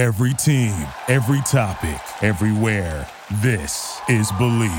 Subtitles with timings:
[0.00, 0.72] Every team,
[1.08, 3.06] every topic, everywhere.
[3.42, 4.70] This is Believe.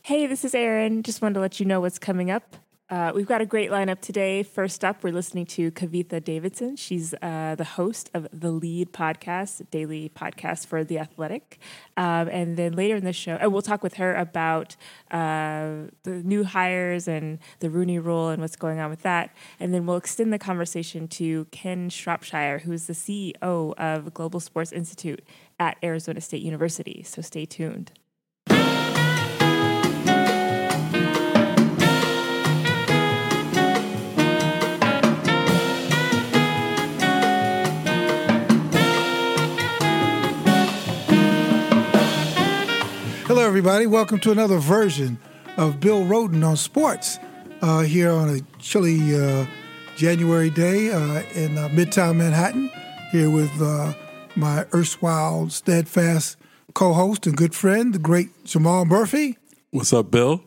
[0.00, 1.02] Hey, this is Erin.
[1.02, 2.56] Just wanted to let you know what's coming up.
[2.90, 4.42] Uh, we've got a great lineup today.
[4.42, 6.74] First up, we're listening to Kavitha Davidson.
[6.76, 11.58] She's uh, the host of the Lead podcast, daily podcast for The Athletic.
[11.98, 14.74] Um, and then later in the show, uh, we'll talk with her about
[15.10, 19.36] uh, the new hires and the Rooney Rule and what's going on with that.
[19.60, 24.72] And then we'll extend the conversation to Ken Shropshire, who's the CEO of Global Sports
[24.72, 25.22] Institute
[25.60, 27.02] at Arizona State University.
[27.02, 27.92] So stay tuned.
[43.48, 43.86] Everybody.
[43.86, 45.18] Welcome to another version
[45.56, 47.18] of Bill Rhoden on sports
[47.62, 49.46] uh, here on a chilly uh,
[49.96, 52.70] January day uh, in uh, Midtown Manhattan.
[53.10, 53.94] Here with uh,
[54.36, 56.36] my erstwhile steadfast
[56.74, 59.38] co-host and good friend, the great Jamal Murphy.
[59.70, 60.44] What's up, Bill?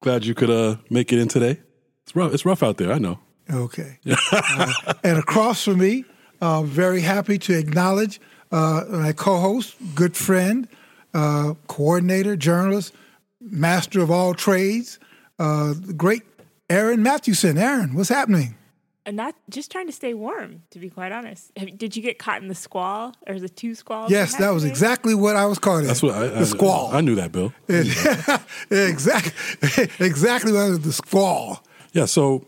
[0.00, 1.60] Glad you could uh, make it in today.
[2.04, 2.32] It's rough.
[2.32, 2.92] It's rough out there.
[2.94, 3.18] I know.
[3.52, 3.98] Okay.
[5.04, 6.06] And across from me,
[6.40, 10.66] uh, very happy to acknowledge uh, my co-host, good friend,
[11.14, 12.94] uh, coordinator, journalist,
[13.40, 14.98] master of all trades,
[15.38, 16.22] uh, the great
[16.70, 17.58] Aaron Mathewson.
[17.58, 18.56] Aaron, what's happening?
[19.04, 21.52] And not just trying to stay warm, to be quite honest.
[21.76, 24.12] Did you get caught in the squall or the two squalls?
[24.12, 25.86] Yes, that was exactly what I was caught in.
[25.86, 26.90] That's what I, the I, squall.
[26.92, 27.52] I, knew that, Bill.
[28.70, 31.64] exactly, exactly what was the squall.
[31.92, 32.04] Yeah.
[32.04, 32.46] So,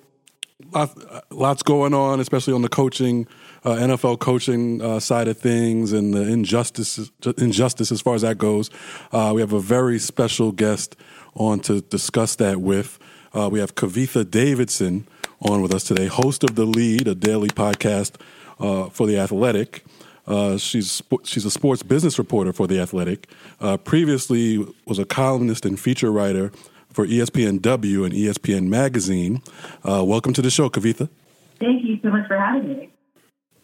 [1.30, 3.26] lots going on, especially on the coaching,
[3.64, 8.38] uh, NFL coaching uh, side of things, and the injustice, injustice as far as that
[8.38, 8.70] goes.
[9.12, 10.96] Uh, we have a very special guest
[11.34, 12.98] on to discuss that with.
[13.32, 15.06] Uh, we have Kavitha Davidson
[15.40, 18.20] on with us today, host of the Lead, a daily podcast
[18.60, 19.84] uh, for the Athletic.
[20.26, 23.28] Uh, she's she's a sports business reporter for the Athletic.
[23.60, 26.50] Uh, previously, was a columnist and feature writer
[26.90, 29.42] for ESPNW and ESPN Magazine.
[29.82, 31.08] Uh, welcome to the show, Kavitha.
[31.60, 32.90] Thank you so much for having me.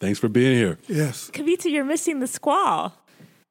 [0.00, 0.78] Thanks for being here.
[0.88, 1.30] Yes.
[1.32, 2.94] Kavitha, you're missing the squall.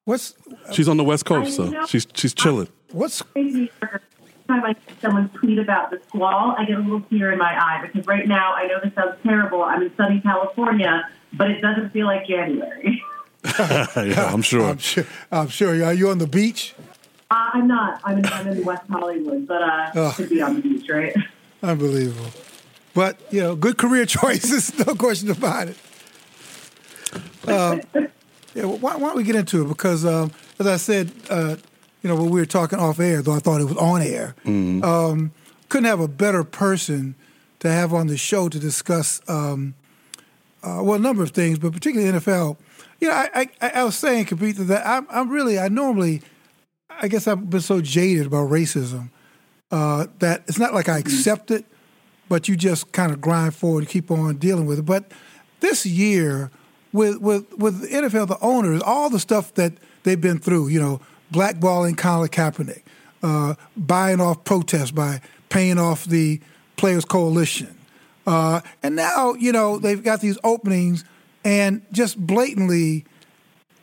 [0.06, 0.34] What's
[0.74, 1.86] She's on the West Coast, so know.
[1.86, 2.68] she's she's chilling.
[2.92, 3.72] what's Crazy.
[3.84, 4.00] Every
[4.48, 7.54] time I see someone tweet about the squall, I get a little tear in my
[7.56, 9.62] eye because right now I know this sounds terrible.
[9.62, 13.04] I'm in sunny California, but it doesn't feel like January.
[13.59, 14.68] yeah, I'm sure.
[14.68, 15.06] I'm sure.
[15.32, 15.70] I'm sure.
[15.86, 16.74] Are you on the beach?
[17.32, 18.02] Uh, I'm not.
[18.04, 20.14] I'm in, I'm in West Hollywood, but uh, Oh.
[20.18, 21.16] could be on the beach, right?
[21.64, 22.32] Unbelievable.
[22.96, 25.78] But you know, good career choices, no question about it.
[27.47, 27.78] Uh,
[28.56, 29.68] yeah, well, why, why don't we get into it?
[29.68, 31.56] Because um, as I said, uh,
[32.02, 34.36] you know, when we were talking off air, though I thought it was on air,
[34.84, 35.31] um,
[35.70, 37.16] couldn't have a better person
[37.59, 39.75] to have on the show to discuss, um,
[40.64, 42.58] uh, well, a number of things, but particularly NFL.
[43.00, 46.22] You know, I, I, I was saying, Kavitha, that I'm, I'm really, I normally,
[46.90, 49.09] I guess I've been so jaded about racism
[49.72, 51.66] uh, that it's not like I accept it,
[52.28, 54.86] but you just kind of grind forward and keep on dealing with it.
[54.86, 55.12] But
[55.59, 56.52] this year,
[56.94, 59.74] with with with the NFL, the owners, all the stuff that
[60.04, 61.02] they've been through, you know,
[61.32, 62.82] blackballing Colin Kaepernick,
[63.24, 66.40] uh, buying off protests by paying off the
[66.78, 67.78] Players Coalition,
[68.26, 71.04] uh, and now you know they've got these openings
[71.44, 73.06] and just blatantly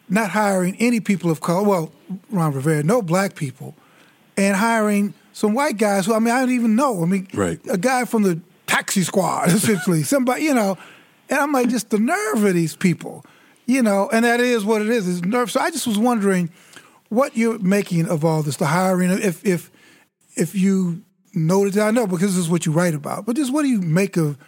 [0.09, 1.63] not hiring any people of color.
[1.67, 1.93] Well,
[2.31, 3.75] Ron Rivera, no black people,
[4.37, 7.03] and hiring some white guys who I mean I don't even know.
[7.03, 7.61] I mean, Right.
[7.69, 10.79] a guy from the taxi squad, essentially, somebody you know,
[11.29, 13.25] and I'm like, just the nerve of these people,
[13.67, 15.51] you know, and that is what it is, is nerve.
[15.51, 16.51] So I just was wondering
[17.09, 19.71] what you're making of all this, the hiring, if if
[20.37, 21.03] if you
[21.35, 23.81] noted I know because this is what you write about, but just what do you
[23.81, 24.39] make of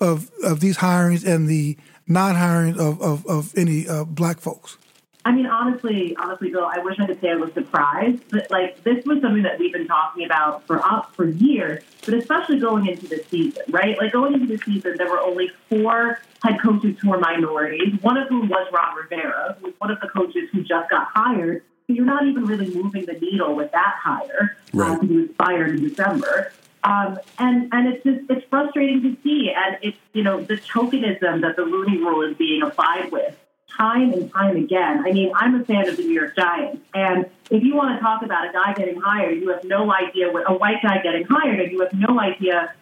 [0.00, 1.76] of of these hirings and the
[2.06, 4.78] non-hiring of of, of any uh, black folks?
[5.24, 8.82] I mean, honestly, honestly, Bill, I wish I could say I was surprised, but like
[8.82, 12.86] this was something that we've been talking about for uh, for years, but especially going
[12.86, 13.96] into the season, right?
[13.98, 18.16] Like going into the season, there were only four head coaches who were minorities, one
[18.16, 21.62] of whom was Ron Rivera, who was one of the coaches who just got hired.
[21.86, 24.92] So you're not even really moving the needle with that hire Right.
[24.92, 26.52] uh, who was fired in December.
[26.84, 31.42] Um, and and it's just it's frustrating to see, and it's you know the tokenism
[31.42, 33.36] that the Rooney Rule is being applied with
[33.76, 35.02] time and time again.
[35.06, 38.00] I mean, I'm a fan of the New York Giants, and if you want to
[38.02, 41.24] talk about a guy getting hired, you have no idea what a white guy getting
[41.24, 42.72] hired, and you have no idea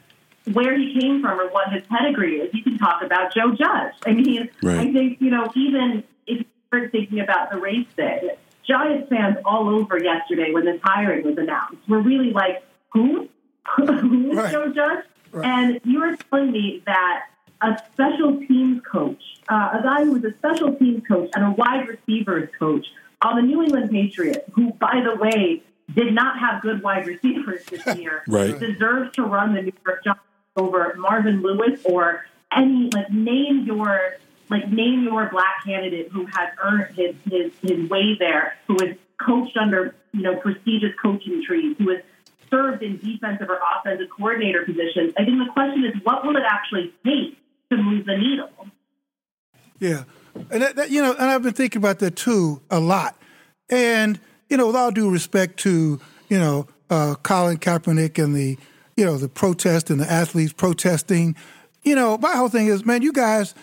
[0.52, 2.52] where he came from or what his pedigree is.
[2.54, 3.94] You can talk about Joe Judge.
[4.06, 4.88] I mean, Right.
[4.88, 8.30] I think you know even if you're thinking about the race thing,
[8.66, 13.28] Giants fans all over yesterday when this hiring was announced were really like, who?
[13.76, 14.52] who is Right.
[14.52, 15.04] Joe Judge?
[15.32, 15.46] Right.
[15.46, 17.26] And you were telling me that
[17.62, 21.50] a special teams coach, uh, a guy who was a special teams coach and a
[21.50, 22.86] wide receivers coach
[23.22, 25.62] on the New England Patriots, who, by the way,
[25.94, 28.58] did not have good wide receivers this year, right.
[28.58, 30.22] deserves to run the New York Giants
[30.56, 32.24] over Marvin Lewis or
[32.54, 34.16] any like name your
[34.48, 38.96] like name your black candidate who has earned his his, his way there, who has
[39.18, 42.02] coached under you know prestigious coaching trees, who has
[42.50, 45.12] served in defensive or offensive coordinator positions.
[45.16, 47.38] I think the question is, what will it actually take
[47.70, 48.48] to move the needle?
[49.78, 50.04] Yeah,
[50.50, 53.16] and that, that, you know, and I've been thinking about that too a lot.
[53.70, 58.58] And you know, with all due respect to you know uh, Colin Kaepernick and the
[58.96, 61.36] you know the protest and the athletes protesting,
[61.82, 63.54] you know, my whole thing is, man, you guys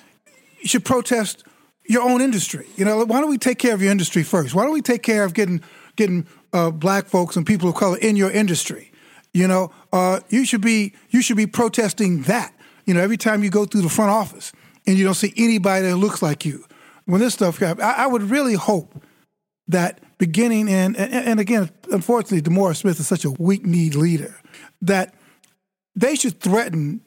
[0.63, 1.43] should protest
[1.87, 2.67] your own industry.
[2.75, 4.53] You know, why don't we take care of your industry first?
[4.53, 5.61] Why don't we take care of getting
[5.95, 8.91] getting uh, black folks and people of color in your industry?
[9.33, 12.53] You know, uh, you should be you should be protesting that.
[12.87, 14.51] You know, every time you go through the front office
[14.87, 16.65] and you don't see anybody that looks like you.
[17.05, 18.99] When this stuff happens, I, I would really hope
[19.67, 24.35] that beginning in and, and again, unfortunately, DeMaurice Smith is such a weak-kneed leader
[24.81, 25.13] that
[25.95, 27.01] they should threaten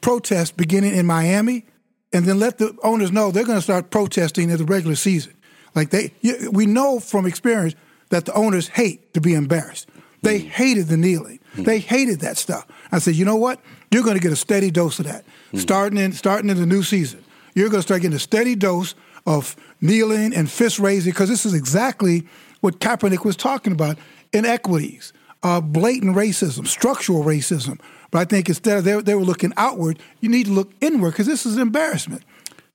[0.00, 1.64] protests beginning in Miami
[2.12, 5.34] and then let the owners know they're going to start protesting in the regular season.
[5.74, 6.12] Like they,
[6.50, 7.74] we know from experience
[8.10, 9.88] that the owners hate to be embarrassed.
[10.22, 10.48] They mm.
[10.48, 11.40] hated the kneeling.
[11.56, 11.64] Mm.
[11.64, 12.66] They hated that stuff.
[12.90, 13.60] I said, you know what?
[13.92, 15.58] You're going to get a steady dose of that mm.
[15.58, 17.22] starting in starting in the new season.
[17.54, 18.94] You're going to start getting a steady dose
[19.26, 22.26] of kneeling and fist raising because this is exactly
[22.60, 23.98] what Kaepernick was talking about:
[24.32, 25.12] inequities,
[25.42, 27.78] uh, blatant racism, structural racism,
[28.10, 31.12] but I think instead of they, they were looking outward, you need to look inward
[31.12, 32.22] because this is embarrassment.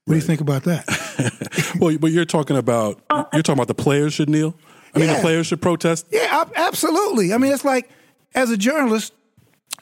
[0.04, 0.20] What right.
[0.20, 1.76] do you think about that?
[1.80, 3.00] well, but you're talking about
[3.32, 4.54] you're talking about the players should kneel.
[4.94, 6.06] I mean, the players should protest.
[6.10, 7.32] Yeah, absolutely.
[7.32, 7.88] I mean, it's like
[8.34, 9.12] as a journalist,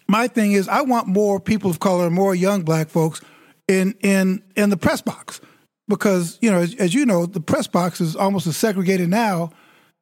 [0.08, 3.20] my thing is I want more people of color, more young black folks
[3.68, 5.40] in in in the press box
[5.88, 9.50] because you know, as, as you know, the press box is almost as segregated now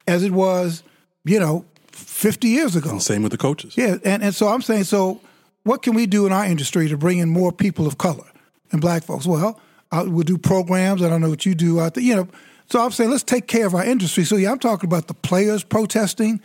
[0.07, 0.83] as it was,
[1.23, 2.89] you know, 50 years ago.
[2.91, 3.75] And same with the coaches.
[3.77, 5.21] Yeah, and, and so I'm saying, so
[5.63, 8.25] what can we do in our industry to bring in more people of color
[8.71, 9.25] and black folks?
[9.25, 9.59] Well,
[9.91, 11.01] I, we'll do programs.
[11.01, 12.03] I don't know what you do out there.
[12.03, 12.27] You know,
[12.69, 14.25] so I'm saying let's take care of our industry.
[14.25, 16.41] So yeah, I'm talking about the players protesting,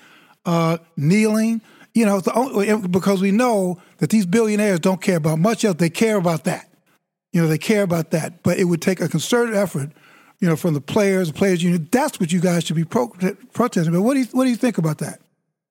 [0.46, 1.60] uh, kneeling.
[1.94, 5.76] You know, the, because we know that these billionaires don't care about much else.
[5.76, 6.68] They care about that.
[7.32, 8.42] You know, they care about that.
[8.42, 9.90] But it would take a concerted effort,
[10.38, 11.88] you know, from the players, the players union.
[11.90, 13.12] That's what you guys should be pro-
[13.52, 13.92] protesting.
[13.92, 15.20] But what do you what do you think about that?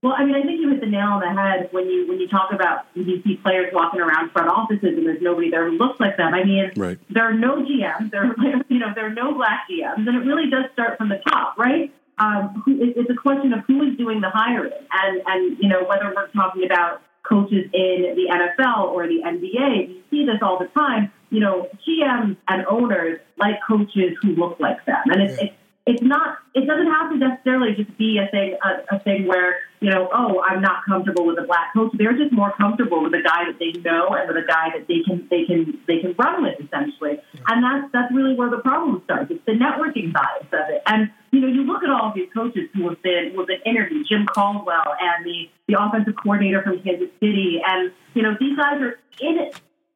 [0.01, 2.19] Well, I mean, I think you hit the nail on the head when you when
[2.19, 5.77] you talk about you see players walking around front offices and there's nobody there who
[5.77, 6.33] looks like them.
[6.33, 6.98] I mean, right.
[7.10, 8.36] there are no GMs, there are
[8.69, 11.57] you know there are no black GMs, and it really does start from the top,
[11.57, 11.94] right?
[12.19, 15.83] Um, who, it's a question of who is doing the hiring, and and you know
[15.83, 20.57] whether we're talking about coaches in the NFL or the NBA, you see this all
[20.60, 21.12] the time.
[21.30, 25.50] You know, GMs and owners like coaches who look like them, and it's, yeah.
[25.50, 29.28] it's it's not it doesn't have to necessarily just be a thing a, a, thing
[29.28, 33.02] where you know oh I'm not comfortable with a black coach they're just more comfortable
[33.02, 35.80] with a guy that they know and with a guy that they can they can
[35.88, 37.20] they can run with essentially.
[37.48, 39.31] And that's that's really where the problem starts.
[39.31, 40.81] It's the networking bias of it.
[40.86, 43.48] And you know you look at all of these coaches who have been who have
[43.48, 47.62] been interviewed Jim Caldwell and the the offensive coordinator from Kansas City.
[47.66, 49.50] And you know these guys are in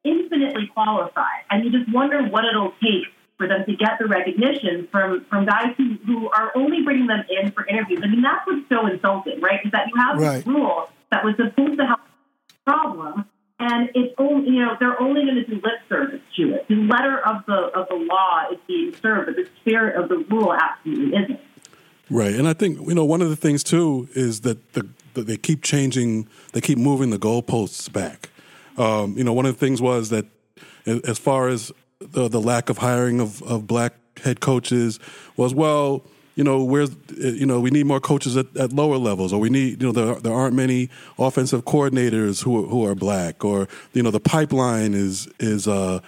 [0.04, 1.44] infinitely qualified.
[1.50, 5.44] And you just wonder what it'll take for them to get the recognition from from
[5.44, 8.00] guys who, who are only bringing them in for interviews.
[8.02, 9.60] I mean, that's what's so insulting, right?
[9.64, 10.36] Is that you have right.
[10.36, 12.00] this rule that was supposed to help
[12.48, 13.24] the problem,
[13.58, 16.68] and it's only you know they're only going to do lip service to it.
[16.68, 20.18] The letter of the of the law is being served, but the spirit of the
[20.18, 21.40] rule absolutely isn't.
[22.10, 25.26] Right, and I think you know one of the things too is that the that
[25.26, 28.30] they keep changing, they keep moving the goalposts back.
[28.76, 30.26] Um, you know, one of the things was that
[30.86, 35.00] as far as the, the lack of hiring of, of black head coaches
[35.36, 36.04] was well
[36.36, 39.50] you know where's you know we need more coaches at, at lower levels or we
[39.50, 44.02] need you know there, there aren't many offensive coordinators who who are black or you
[44.02, 46.00] know the pipeline is is uh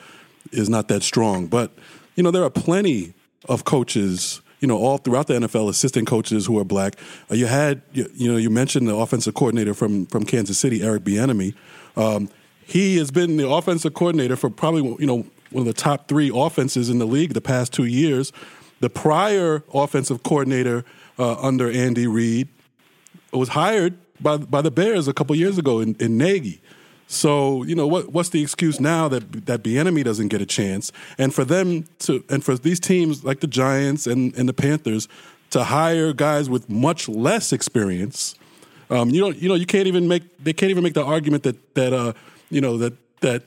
[0.53, 1.47] is not that strong.
[1.47, 1.73] But
[2.15, 3.15] you know there are plenty
[3.49, 6.97] of coaches you know all throughout the NFL assistant coaches who are black.
[7.31, 10.83] Uh, you had you, you, know you mentioned the offensive coordinator from from Kansas City
[10.83, 11.55] Eric Bieniemy.
[11.97, 12.29] Um,
[12.65, 16.31] he has been the offensive coordinator for probably you know one of the top three
[16.35, 18.33] offenses in the league the past two years.
[18.81, 20.85] The prior offensive coordinator
[21.19, 22.49] uh, under Andy Reid
[23.33, 26.61] was hired by by the Bears a couple years ago in, in Nagy.
[27.07, 28.13] So you know what?
[28.13, 32.25] What's the excuse now that that Bieniemy doesn't get a chance, and for them to,
[32.29, 35.09] and for these teams like the Giants and, and the Panthers
[35.51, 38.35] to hire guys with much less experience?
[38.91, 41.45] Um, you know, you know, you can't even make they can't even make the argument
[41.45, 42.13] that that uh,
[42.51, 43.45] you know that that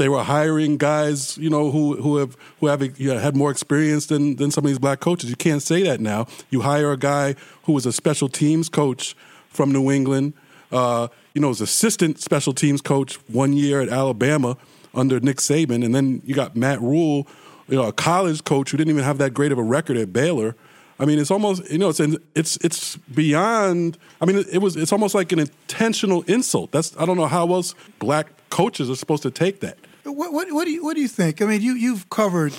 [0.00, 3.50] they were hiring guys, you know, who who have who have you know, had more
[3.50, 5.28] experience than than some of these black coaches.
[5.28, 6.26] You can't say that now.
[6.48, 9.14] You hire a guy who was a special teams coach
[9.50, 10.32] from New England.
[10.72, 14.56] Uh, you know, was assistant special teams coach one year at Alabama
[14.94, 17.28] under Nick Saban, and then you got Matt Rhule,
[17.68, 20.14] you know, a college coach who didn't even have that great of a record at
[20.14, 20.56] Baylor.
[20.98, 22.00] I mean, it's almost you know, it's
[22.34, 23.98] it's it's beyond.
[24.22, 26.72] I mean, it was it's almost like an intentional insult.
[26.72, 29.76] That's I don't know how else black coaches are supposed to take that.
[30.04, 31.42] What what, what do you what do you think?
[31.42, 32.52] I mean, you you've covered,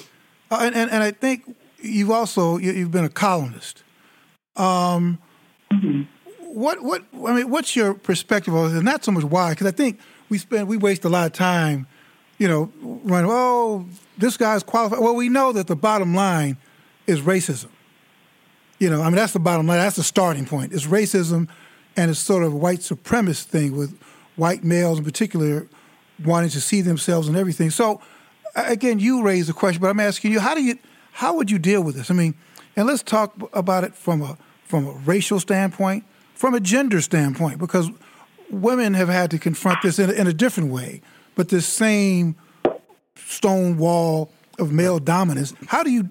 [0.50, 3.84] uh, and, and, and I think you've also you, have been a columnist.
[4.56, 5.20] Um,
[5.72, 6.04] mm-hmm.
[6.40, 8.76] What what I mean, what's your perspective on?
[8.76, 11.34] And not so much why, because I think we spend we waste a lot of
[11.34, 11.88] time,
[12.38, 13.30] you know, running.
[13.32, 15.00] Oh, this guy's qualified.
[15.00, 16.58] Well, we know that the bottom line
[17.08, 17.70] is racism.
[18.80, 19.78] You know, I mean, that's the bottom line.
[19.78, 20.74] That's the starting point.
[20.74, 21.48] It's racism,
[21.96, 23.98] and it's sort of a white supremacist thing with
[24.36, 25.68] white males in particular
[26.26, 27.70] wanting to see themselves and everything.
[27.70, 28.02] So,
[28.56, 30.78] again, you raised the question, but I'm asking you, how do you,
[31.12, 32.12] how would you deal with this?
[32.12, 32.36] I mean,
[32.76, 37.60] and let's talk about it from a from a racial standpoint, from a gender standpoint,
[37.60, 37.90] because
[38.50, 41.02] women have had to confront this in a, in a different way.
[41.36, 42.36] But this same
[43.16, 46.10] stone wall of male dominance, how do you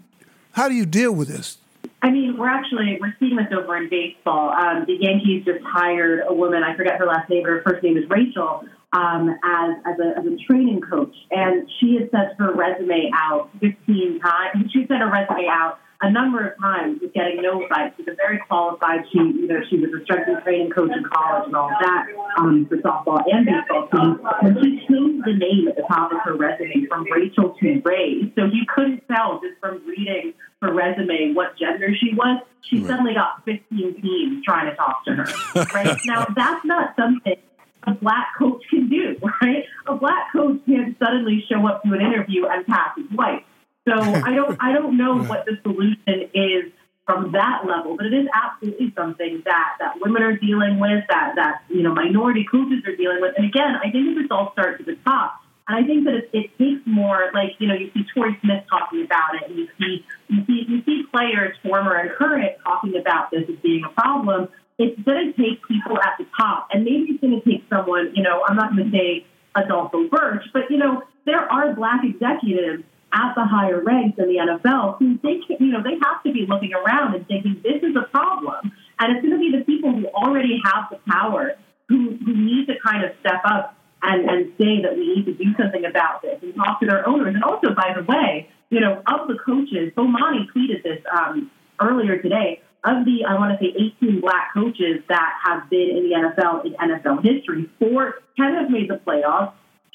[0.53, 1.59] how do you deal with this?
[2.03, 4.51] I mean, we're actually we're seeing this over in baseball.
[4.51, 6.63] Um, the Yankees just hired a woman.
[6.63, 8.65] I forget her last name, but her first name is Rachel.
[8.93, 13.49] Um, as as a, as a training coach, and she had sent her resume out
[13.61, 14.73] 15 times.
[14.73, 17.95] She sent her resume out a number of times with getting no bites.
[17.97, 19.05] She's a very qualified.
[19.13, 21.77] She, you know, she was a strength and training coach in college and all of
[21.81, 22.07] that
[22.39, 24.19] um, for softball and baseball teams.
[24.41, 28.33] And she changed the name at the top of her resume from Rachel to Ray.
[28.35, 30.33] So you couldn't tell just from reading
[30.63, 32.43] her resume what gender she was.
[32.63, 32.89] She right.
[32.89, 35.65] suddenly got 15 teams trying to talk to her.
[35.75, 37.37] Right now, that's not something
[37.85, 39.65] a black coach can do, right?
[39.87, 43.45] A black coach can't suddenly show up to an interview and pass as white.
[43.89, 46.73] So I don't I don't know what the solution is
[47.07, 51.33] from that level, but it is absolutely something that that women are dealing with, that
[51.37, 53.35] that you know minority coaches are dealing with.
[53.37, 55.41] And again, I think this all starts at the top.
[55.69, 58.65] And I think that it, it takes more, like you know, you see Torrey Smith
[58.69, 62.97] talking about it, and you see you see you see players, former and current, talking
[62.97, 64.49] about this as being a problem.
[64.81, 68.13] It's going to take people at the top, and maybe it's going to take someone.
[68.15, 72.01] You know, I'm not going to say Adolpho Birch, but you know, there are black
[72.03, 72.83] executives
[73.13, 76.33] at the higher ranks in the NFL who they can, you know they have to
[76.33, 79.65] be looking around and thinking this is a problem, and it's going to be the
[79.65, 81.57] people who already have the power
[81.91, 85.35] who, who need to kind of step up and, and say that we need to
[85.35, 87.35] do something about this and talk to their owners.
[87.35, 92.23] And also, by the way, you know, of the coaches, Bomani tweeted this um, earlier
[92.23, 92.63] today.
[92.83, 96.65] Of the, I want to say, 18 black coaches that have been in the NFL
[96.65, 99.53] in NFL history, four, 10 have made the playoffs,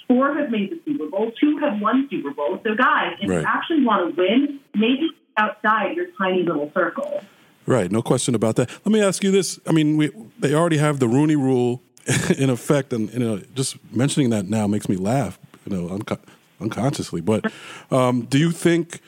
[0.07, 1.31] Four have made the Super Bowl.
[1.39, 2.59] Two have won Super Bowls.
[2.63, 3.41] So, guys, if right.
[3.41, 7.21] you actually want to win, maybe outside your tiny little circle.
[7.65, 8.69] Right, no question about that.
[8.85, 11.81] Let me ask you this: I mean, we, they already have the Rooney Rule
[12.37, 16.19] in effect, and you know, just mentioning that now makes me laugh, you know, unco-
[16.61, 17.21] unconsciously.
[17.21, 17.51] But
[17.89, 18.99] um, do you think?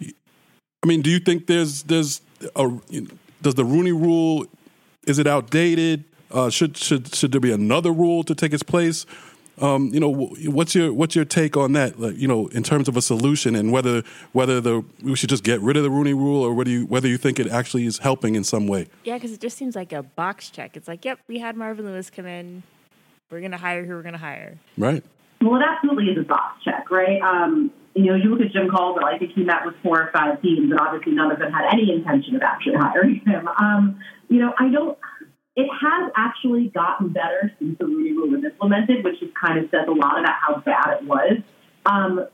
[0.00, 2.20] I mean, do you think there's there's
[2.54, 2.80] a
[3.42, 4.46] does the Rooney Rule
[5.06, 6.04] is it outdated?
[6.30, 9.06] Uh, should should should there be another rule to take its place?
[9.58, 11.98] Um, you know, what's your what's your take on that?
[11.98, 14.02] Like, you know, in terms of a solution and whether
[14.32, 17.08] whether the we should just get rid of the Rooney Rule or whether you whether
[17.08, 18.88] you think it actually is helping in some way.
[19.04, 20.76] Yeah, because it just seems like a box check.
[20.76, 22.64] It's like, yep, we had Marvin Lewis come in.
[23.30, 24.58] We're going to hire who we're going to hire.
[24.76, 25.02] Right.
[25.40, 27.20] Well, it absolutely is a box check, right?
[27.22, 29.06] Um, you know, you look at Jim Caldwell.
[29.06, 31.72] I think he met with four or five teams, and obviously none of them had
[31.72, 33.48] any intention of actually hiring him.
[33.48, 34.98] Um, you know, I don't
[35.56, 39.70] it has actually gotten better since the Rooney Rule was implemented, which just kind of
[39.70, 41.38] says a lot about how bad it was.
[41.86, 42.26] Um,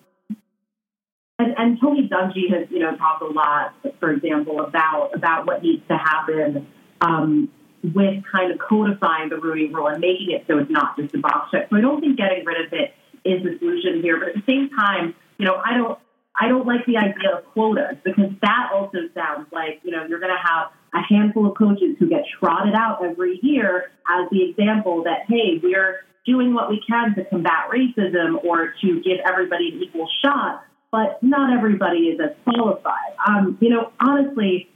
[1.38, 5.62] and, and Tony Dungy has, you know, talked a lot, for example, about about what
[5.62, 6.66] needs to happen
[7.00, 7.48] um,
[7.82, 11.18] with kind of codifying the Rooney Rule and making it so it's not just a
[11.18, 11.68] box check.
[11.70, 12.92] So I don't think getting rid of it
[13.24, 14.18] is the solution here.
[14.18, 15.98] But at the same time, you know, I don't
[16.40, 20.20] I don't like the idea of quotas because that also sounds like, you know, you're
[20.20, 24.48] going to have a handful of coaches who get trotted out every year as the
[24.48, 29.72] example that, hey, we're doing what we can to combat racism or to give everybody
[29.74, 33.12] an equal shot, but not everybody is as qualified.
[33.26, 34.70] Um, you know, honestly,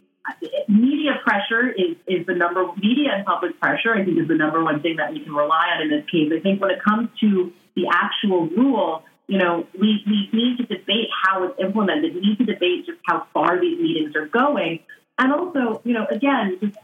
[0.69, 4.65] media pressure is, is the number media and public pressure i think is the number
[4.65, 7.09] one thing that we can rely on in this case i think when it comes
[7.21, 12.21] to the actual rule you know we, we need to debate how it's implemented we
[12.21, 14.81] need to debate just how far these meetings are going
[15.19, 16.77] and also, you know, again, just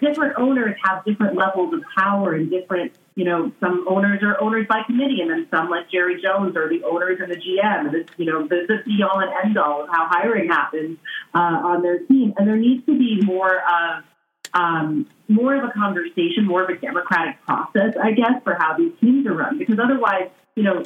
[0.00, 4.66] different owners have different levels of power and different you know, some owners are owners
[4.66, 7.88] by committee, and then some, like Jerry Jones, are the owners and the GM.
[7.88, 10.96] And it's, you know, is the all and end all of how hiring happens
[11.34, 12.32] uh, on their team.
[12.38, 14.04] And there needs to be more of
[14.54, 18.92] um, more of a conversation, more of a democratic process, I guess, for how these
[18.98, 19.58] teams are run.
[19.58, 20.82] Because otherwise, you know,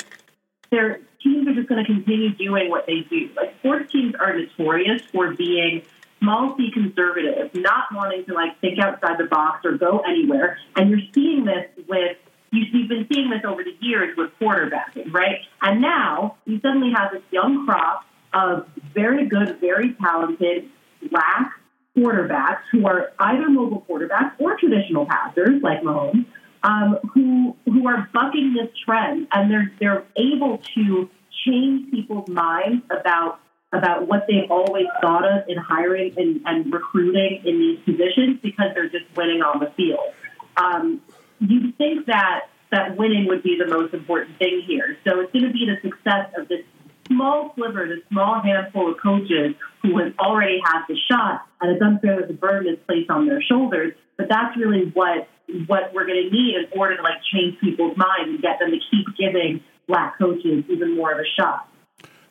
[0.76, 3.30] their teams are just going to continue doing what they do.
[3.34, 5.82] Like sports teams are notorious for being
[6.20, 10.58] small c conservative, not wanting to like think outside the box or go anywhere.
[10.76, 12.16] And you're seeing this with
[12.52, 15.40] you've been seeing this over the years with quarterbacking, right?
[15.62, 20.70] And now you suddenly have this young crop of very good, very talented
[21.10, 21.52] black
[21.96, 26.26] quarterbacks who are either mobile quarterbacks or traditional passers like Mahomes,
[26.62, 31.10] um, who who are bucking this trend, and they're they're able to
[31.46, 33.40] change people's minds about
[33.72, 38.66] about what they've always thought of in hiring and, and recruiting in these positions because
[38.74, 40.14] they're just winning on the field.
[40.56, 41.02] Um,
[41.40, 44.96] you think that that winning would be the most important thing here.
[45.06, 46.64] So it's going to be the success of this
[47.06, 51.82] small sliver, this small handful of coaches who have already had the shot, and it's
[51.82, 53.94] unfair that the burden is placed on their shoulders.
[54.16, 55.28] But that's really what
[55.66, 58.70] what we're going to need in order to like change people's minds and get them
[58.70, 61.68] to keep giving black coaches even more of a shot.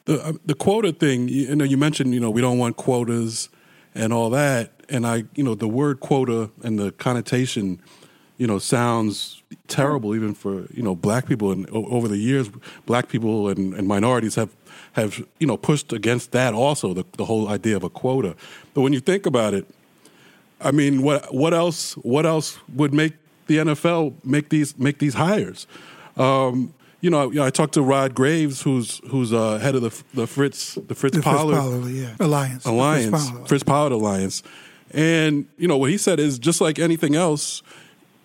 [0.06, 3.50] The uh, the quota thing, you know, you mentioned, you know, we don't want quotas
[3.96, 7.82] and all that, and I, you know, the word quota and the connotation,
[8.38, 11.52] you know, sounds terrible even for you know black people.
[11.52, 12.50] And over the years,
[12.86, 14.56] black people and, and minorities have
[14.94, 18.36] have you know pushed against that also the the whole idea of a quota.
[18.74, 19.66] But when you think about it,
[20.66, 23.14] I mean, what what else what else would make
[23.48, 25.68] the NFL make these make these hires?
[26.18, 30.04] Um, you know, I, I talked to Rod Graves, who's who's uh, head of the
[30.14, 32.16] the Fritz the Fritz The Fritz Pollard Pollard, yeah.
[32.20, 32.64] Alliance.
[32.64, 33.48] The Fritz Alliance Pollard.
[33.48, 34.44] Fritz Pollard Alliance,
[34.92, 37.62] and you know what he said is just like anything else,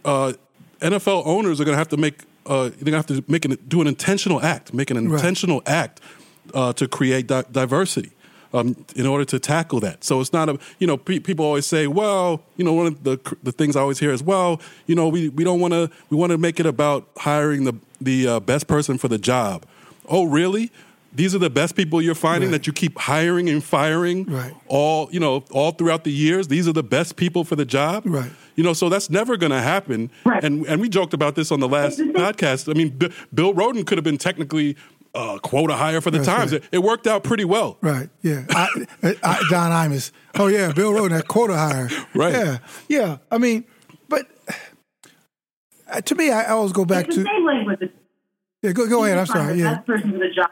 [0.05, 0.33] uh,
[0.81, 3.45] NFL owners are going to have to make uh, they're going to have to make
[3.45, 5.19] an do an intentional act, make an Right.
[5.19, 6.01] intentional act
[6.55, 8.13] uh, to create di- diversity.
[8.53, 11.67] Um, in order to tackle that, so it's not a you know pe- people always
[11.67, 14.97] say, well, you know one of the the things I always hear is, well, you
[14.97, 18.27] know we, we don't want to we want to make it about hiring the the
[18.27, 19.65] uh, best person for the job.
[20.09, 20.73] Oh, really?
[21.13, 22.59] These are the best people you're finding Right.
[22.59, 24.53] that you keep hiring and firing Right.
[24.67, 26.49] all you know all throughout the years.
[26.49, 28.03] These are the best people for the job.
[28.05, 28.33] Right.
[28.57, 30.11] You know, so that's never going to happen.
[30.25, 30.43] Right.
[30.43, 32.69] And and we joked about this on the last It's the thing- podcast.
[32.69, 34.77] I mean, B- Bill Rhoden could have been technically
[35.15, 36.53] a quota hire for the That's Times.
[36.53, 36.63] right.
[36.63, 37.79] It, it worked out pretty well.
[37.81, 38.09] Right.
[38.23, 38.45] Yeah.
[38.51, 38.69] I,
[39.23, 40.13] I, Don Imus.
[40.37, 41.89] Oh yeah, Bill Rhoden, that quota hire.
[42.15, 42.33] Right.
[42.33, 42.59] Yeah.
[42.89, 43.17] Yeah.
[43.31, 43.65] I mean,
[44.09, 44.27] but
[45.91, 47.29] uh, to me, I always go back It's the to.
[47.31, 47.79] same language.
[47.81, 47.93] It's
[48.63, 48.73] Yeah.
[48.73, 49.19] Go, go ahead.
[49.19, 49.53] I'm find sorry.
[49.55, 49.75] The Yeah.
[49.75, 50.51] best person for the job,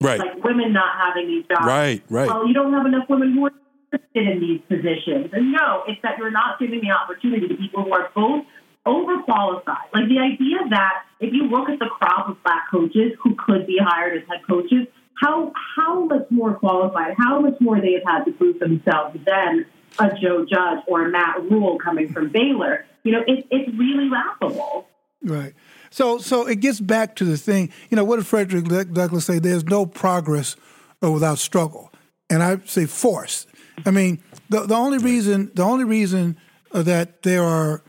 [0.00, 0.18] Right.
[0.18, 1.64] like women not having these jobs.
[1.66, 2.02] Right.
[2.10, 2.28] Right.
[2.28, 3.52] Well, you don't have enough women who are
[3.92, 5.30] interested in these positions.
[5.32, 8.44] And no, it's that you're not giving the opportunity to people who are both
[8.86, 9.92] overqualified.
[9.94, 13.66] Like the idea that if you look at the crop of black coaches who could
[13.66, 18.02] be hired as head coaches, how how much more qualified, how much more they have
[18.04, 19.66] had to prove themselves than
[19.98, 22.86] a Joe Judge or a Matt Rhule coming from Baylor.
[23.04, 24.88] You know, it, it's really laughable.
[25.22, 25.54] Right.
[25.90, 27.70] So, so it gets back to the thing.
[27.90, 29.38] You know, what did Frederick Douglass say?
[29.38, 30.56] There's no progress
[31.00, 31.92] without struggle,
[32.30, 33.46] and I say force.
[33.84, 36.38] I mean, the the only reason the only reason
[36.72, 37.82] that there are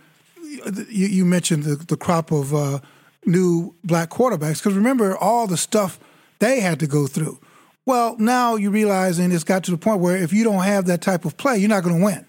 [0.90, 2.80] you, you mentioned the, the crop of uh,
[3.26, 6.00] new black quarterbacks because remember all the stuff
[6.40, 7.40] they had to go through.
[7.86, 11.02] Well, now you realizing it's got to the point where if you don't have that
[11.02, 12.26] type of play, you're not going to win.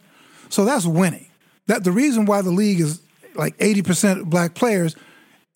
[0.48, 1.26] So that's winning.
[1.66, 3.00] That the reason why the league is
[3.34, 4.96] like 80% black players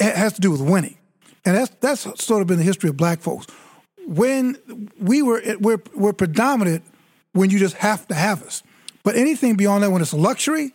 [0.00, 0.96] it has to do with winning,
[1.44, 3.46] and that's that's sort of been the history of black folks.
[4.07, 4.57] When
[5.00, 6.85] we were we're we're predominant
[7.33, 8.62] when you just have to have us,
[9.02, 10.72] but anything beyond that, when it's a luxury,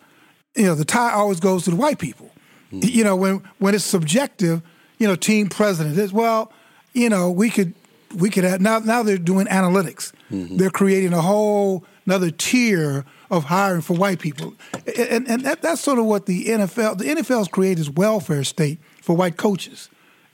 [0.56, 2.30] you know, the tie always goes to the white people.
[2.70, 2.80] Hmm.
[2.82, 4.62] You know, when when it's subjective,
[4.98, 6.52] you know, team president is well,
[6.92, 7.74] you know, we could
[8.14, 10.12] we could have now now they're doing analytics.
[10.30, 10.56] Mm-hmm.
[10.56, 14.54] They're creating a whole another tier of hiring for white people,
[14.96, 18.80] and and that, that's sort of what the NFL the NFL's created this welfare state
[19.02, 19.88] for white coaches.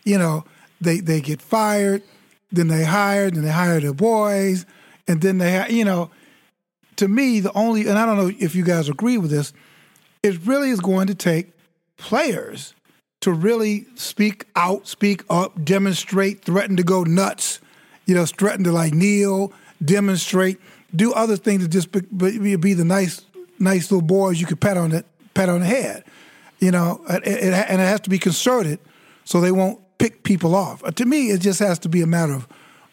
[0.04, 0.44] You know,
[0.80, 2.02] they they get fired,
[2.52, 4.66] then they hired, then they hire their boys,
[5.08, 6.10] and then they you know.
[6.96, 9.54] To me, the only and I don't know if you guys agree with this,
[10.22, 11.52] it really is going to take
[11.96, 12.74] players
[13.20, 17.60] to really speak out, speak up, demonstrate, threaten to go nuts,
[18.06, 19.52] you know, threaten to like kneel,
[19.84, 20.58] demonstrate,
[20.94, 22.00] do other things to just be,
[22.38, 23.24] be, be the nice,
[23.58, 25.04] nice little boys you could pat on the
[25.34, 26.04] pat on the head,
[26.58, 28.80] you know, it, it, and it has to be concerted
[29.24, 30.82] so they won't pick people off.
[30.82, 32.48] Uh, to me, it just has to be a matter of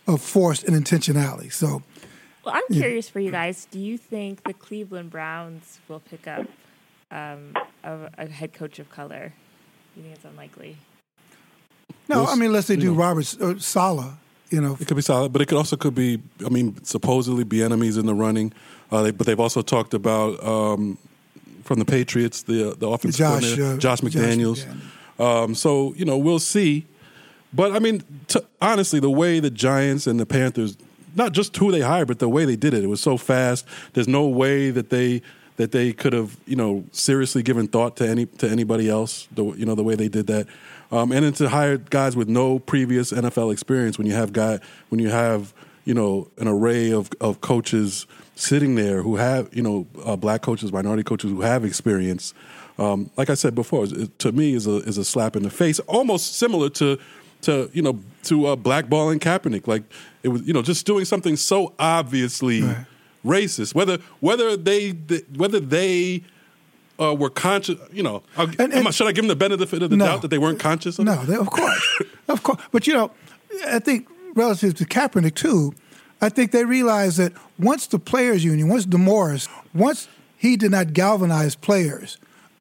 [0.07, 1.51] of force and intentionality.
[1.51, 1.83] So.
[2.45, 3.67] Well, I'm curious for you guys.
[3.71, 6.47] Do you think the Cleveland Browns will pick up
[7.11, 9.33] um, a, a head coach of color?
[9.95, 10.77] You think it's unlikely?
[12.09, 12.99] No, I mean unless they you do know.
[12.99, 14.13] Robert uh, Saleh,
[14.49, 14.77] you know.
[14.79, 16.21] It could be solid, but it could also could be.
[16.45, 18.53] I mean, supposedly Bieniemy's in the running,
[18.91, 20.97] uh, they, but they've also talked about um,
[21.63, 24.65] from the Patriots the the offensive Josh, coordinator, uh, Josh Josh McDaniels.
[25.19, 26.85] Um, so you know we'll see,
[27.53, 30.77] but I mean t- honestly, the way the Giants and the Panthers,
[31.15, 33.65] not just who they hired, but the way they did it, it was so fast.
[33.93, 35.21] There's no way that they
[35.57, 39.27] that they could have you know seriously given thought to any to anybody else.
[39.31, 40.47] The you know the way they did that,
[40.91, 44.59] um, and then to hire guys with no previous NFL experience when you have guy
[44.89, 49.61] when you have you know an array of of coaches sitting there who have you
[49.61, 52.33] know uh, black coaches, minority coaches who have experience.
[52.79, 55.49] Um, like I said before, it, to me is a is a slap in the
[55.49, 56.99] face, almost similar to
[57.41, 59.67] to you know to uh, blackballing Kaepernick.
[59.67, 59.83] Like
[60.21, 62.85] it was you know just doing something so obviously Right.
[63.27, 63.75] Racist.
[63.75, 64.89] Whether whether they
[65.35, 66.23] whether they
[66.99, 69.89] uh, were conscious, you know, And- and- I- should I give them the benefit of
[69.91, 70.05] the No.
[70.05, 70.97] doubt that they weren't conscious?
[70.97, 71.27] Of No, it?
[71.27, 72.59] they, of course, of course.
[72.71, 73.11] But you know,
[73.67, 75.73] I think relative to Kaepernick too,
[76.21, 80.93] I think they realized that once the players' union, once DeMaurice, once he did not
[80.93, 82.17] galvanize players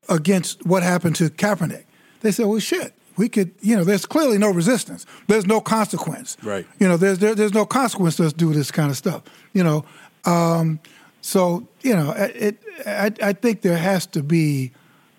[0.09, 1.85] against what happened to Kaepernick,
[2.21, 5.07] they said, "Well, shit." We could, you know, there's clearly no resistance.
[5.27, 6.37] There's no consequence.
[6.43, 6.67] Right.
[6.79, 9.23] You know, there's there, there's no consequence to us do this kind of stuff.
[9.55, 9.87] You know,
[10.27, 10.81] um,
[11.21, 14.73] so you know, it, I, I think there has to be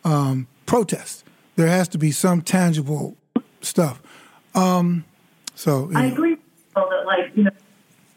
[0.04, 1.24] um, protest.
[1.56, 3.18] There has to be some tangible
[3.62, 4.02] stuff.
[4.54, 5.06] Um,
[5.56, 6.38] so I know, agree
[6.76, 7.52] that like you know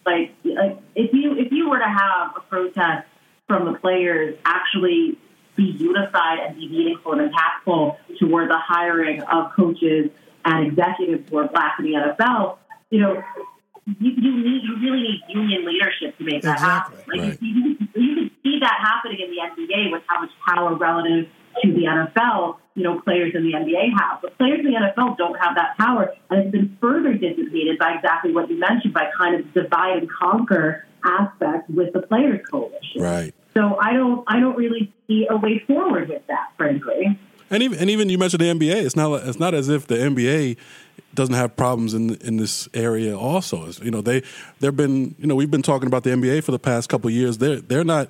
[0.05, 3.07] like like if you if you were to have a protest
[3.47, 5.19] from the players actually
[5.57, 10.11] be unified and be meaningful and impactful toward the hiring of coaches
[10.45, 12.57] and executives who are black in the NFL,
[12.91, 13.23] you know,
[13.99, 16.97] you, you need you really need union leadership to make that Exactly.
[16.99, 17.11] happen.
[17.11, 17.39] Like Right.
[17.43, 21.29] you, you, you can see that happening in the NBA with how much power relative
[21.63, 24.23] to the NFL, you know, players in the NBA have.
[24.23, 27.95] But players in the NFL don't have that power, and it's been further dissipated by
[27.95, 33.03] exactly what you mentioned, by kind of divide and conquer aspect with the players coalition.
[33.03, 33.35] Right.
[33.57, 37.19] So I don't, I don't really see a way forward with that, frankly.
[37.53, 38.85] And even and even you mentioned the NBA.
[38.85, 40.57] It's not it's not as if the NBA
[41.15, 43.19] doesn't have problems in in this area.
[43.19, 44.23] Also, you know they
[44.61, 47.39] they've been you know we've been talking about the NBA for the past couple years.
[47.39, 48.09] They're they're not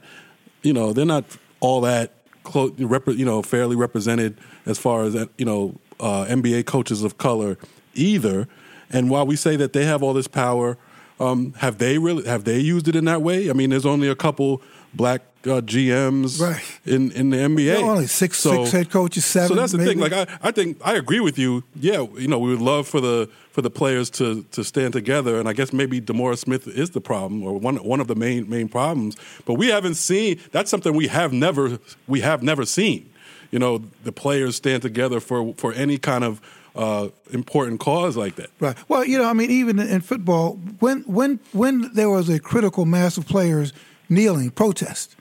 [0.62, 1.24] you know they're not
[1.60, 7.02] all that close, you know fairly represented as far as you know uh, NBA coaches
[7.02, 7.58] of color
[7.94, 8.48] either.
[8.90, 10.76] And while we say that they have all this power,
[11.20, 13.50] um, have they really have they used it in that way?
[13.50, 14.62] I mean, there's only a couple
[14.94, 16.62] black uh, GMs Right.
[16.84, 17.64] in in the NBA.
[17.76, 19.98] There are only six- six head coaches, seven, So that's the thing.
[19.98, 21.64] Like I, I think I agree with you.
[21.74, 25.38] Yeah, you know, we would love for the for the players to to stand together,
[25.40, 28.48] and I guess maybe DeMaurice Smith is the problem or one one of the main
[28.50, 29.16] main problems.
[29.46, 33.06] But we haven't seen that's something we have never we have never seen.
[33.50, 36.40] You know, the players stand together for for any kind of
[36.76, 38.50] uh, important cause like that.
[38.60, 38.76] Right.
[38.88, 42.84] Well, you know, I mean, even in football, when when when there was a critical
[42.84, 43.72] mass of players
[44.08, 45.16] kneeling, protest,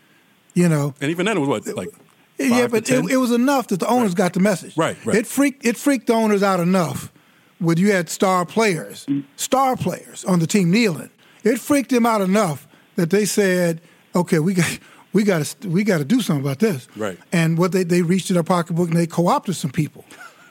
[0.60, 1.89] you know, And even then, it was what like
[2.38, 3.06] yeah, but 10?
[3.06, 4.78] it, it was enough that the owners got the message.
[4.78, 5.17] Right, right.
[5.17, 7.12] It freaked it freaked the owners out enough
[7.60, 11.10] when you had star players, star players on the team kneeling.
[11.43, 13.82] It freaked them out enough that they said,
[14.15, 14.80] "Okay, we got."
[15.12, 17.17] We got to we got to do something about this, Right.
[17.32, 20.06] And what they they reached in their pocketbook and they co-opted some people,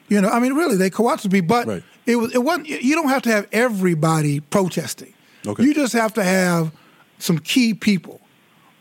[0.09, 0.29] you know.
[0.29, 1.83] I mean, really, they co-opted people, but Right.
[2.07, 2.67] it was it wasn't.
[2.69, 5.15] You don't have to have everybody protesting.
[5.47, 5.63] Okay.
[5.63, 6.73] You just have to have
[7.19, 8.21] some key people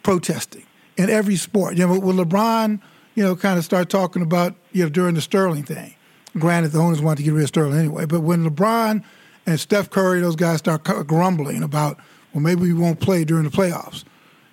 [0.02, 0.64] protesting
[0.98, 1.78] in every sport.
[1.78, 2.82] You know, when LeBron,
[3.16, 5.96] you know, kind of start talking about, you know, during the Sterling thing.
[6.38, 9.04] Granted, the owners wanted to get rid of Sterling anyway, but when LeBron
[9.46, 11.98] and Steph Curry, those guys start grumbling about,
[12.34, 14.04] well, maybe we won't play during the playoffs.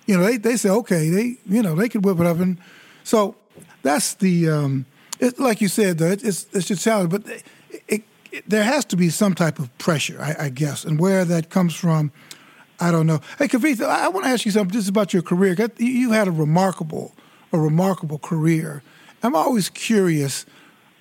[0.05, 2.39] You know, they, they say, okay, they, you know, they could whip it up.
[2.39, 2.57] And
[3.03, 3.35] so
[3.83, 4.85] that's the, um,
[5.19, 7.27] it, like you said, though, it, it's, it's just challenge, but
[7.87, 11.25] it, it, there has to be some type of pressure, I, I guess, and where
[11.25, 12.11] that comes from,
[12.79, 13.21] I don't know.
[13.37, 15.55] Hey, Kavitha, I, I want to ask you something just about your career.
[15.77, 17.13] You- had a remarkable,
[17.51, 18.83] a remarkable career.
[19.23, 20.45] I'm always curious,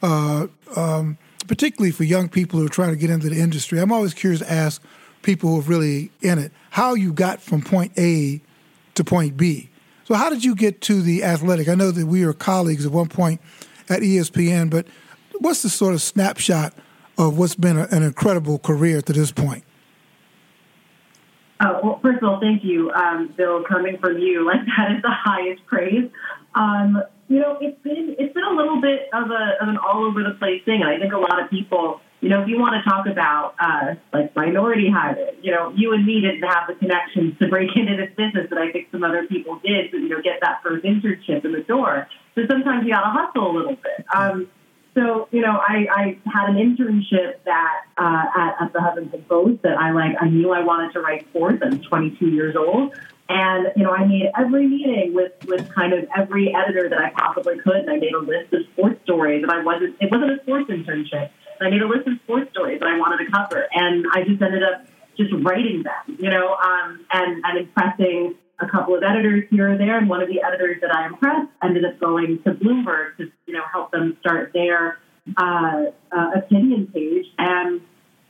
[0.03, 3.79] uh, um, particularly for young people who are trying to get into the industry.
[3.81, 4.83] I'm always curious to ask
[5.23, 8.41] people who are really in it how you got from point A
[8.95, 9.71] to point B.
[10.05, 11.69] So, how did you get to the athletic?
[11.69, 13.41] I know that we were colleagues at one point
[13.89, 14.87] at ESPN, but
[15.39, 16.75] what's the sort of snapshot
[17.19, 19.65] of what's been a, an incredible career to this point?
[21.65, 23.65] Oh, well, first of all, thank you, um, Bill.
[23.65, 26.11] Coming from you, like that is the highest praise.
[26.55, 30.05] Um, you know, it's been it's been a little bit of, a, of an all
[30.05, 32.59] over the place thing, and I think a lot of people, you know, if you
[32.59, 36.69] want to talk about uh, like minority hiring, you know, you and me didn't have
[36.69, 39.97] the connections to break into this business that I think some other people did to
[39.97, 42.09] you know get that first internship in the door.
[42.35, 44.05] So sometimes you got to hustle a little bit.
[44.15, 44.49] Um,
[44.95, 49.63] so you know, I, I had an internship that uh, at, at the Huffington Post
[49.63, 50.17] that I like.
[50.21, 51.63] I knew I wanted to write sports.
[51.65, 52.95] I was 22 years old,
[53.29, 57.11] and you know, I made every meeting with with kind of every editor that I
[57.11, 59.43] possibly could, and I made a list of sports stories.
[59.43, 61.31] And I wasn't it wasn't a sports internship.
[61.61, 64.41] I made a list of sports stories that I wanted to cover, and I just
[64.41, 69.45] ended up just writing them, you know, um, and and impressing a couple of editors
[69.51, 72.51] here or there, and one of the editors that I impressed ended up going to
[72.53, 74.99] Bloomberg to you know help them start their
[75.37, 77.81] uh, uh, opinion page, and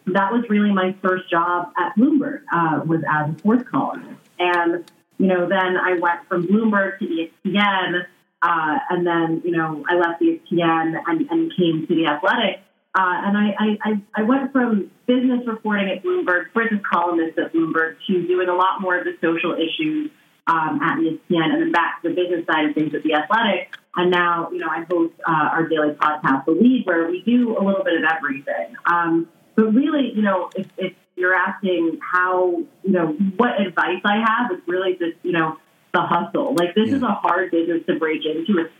[0.06, 4.90] that was really my first job at Bloomberg uh, was as a sports columnist, and
[5.18, 8.06] you know then I went from Bloomberg to ESPN,
[8.42, 12.63] uh, and then you know I left ESPN and, and came to the Athletic.
[12.94, 17.96] Uh, and I, I, I went from business reporting at Bloomberg, business columnist at Bloomberg,
[18.06, 20.10] to doing a lot more of the social issues
[20.46, 23.74] um, at ESPN, and then back to the business side of things at The Athletic.
[23.96, 27.56] And now, you know, I host uh, our daily podcast, The Lead, where we do
[27.58, 28.76] a little bit of everything.
[28.86, 34.18] Um, but really, you know, if, if you're asking how, you know, what advice I
[34.18, 35.58] have, it's really just, you know,
[35.92, 36.54] the hustle.
[36.54, 36.96] Like, this yeah.
[36.96, 38.70] is a hard business to break into if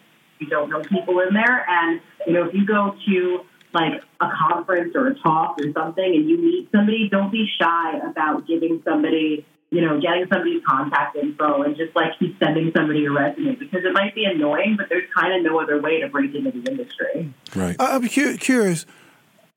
[0.40, 1.64] you don't know people in there.
[1.68, 3.40] And, you know, if you go to,
[3.74, 7.98] like a conference or a talk or something and you meet somebody, don't be shy
[7.98, 13.00] about giving somebody, you know, getting somebody's contact info and just like keep sending somebody
[13.00, 16.08] your resume because it might be annoying, but there's kind of no other way to
[16.08, 17.34] break into the industry.
[17.54, 17.76] Right.
[17.78, 18.86] I'm curious,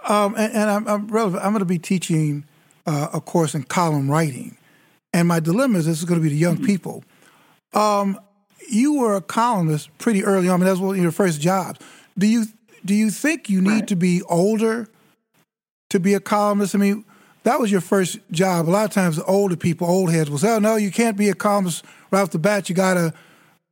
[0.05, 1.43] um, and, and, I'm, I'm, relevant.
[1.43, 2.45] I'm going to be teaching
[2.85, 4.57] uh, a course in column writing,
[5.13, 6.65] and my dilemma is this is going to be the young mm-hmm.
[6.65, 7.03] people.
[7.73, 8.19] Um,
[8.69, 10.55] you were a columnist pretty early on.
[10.55, 11.79] I mean, that's one of your first jobs.
[12.17, 12.45] Do you
[12.87, 13.87] do you think you need right.
[13.87, 14.87] to be older
[15.89, 16.73] to be a columnist?
[16.73, 17.05] I mean,
[17.43, 18.67] that was your first job.
[18.67, 21.17] A lot of times, the older people, old heads, will say, "Oh no, you can't
[21.17, 22.69] be a columnist right off the bat.
[22.69, 23.13] You got to,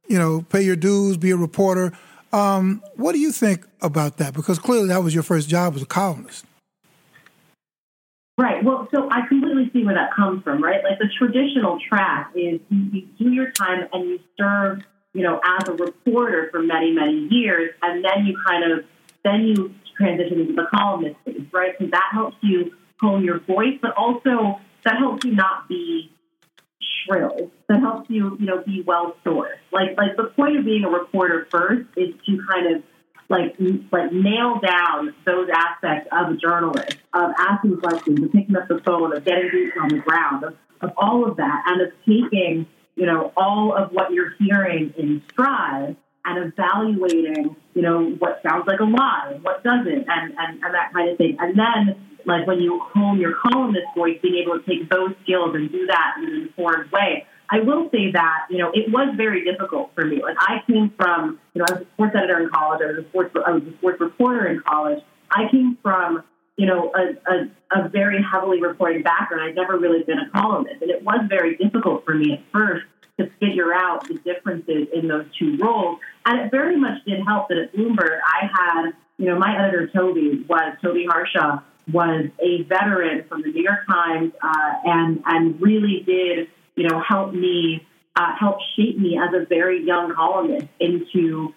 [0.07, 1.93] you know, pay your dues, be a reporter."
[2.31, 4.33] Um, what do you think about that?
[4.33, 6.45] Because clearly, that was your first job as a columnist.
[8.37, 8.61] Right.
[8.65, 10.83] Well, so I completely see where that comes from, right?
[10.83, 15.39] Like the traditional track is you, you do your time and you serve, you know,
[15.41, 18.83] as a reporter for many, many years, and then you kind of
[19.25, 21.73] then you transition into the columnist phase, right?
[21.79, 26.11] So that helps you hone your voice, but also that helps you not be
[27.05, 27.51] shrill.
[27.67, 29.57] That helps you, you know, be well sourced.
[29.71, 32.83] Like, like the point of being a reporter first is to kind of
[33.27, 33.55] like
[33.91, 38.79] like nail down those aspects of a journalist, of asking questions, of picking up the
[38.85, 42.67] phone, of getting boots on the ground, of, of all of that, and of taking
[42.95, 48.65] you know all of what you're hearing in stride and evaluating, you know, what sounds
[48.67, 51.37] like a lie and what doesn't, and, and, and that kind of thing.
[51.39, 55.53] And then, like, when you hone your columnist voice, being able to take those skills
[55.53, 57.25] and do that in an informed way.
[57.47, 60.21] I will say that, you know, it was very difficult for me.
[60.23, 63.05] Like, I came from, you know, I was a sports editor in college, I was
[63.05, 65.03] a sports, I was a sports reporter in college.
[65.29, 66.23] I came from,
[66.57, 69.43] you know, a, a, a very heavily reporting background.
[69.43, 72.85] I'd never really been a columnist, and it was very difficult for me at first
[73.19, 75.99] to figure out the differences in those two roles.
[76.25, 79.87] And it very much did help that at Bloomberg, I had, you know, my editor,
[79.87, 85.61] Toby, was, Toby Harshaw, was a veteran from the New York Times uh, and, and
[85.61, 90.67] really did, you know, help me, uh, help shape me as a very young columnist
[90.79, 91.53] into,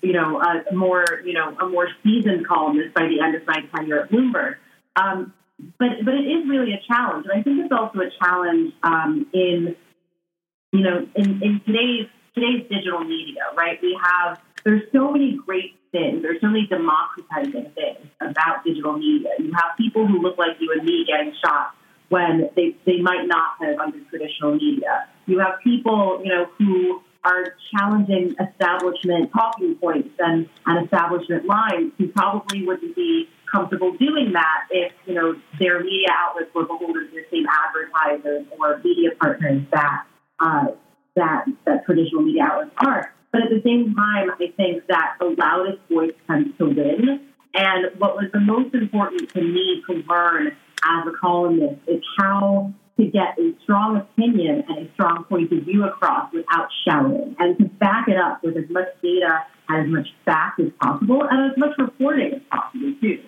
[0.00, 3.60] you know, a more, you know, a more seasoned columnist by the end of my
[3.74, 4.56] tenure at Bloomberg.
[4.96, 5.34] Um,
[5.78, 7.26] but, but it is really a challenge.
[7.26, 9.76] And I think it's also a challenge um, in
[10.72, 13.78] you know, in, in today's today's digital media, right?
[13.82, 16.22] We have there's so many great things.
[16.22, 19.30] There's so many democratizing things about digital media.
[19.38, 21.74] You have people who look like you and me getting shot
[22.08, 25.08] when they, they might not have under traditional media.
[25.26, 31.92] You have people, you know, who are challenging establishment talking points and, and establishment lines
[31.98, 37.08] who probably wouldn't be comfortable doing that if, you know, their media outlets were beholden
[37.08, 40.04] to the same advertisers or media partners that
[40.42, 40.66] uh,
[41.16, 43.14] that that traditional media outlets are.
[43.32, 47.28] But at the same time, I think that the loudest voice tends to win.
[47.54, 52.72] And what was the most important to me to learn as a columnist is how
[52.98, 57.56] to get a strong opinion and a strong point of view across without shouting, and
[57.58, 61.52] to back it up with as much data and as much fact as possible, and
[61.52, 63.22] as much reporting as possible too.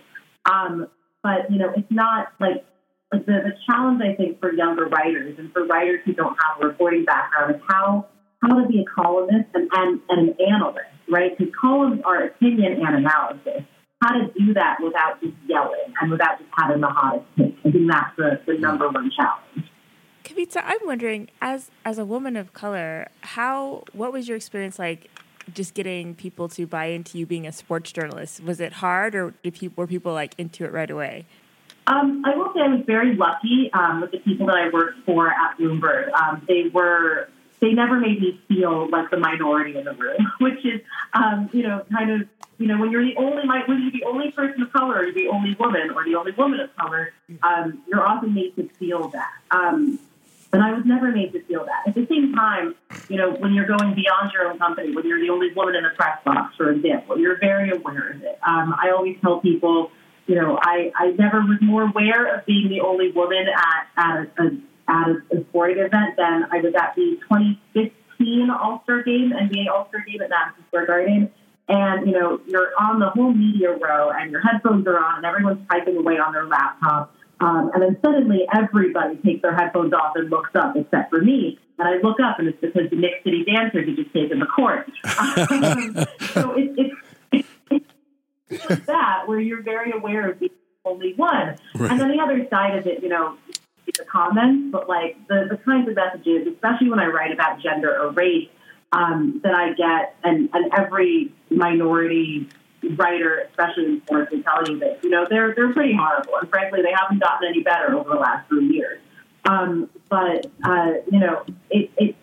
[0.50, 0.88] Um,
[1.22, 2.64] but you know, it's not like like
[3.18, 6.66] the, the challenge I think for younger writers and for writers who don't have a
[6.66, 8.07] reporting background is how
[8.42, 11.37] how to be a columnist and, and, and an analyst, right?
[11.37, 13.62] Because columns are opinion and analysis.
[14.03, 17.57] How to do that without just yelling and without just having the hottest take.
[17.64, 19.70] I think that's the, the number one challenge.
[20.24, 25.11] Kavitha, I'm wondering, as as a woman of color, how what was your experience like
[25.53, 28.42] just getting people to buy into you being a sports journalist?
[28.42, 31.27] Was it hard, or people, were people like into it right away?
[31.87, 35.05] Um, I will say I was very lucky um, with the people that I worked
[35.05, 36.12] for at Bloomberg.
[36.12, 37.29] Um, they were
[37.61, 40.81] they never made me feel like the minority in the room, which is
[41.12, 44.31] um, you know kind of you know when you're the only when you're the only
[44.31, 48.07] person of color, or the only woman, or the only woman of color, um, you're
[48.07, 49.33] often made to feel that.
[49.51, 49.99] Um,
[50.55, 51.88] and I was never made to feel that.
[51.88, 52.77] At the same time,
[53.09, 55.85] you know, when you're going beyond your own company, when you're the only woman in
[55.85, 58.38] a press box, for example, you're very aware of it.
[58.47, 59.90] Um, I always tell people
[60.26, 64.28] you know, I, I never was more aware of being the only woman at, at
[64.38, 64.58] a,
[64.88, 69.88] at a, sporting event than I was at the 2015 All Star Game, NBA All
[69.88, 71.30] Star Game at Madison Square Garden.
[71.68, 75.26] And you know, you're on the whole media row, and your headphones are on, and
[75.26, 77.14] everyone's typing away on their laptop.
[77.40, 81.58] Um, and then suddenly, everybody takes their headphones off and looks up, except for me.
[81.78, 84.46] And I look up, and it's because the Knick City Dancers have just taken the
[84.46, 84.90] court.
[85.16, 85.94] Um,
[86.32, 86.94] so it, it's
[88.50, 90.50] like that where you're very aware of being
[90.85, 91.57] only one.
[91.74, 91.90] Right.
[91.90, 93.37] And then the other side of it, you know,
[93.87, 97.96] the comments, but like the, the kinds of messages, especially when I write about gender
[98.00, 98.48] or race,
[98.92, 102.48] um, that I get, and, and every minority
[102.96, 105.02] writer, especially in sports, is telling you this.
[105.02, 108.16] You know, they're they're pretty horrible, and frankly, they haven't gotten any better over the
[108.16, 109.00] last three years.
[109.46, 112.16] Um, but uh, you know, it, it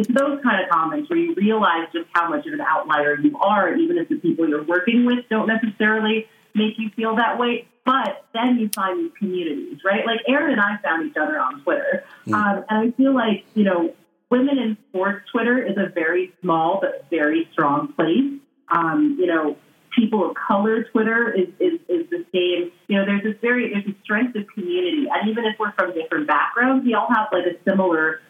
[0.00, 3.36] it's, those kind of comments where you realize just how much of an outlier you
[3.38, 7.66] are, even if the people you're working with don't necessarily make you feel that way.
[7.84, 10.04] But then you find these communities, right?
[10.04, 12.04] Like Aaron and I found each other on Twitter.
[12.26, 12.34] Mm.
[12.34, 13.94] Um, and I feel like, you know,
[14.30, 18.40] women in sports Twitter is a very small but very strong place.
[18.70, 19.56] Um, you know,
[19.96, 22.70] people of color Twitter is, is, is the same.
[22.86, 25.06] You know, there's this very, there's a strength of community.
[25.12, 28.20] And even if we're from different backgrounds, we all have like a similar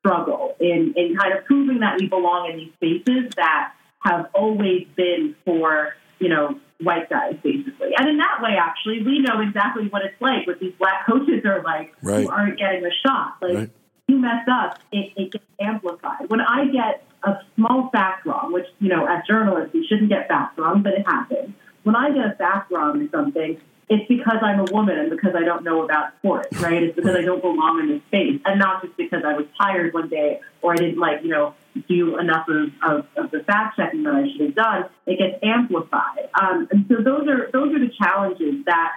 [0.00, 4.86] struggle in, in kind of proving that we belong in these spaces that have always
[4.96, 7.90] been for, you know, white guys, basically.
[7.96, 11.44] And in that way, actually, we know exactly what it's like, what these black coaches
[11.44, 12.24] are like right.
[12.24, 13.36] who aren't getting the shot.
[13.42, 13.70] Like, right.
[14.08, 16.30] you mess up, it, it gets amplified.
[16.30, 20.28] When I get a small fact wrong, which, you know, as journalists, we shouldn't get
[20.28, 21.54] facts wrong, but it happens.
[21.82, 23.60] When I get a fact wrong or something,
[23.90, 26.80] it's because I'm a woman and because I don't know about sports, right?
[26.80, 29.92] It's because I don't belong in this space, and not just because I was tired
[29.92, 31.54] one day or I didn't like, you know,
[31.88, 34.84] do enough of, of, of the fact checking that I should have done.
[35.06, 38.92] It gets amplified, um, and so those are those are the challenges that.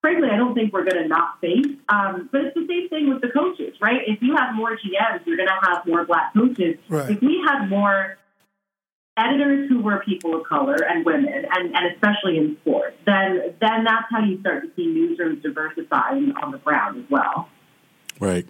[0.00, 1.74] Frankly, I don't think we're going to not face.
[1.88, 4.00] Um, but it's the same thing with the coaches, right?
[4.06, 6.78] If you have more GMs, you're going to have more black coaches.
[6.88, 7.10] Right.
[7.10, 8.16] If we had more
[9.18, 13.84] editors who were people of color and women, and, and especially in sports, then then
[13.84, 17.48] that's how you start to see newsrooms diversifying on the ground as well.
[18.20, 18.46] Right.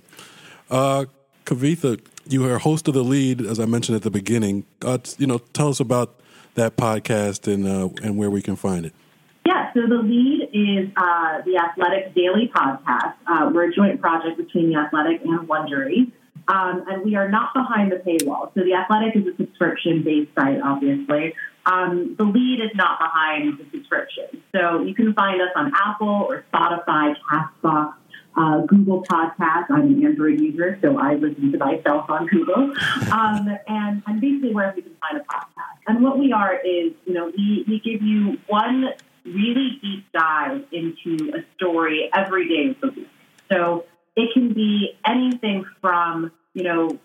[0.70, 1.06] Uh,
[1.44, 4.64] Kavitha, you are host of the lead, as I mentioned at the beginning.
[4.82, 6.20] Uh, you know, tell us about
[6.54, 8.94] that podcast and uh, and where we can find it.
[9.46, 13.14] Yeah, so the lead is uh, the Athletic Daily Podcast.
[13.26, 16.12] Uh, we're a joint project between the Athletic and Wondery.
[16.48, 18.52] Um, and we are not behind the paywall.
[18.54, 21.34] So the Athletic is a subscription-based site, obviously.
[21.66, 24.42] Um, the lead is not behind the subscription.
[24.52, 27.92] So you can find us on Apple or Spotify, Castbox,
[28.34, 29.66] uh, Google Podcasts.
[29.68, 32.72] I'm an Android user, so I listen to myself on Google.
[33.12, 35.78] Um, and, and basically wherever you can find a podcast.
[35.86, 38.94] And what we are is, you know, we, we give you one
[39.26, 43.10] really deep dive into a story every day of the week.
[43.50, 43.84] So
[44.18, 46.98] it can be anything from, you know,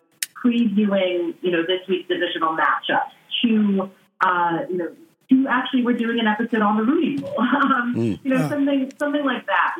[0.43, 3.05] previewing, you know, this week's divisional matchup
[3.43, 3.89] to,
[4.21, 4.91] uh, you know,
[5.29, 7.35] to actually we're doing an episode on the Rooney Rule.
[7.37, 8.19] um, mm.
[8.23, 9.75] You know, something something like that.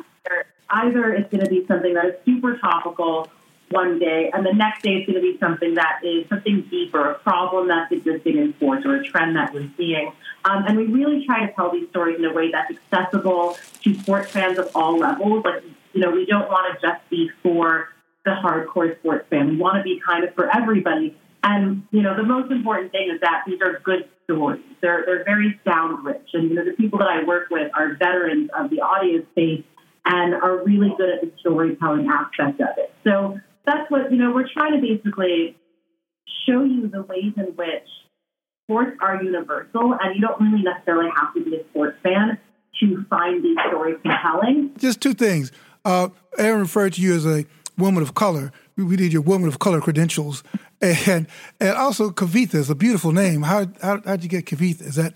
[0.70, 3.28] Either it's going to be something that is super topical
[3.70, 7.10] one day, and the next day it's going to be something that is something deeper,
[7.10, 10.12] a problem that's existing in sports or a trend that we're seeing.
[10.44, 13.94] Um, and we really try to tell these stories in a way that's accessible to
[13.94, 15.44] sports fans of all levels.
[15.44, 17.88] Like you know, we don't want to just be for
[18.24, 19.50] the hardcore sports fan.
[19.50, 21.16] We want to be kind of for everybody.
[21.42, 24.62] And, you know, the most important thing is that these are good stories.
[24.80, 26.28] They're, they're very sound rich.
[26.32, 29.64] And, you know, the people that I work with are veterans of the audio space
[30.06, 32.92] and are really good at the storytelling aspect of it.
[33.04, 35.56] So that's what, you know, we're trying to basically
[36.46, 37.88] show you the ways in which
[38.64, 42.38] sports are universal and you don't really necessarily have to be a sports fan
[42.80, 44.72] to find these stories compelling.
[44.78, 45.52] Just two things.
[45.84, 46.08] Uh,
[46.38, 47.44] Aaron referred to you as a
[47.76, 48.52] woman of color.
[48.76, 50.42] We, we need your woman of color credentials,
[50.80, 51.26] and
[51.60, 53.42] and also Kavitha is a beautiful name.
[53.42, 54.82] How how how'd you get Kavitha?
[54.82, 55.14] Is that?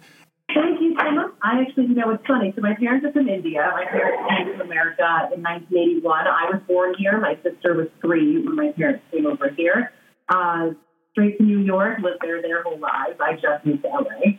[0.54, 1.32] Thank you so much.
[1.42, 2.52] I actually, you know, it's funny.
[2.54, 3.70] So my parents are from India.
[3.72, 6.26] My parents came to America in 1981.
[6.26, 7.18] I was born here.
[7.20, 9.92] My sister was three when my parents came over here.
[10.28, 10.70] Uh,
[11.12, 13.18] straight to New York, lived there their whole lives.
[13.20, 14.38] I just moved to LA.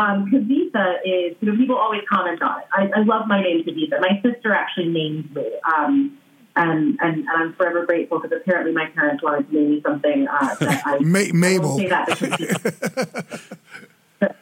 [0.00, 2.66] Um, Kavitha is, you know, people always comment on it.
[2.72, 4.00] I, I love my name, Kavitha.
[4.00, 5.52] My sister actually named me.
[5.76, 6.18] Um,
[6.56, 10.26] and, and, and I'm forever grateful because apparently my parents wanted to name me something
[10.26, 11.74] uh, that I, Ma- Mabel.
[11.74, 13.40] I say that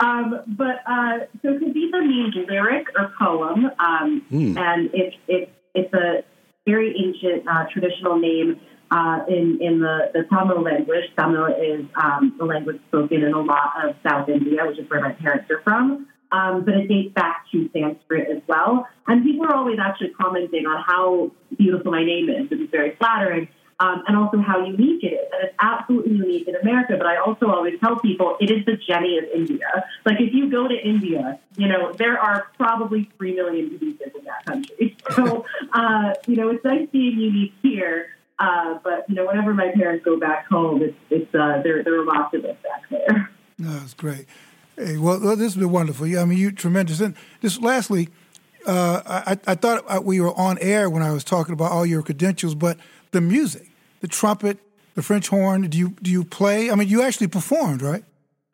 [0.00, 4.26] um, but uh, so Kavitha means lyric or poem, um,
[4.58, 6.24] and it's it's it's a
[6.66, 8.60] very ancient uh, traditional name
[8.94, 11.04] uh, in in the, the Tamil language.
[11.18, 15.00] Tamil is um, the language spoken in a lot of South India, which is where
[15.00, 16.06] my parents are from.
[16.30, 18.86] Um, but it dates back to Sanskrit as well.
[19.06, 22.50] And people are always actually commenting on how beautiful my name is.
[22.50, 23.48] It is very flattering.
[23.80, 25.28] Um, and also how unique it is.
[25.32, 26.94] And it's absolutely unique in America.
[26.96, 29.66] But I also always tell people it is the Jenny of India.
[30.06, 34.24] Like if you go to India, you know, there are probably 3 million Kavithas in
[34.24, 34.96] that country.
[35.14, 38.13] So, uh, you know, it's nice being unique here.
[38.38, 42.04] Uh, but, you know, whenever my parents go back home, it's, it's uh, there, are
[42.04, 43.30] lots of us back there.
[43.58, 44.26] No, that's great.
[44.76, 46.06] Hey, well, well, this has been wonderful.
[46.06, 47.00] Yeah, I mean, you tremendous.
[47.00, 48.08] And just lastly,
[48.66, 51.86] uh, I, I thought uh, we were on air when I was talking about all
[51.86, 52.78] your credentials, but
[53.12, 53.70] the music,
[54.00, 54.58] the trumpet,
[54.94, 55.62] the French horn.
[55.68, 56.70] Do you do you play?
[56.70, 58.04] I mean, you actually performed, right?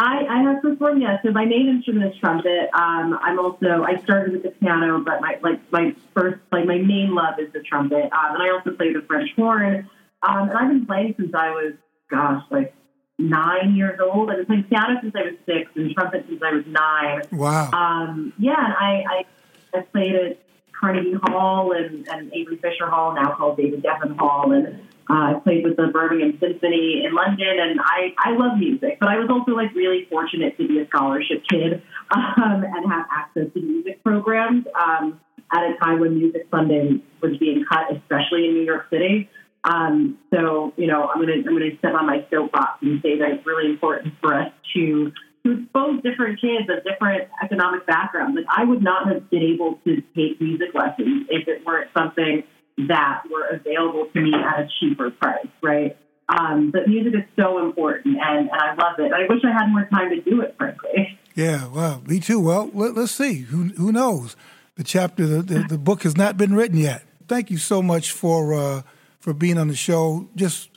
[0.02, 1.20] I, I have performed, yes.
[1.22, 2.70] So my main instrument is trumpet.
[2.72, 6.78] Um, I'm also I started with the piano, but my like my first like my
[6.78, 9.90] main love is the trumpet, um, and I also play the French horn.
[10.22, 11.74] Um, and I've been playing since I was
[12.10, 12.74] gosh like
[13.18, 14.30] nine years old.
[14.30, 17.22] I've been playing piano since I was six, and trumpet since I was nine.
[17.30, 17.70] Wow.
[17.70, 20.38] Um, yeah, and I, I I played at
[20.80, 24.80] Carnegie Hall and, and Avery Fisher Hall, now called David Geffen Hall, and
[25.10, 27.58] uh, I played with the Birmingham Symphony in London.
[27.58, 30.86] And I I love music, but I was also like really fortunate to be a
[30.86, 31.82] scholarship kid
[32.14, 35.20] um, and have access to music programs um,
[35.52, 39.28] at a time when music funding was being cut, especially in New York City.
[39.64, 43.18] Um, so, you know, I'm going to I'm to step on my soapbox and say
[43.18, 45.12] that it's really important for us to
[45.44, 48.36] to expose different kids of different economic backgrounds.
[48.36, 52.44] Like, I would not have been able to take music lessons if it weren't something
[52.88, 55.96] that were available to me at a cheaper price, right?
[56.28, 59.12] Um, but music is so important, and, and I love it.
[59.12, 61.18] I wish I had more time to do it, frankly.
[61.36, 62.40] Yeah, well, me too.
[62.40, 63.42] Well, let, us see.
[63.42, 64.34] Who who knows?
[64.74, 67.04] The chapter, the, the, the book has not been written yet.
[67.28, 68.82] Thank you so much for uh,
[69.20, 70.28] for being on the show.
[70.34, 70.70] Just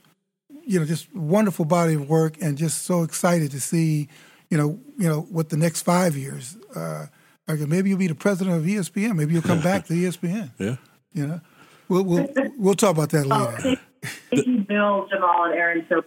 [0.64, 4.08] you know, just wonderful body of work, and just so excited to see
[4.52, 6.56] you know you know what the next five years.
[6.74, 7.08] Uh,
[7.48, 9.16] maybe you'll be the president of ESPN.
[9.16, 10.52] Maybe you'll come back to ESPN.
[10.60, 10.76] Yeah.
[11.16, 11.42] You know,
[11.90, 12.28] we'll we'll
[12.58, 13.62] we'll talk about that Oh, later.
[13.62, 13.80] thank,
[14.32, 15.86] thank you, Bill, Jamal, and Aaron.
[15.90, 16.04] So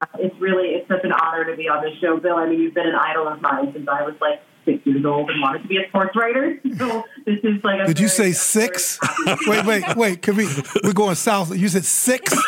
[0.00, 2.36] uh, it's really it's such an honor to be on this show, Bill.
[2.36, 5.28] I mean, you've been an idol of mine since I was like six years old
[5.28, 6.60] and wanted to be a sports writer.
[6.78, 7.80] So this is like.
[7.80, 8.98] A Did you say six?
[9.46, 10.22] wait, wait, wait.
[10.22, 10.48] Can we?
[10.82, 11.54] We're going south.
[11.56, 12.32] You said six.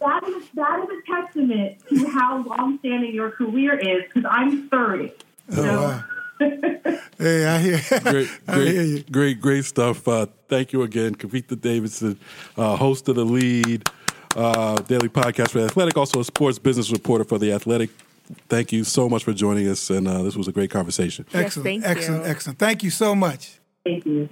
[0.00, 4.04] That is that is a testament to how long-standing your career is.
[4.12, 5.12] Because I'm 30.
[5.50, 6.04] So, Oh, wow.
[7.18, 7.80] Hey, I hear.
[8.02, 9.04] Great, I hear great, you.
[9.10, 10.06] great, great stuff.
[10.06, 12.16] Uh, thank you again, Kavitha Davidson,
[12.56, 13.88] uh, host of the Lead
[14.36, 17.90] uh, Daily Podcast for the Athletic, also a sports business reporter for the Athletic.
[18.48, 21.24] Thank you so much for joining us, and uh, this was a great conversation.
[21.34, 22.30] Excellent, thank excellent, you.
[22.30, 22.58] excellent.
[22.60, 23.58] Thank you so much.
[23.84, 24.28] Thank you.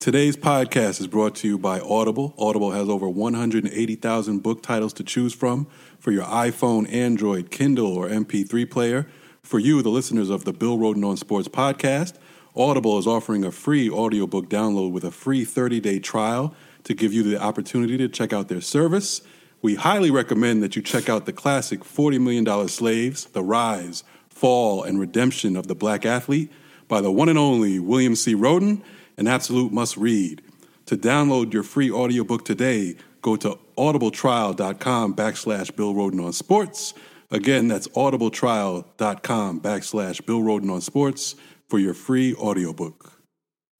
[0.00, 2.32] Today's podcast is brought to you by Audible.
[2.38, 5.66] Audible has over 180,000 book titles to choose from
[5.98, 9.08] for your iPhone, Android, Kindle, or MP3 player.
[9.48, 12.16] For you, the listeners of the Bill Rhoden on Sports podcast,
[12.54, 17.14] Audible is offering a free audiobook download with a free 30 day trial to give
[17.14, 19.22] you the opportunity to check out their service.
[19.62, 24.82] We highly recommend that you check out the classic $40 Million Slaves, The Rise, Fall,
[24.82, 26.52] and Redemption of the Black Athlete
[26.86, 28.34] by the one and only William C.
[28.34, 28.82] Rhoden,
[29.16, 30.42] an absolute must read.
[30.84, 36.92] To download your free audiobook today, go to audibletrial.com backslash Bill Rhoden on sports.
[37.30, 41.34] Again, that's audibletrial.com backslash Bill Rhoden on sports
[41.68, 43.20] for your free audiobook.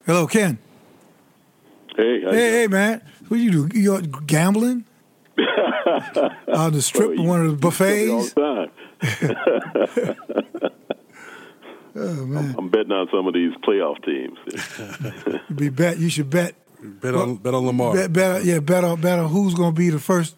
[0.05, 0.59] Hello, Ken.
[1.97, 3.01] Hey, how you Hey, hey, man.
[3.27, 3.79] What you do?
[3.79, 4.85] You out gambling?
[6.53, 8.33] On the strip, Well, you- one of the all buffets.
[8.33, 8.69] the
[9.01, 10.65] time.
[11.95, 14.37] Oh man, I'm betting on some of these playoff teams.
[15.49, 15.97] you be bet.
[15.97, 16.53] You should bet.
[16.81, 17.93] Bet on, bet on Lamar.
[17.95, 18.45] Bet, bet.
[18.45, 20.35] Yeah, bet on bet on who's going to be the first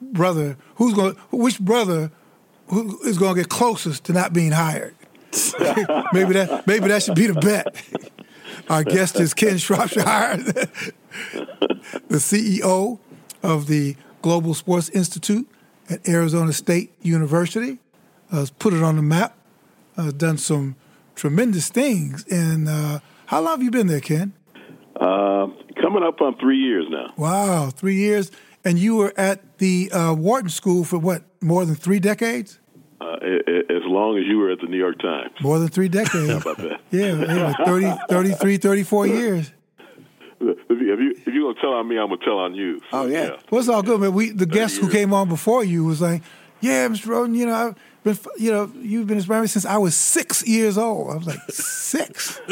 [0.00, 0.56] brother.
[0.76, 1.14] Who's going?
[1.32, 2.12] Which brother
[2.70, 4.94] who is going to get closest to not being hired?
[6.12, 6.64] maybe that.
[6.66, 7.82] Maybe that should be the bet.
[8.68, 10.02] Our guest is Ken Shropshire,
[12.08, 12.98] the CEO
[13.42, 15.48] of the Global Sports Institute
[15.88, 17.78] at Arizona State University.
[18.30, 19.36] Uh, has put it on the map.
[19.96, 20.76] Uh, done some
[21.16, 22.24] tremendous things.
[22.30, 24.32] And uh, how long have you been there, Ken?
[24.94, 25.48] Uh,
[25.80, 27.12] coming up on three years now.
[27.16, 28.30] Wow, three years.
[28.64, 32.59] and you were at the uh, Wharton School for what more than three decades.
[33.00, 33.16] Uh,
[33.70, 35.30] as long as you were at the New York Times.
[35.40, 36.28] More than three decades.
[36.32, 36.80] How about that?
[36.90, 39.52] Yeah, yeah 30, 33, 34 years.
[40.40, 42.78] If you, if you if you're gonna tell on me, I'm gonna tell on you.
[42.80, 43.36] So, Oh, yeah.
[43.50, 44.12] Well, it's all good, man.
[44.12, 46.22] We the guest who came on before you was like,
[46.60, 47.06] "Yeah, Mr.
[47.08, 47.74] Rhoden, you know, I've
[48.04, 51.26] been, you know, you've been inspiring me since I was six years old." I was
[51.26, 52.40] like, six?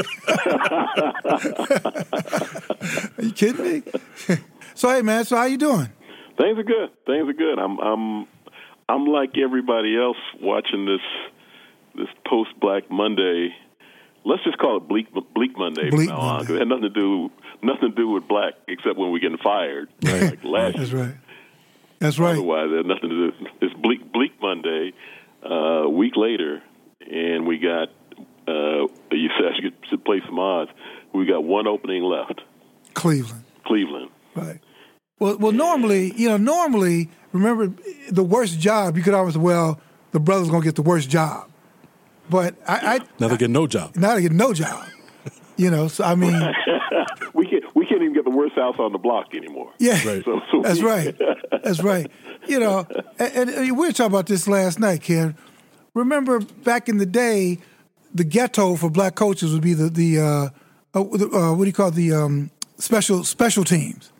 [3.18, 3.82] Are you kidding me?
[4.74, 5.88] so, hey, man, so how you doing?
[6.38, 6.90] Things are good.
[7.06, 7.58] Things are good.
[7.58, 8.26] I'm I'm
[8.88, 11.00] I'm like everybody else watching this
[11.94, 13.54] this post Black Monday.
[14.24, 16.54] Let's just call it Bleak Bleak Monday Bleak from now on Monday.
[16.54, 17.30] it had nothing to do
[17.62, 19.88] nothing to do with black except when we're getting fired.
[20.02, 21.14] Like last That's right.
[21.98, 22.32] That's right.
[22.32, 23.46] Otherwise, it had nothing to do.
[23.60, 24.92] It's Bleak Bleak Monday.
[25.44, 26.62] Uh, a week later,
[27.00, 27.88] and we got.
[28.48, 30.70] Uh, you said I should, should play some odds.
[31.12, 32.40] We got one opening left.
[32.94, 33.44] Cleveland.
[33.64, 34.10] Cleveland.
[34.34, 34.58] Right.
[35.18, 37.72] Well, well, normally, you know, normally, remember
[38.10, 39.80] the worst job you could always say, well,
[40.12, 41.48] the brother's gonna get the worst job,
[42.30, 43.96] but I, I Now they get no job.
[43.96, 44.86] now they get no job.
[45.56, 46.32] You know, so I mean,
[47.34, 47.64] We can't.
[47.74, 49.72] We can't even get the worst house on the block anymore.
[49.78, 50.24] yeah, Right.
[50.24, 51.16] So, so that's we- right,
[51.64, 52.10] that's right.
[52.46, 52.86] You know,
[53.18, 55.36] and, and we were talking about this last night, Ken.
[55.94, 57.58] Remember back in the day,
[58.14, 60.24] the ghetto for black coaches would be the the uh,
[60.94, 61.94] uh, the, uh, what do you call it?
[61.96, 64.12] the um, special special teams.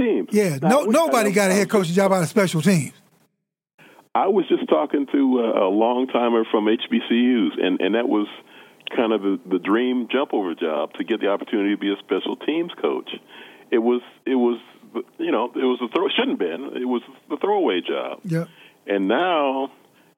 [0.00, 0.28] Teams.
[0.32, 2.92] Yeah, Now, no nobody got a head coaching job out of special teams.
[4.14, 8.26] I was just talking to a, a long timer from HBCUs, and and that was
[8.96, 11.96] kind of the, the dream jump over job to get the opportunity to be a
[11.98, 13.10] special teams coach.
[13.70, 14.58] It was it was
[15.18, 18.20] you know it was a throw shouldn't have been it was the throwaway job.
[18.24, 18.46] Yeah.
[18.86, 19.70] And now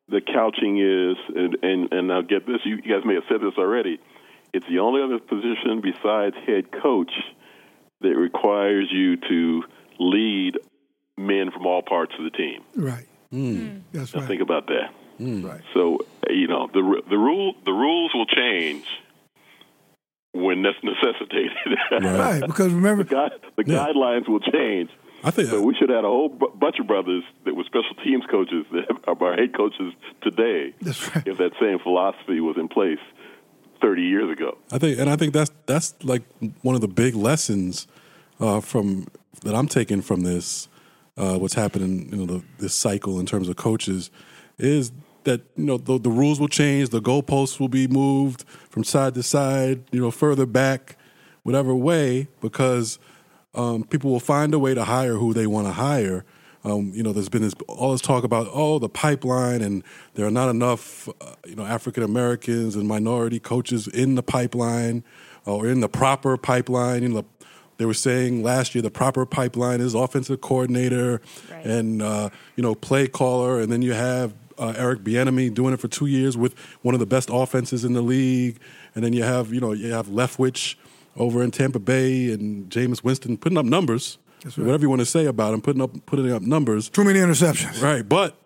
[0.09, 3.55] the couching is, and, and, and now get this, you guys may have said this
[3.59, 3.99] already,
[4.53, 7.13] it's the only other position besides head coach
[8.03, 9.63] that requires you to
[9.99, 10.59] lead
[11.17, 12.63] men from all parts of the team.
[12.77, 13.07] Right.
[13.33, 13.57] Mm.
[13.57, 13.81] Mm.
[13.93, 14.29] That's Now right.
[14.29, 14.91] think about that.
[15.21, 15.45] Mm.
[15.49, 15.61] Right.
[15.75, 15.99] So
[16.31, 18.85] you know the the rule the rules will change
[20.33, 21.79] when that's necessitated.
[21.91, 23.87] Right, because remember, the, guide, the Yeah.
[23.87, 24.91] guidelines will change.
[25.25, 27.95] I think So we should have a whole bu- bunch of brothers that were special
[28.03, 30.75] teams coaches that are our head coaches today.
[30.81, 31.27] That's right.
[31.27, 32.99] If that same philosophy was in place
[33.83, 34.57] 30 years ago.
[34.73, 36.23] I think, and I think that's that's like
[36.63, 37.87] one of the big lessons
[38.41, 39.07] uh, from
[39.41, 40.69] that I'm taking from this.
[41.17, 44.11] Uh, what's happening, you know, the, this cycle in terms of coaches
[44.59, 44.93] is
[45.25, 49.15] that you know the, the rules will change, the goalposts will be moved from side
[49.15, 50.97] to side, you know, further back,
[51.43, 52.99] whatever way, because
[53.55, 56.25] um, people will find a way to hire who they want to hire.
[56.65, 59.83] Um, you know, there's been this all this talk about oh the pipeline, and
[60.15, 65.03] there are not enough uh, you know African Americans and minority coaches in the pipeline
[65.45, 67.03] or in the proper pipeline.
[67.03, 67.25] You know,
[67.83, 71.21] they were saying last year the proper pipeline is offensive coordinator
[71.51, 71.67] Right.
[71.67, 75.81] and uh, you know play caller, and then you have uh, Eric Bieniemy doing it
[75.81, 78.59] for two years with one of the best offenses in the league,
[78.95, 80.77] and then you have you know you have Leftwich
[81.17, 84.19] over in Tampa Bay and Jameis Winston putting up numbers.
[84.45, 84.65] That's right.
[84.67, 87.83] Whatever you want to say about him, putting up putting up numbers, too many interceptions.
[87.83, 88.09] right?
[88.09, 88.37] But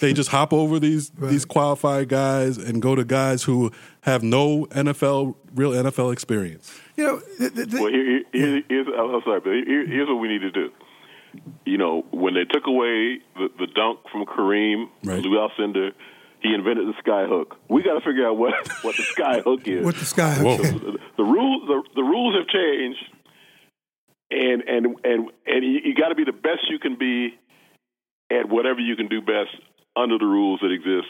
[0.00, 1.30] they just hop over these Right.
[1.30, 3.70] these qualified guys and go to guys who
[4.02, 6.70] have no NFL real NFL experience.
[6.96, 10.28] You know, the, the, Well, here, here, here's, I'm sorry, but here, here's what we
[10.28, 10.70] need to do.
[11.66, 15.22] You know, when they took away the, the dunk from Kareem, Right.
[15.22, 15.90] Lou Alcindor,
[16.40, 17.56] he invented the sky hook.
[17.68, 19.84] We got to figure out what, what the sky hook is.
[19.84, 20.34] what the sky.
[20.42, 20.56] Whoa.
[20.56, 23.04] the, the rules the, the rules have changed
[24.30, 27.34] and and and and you, you got to be the best you can be
[28.30, 29.54] at whatever you can do best
[29.94, 31.08] under the rules that exist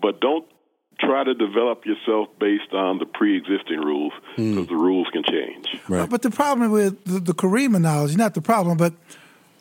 [0.00, 0.46] but don't
[1.02, 4.64] try to develop yourself based on the pre-existing rules because hmm.
[4.64, 6.08] the rules can change Right.
[6.08, 8.94] But the problem with the, the Kareem analogy, not the problem, but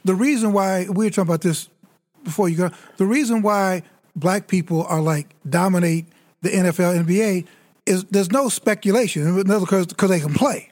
[0.04, 1.70] the reason why we were talking about this
[2.24, 3.84] before you go, the reason why
[4.16, 6.06] black people are like dominate
[6.42, 7.46] the NFL, NBA
[7.86, 9.24] is there's no speculation.
[9.24, 10.72] In other words, because they can play.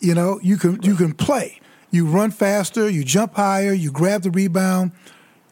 [0.00, 1.60] You know, you can you can play.
[1.90, 4.92] You run faster, you jump higher, you grab the rebound.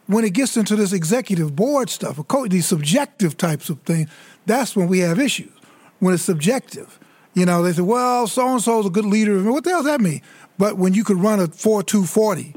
[0.06, 4.08] When it gets into this executive board stuff, these subjective types of things,
[4.46, 5.52] that's when we have issues.
[5.98, 6.98] When it's subjective,
[7.34, 9.82] you know, they say, "Well, so and so is a good leader." What the hell
[9.82, 10.22] does that mean?
[10.58, 12.54] But when you could run a four two forty,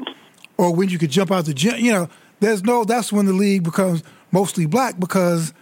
[0.58, 2.84] or when you could jump out the gym, you know, there's no.
[2.84, 5.54] That's when the league becomes mostly black because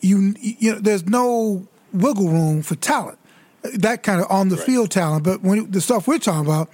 [0.00, 3.18] you you know there's no wiggle room for talent
[3.62, 6.68] that kind of on the field talent but when the stuff we're talking about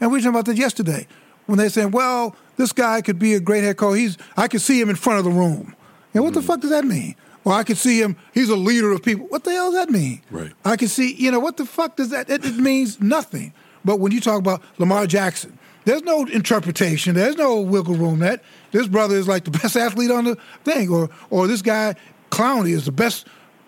[0.00, 1.06] and we were talking about that yesterday
[1.46, 4.60] when they're saying well this guy could be a great head coach he's i could
[4.60, 5.74] see him in front of the room
[6.12, 6.46] and what the mm-hmm.
[6.46, 7.14] fuck does that mean
[7.44, 9.90] Well, i could see him he's a leader of people what the hell does that
[9.92, 10.52] mean Right.
[10.64, 13.52] i can see you know what the fuck does that it, it means nothing
[13.84, 17.14] but when you talk about lamar jackson There's no interpretation.
[17.14, 18.20] There's no wiggle room.
[18.20, 18.42] That
[18.72, 21.94] this brother is like the best athlete on the thing, or or this guy
[22.30, 23.26] Clowney is the best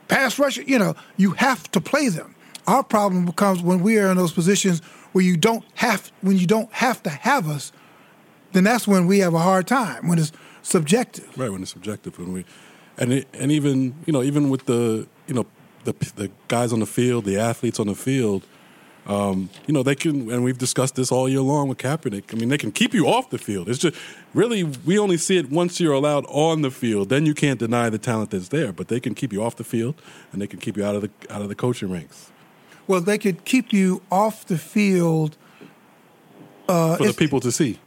[0.08, 0.62] pass rusher.
[0.62, 2.34] You know, you have to play them.
[2.66, 4.82] Our problem becomes when we are in those positions
[5.16, 7.72] where you don't have when you don't have to have us.
[8.52, 11.26] Then that's when we have a hard time when it's subjective.
[11.38, 12.44] Right when it's subjective when we,
[12.98, 15.46] and it, and even you know even with the you know
[15.84, 18.44] the the guys on the field, the athletes on the field.
[19.06, 22.34] Um, you know they can, and we've discussed this all year long with Kaepernick.
[22.34, 23.70] I mean, they can keep you off the field.
[23.70, 23.96] It's just
[24.34, 27.08] really we only see it once you're allowed on the field.
[27.08, 28.70] Then you can't deny the talent that's there.
[28.70, 29.94] But they can keep you off the field,
[30.30, 32.32] and they can keep you out of the out of the coaching ranks.
[32.86, 35.36] Well, they could keep you off the field
[36.68, 37.78] uh, for the people to see.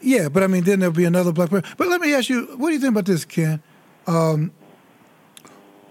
[0.00, 1.68] Yeah, but I mean, then there'll be another black person.
[1.76, 3.62] But let me ask you, what do you think about this, Ken?
[4.06, 4.50] Um,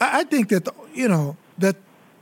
[0.01, 1.77] I, I think that the, you know that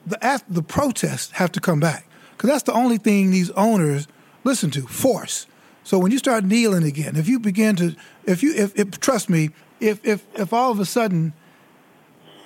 [0.05, 4.07] the the protests have to come back because that's the only thing these owners
[4.43, 4.82] listen to.
[4.84, 5.47] Force.
[5.84, 9.30] So when you start kneeling again, if you begin to, if you, if, if trust
[9.30, 9.49] me,
[9.80, 11.34] if if if all of a sudden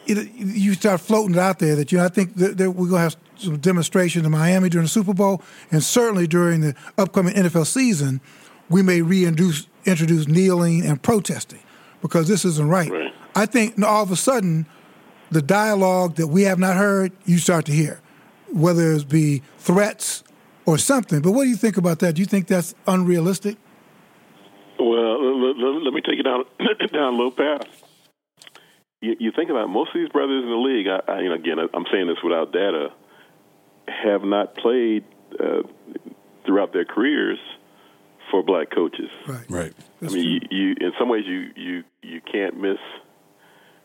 [0.06, 2.88] it, you start floating it out there that you know I think that, that we're
[2.88, 5.42] gonna have some demonstrations in Miami during the Super Bowl
[5.72, 8.22] and certainly during the upcoming NFL season,
[8.70, 11.60] we may reintroduce introduce kneeling and protesting
[12.02, 12.90] because this isn't right.
[12.90, 13.14] Right.
[13.36, 14.66] I think all of a sudden
[15.32, 18.00] the dialogue that we have not heard, you start to hear,
[18.52, 20.24] whether it be threats
[20.66, 21.22] or something.
[21.22, 22.16] But what do you think about that?
[22.16, 23.58] Do you think that's unrealistic?
[24.80, 26.46] Well, let, me take it down
[26.94, 27.68] down a little path.
[29.02, 30.88] You, you think about most of these brothers in the league.
[30.88, 32.90] I, I, you know, again, I'm saying this without data,
[33.88, 35.04] have not played
[35.40, 35.64] uh,
[36.46, 37.40] throughout their careers
[38.32, 39.10] for black coaches.
[39.28, 39.46] Right.
[39.50, 39.74] Right.
[40.02, 42.80] I mean, you, you in some ways you you you can't miss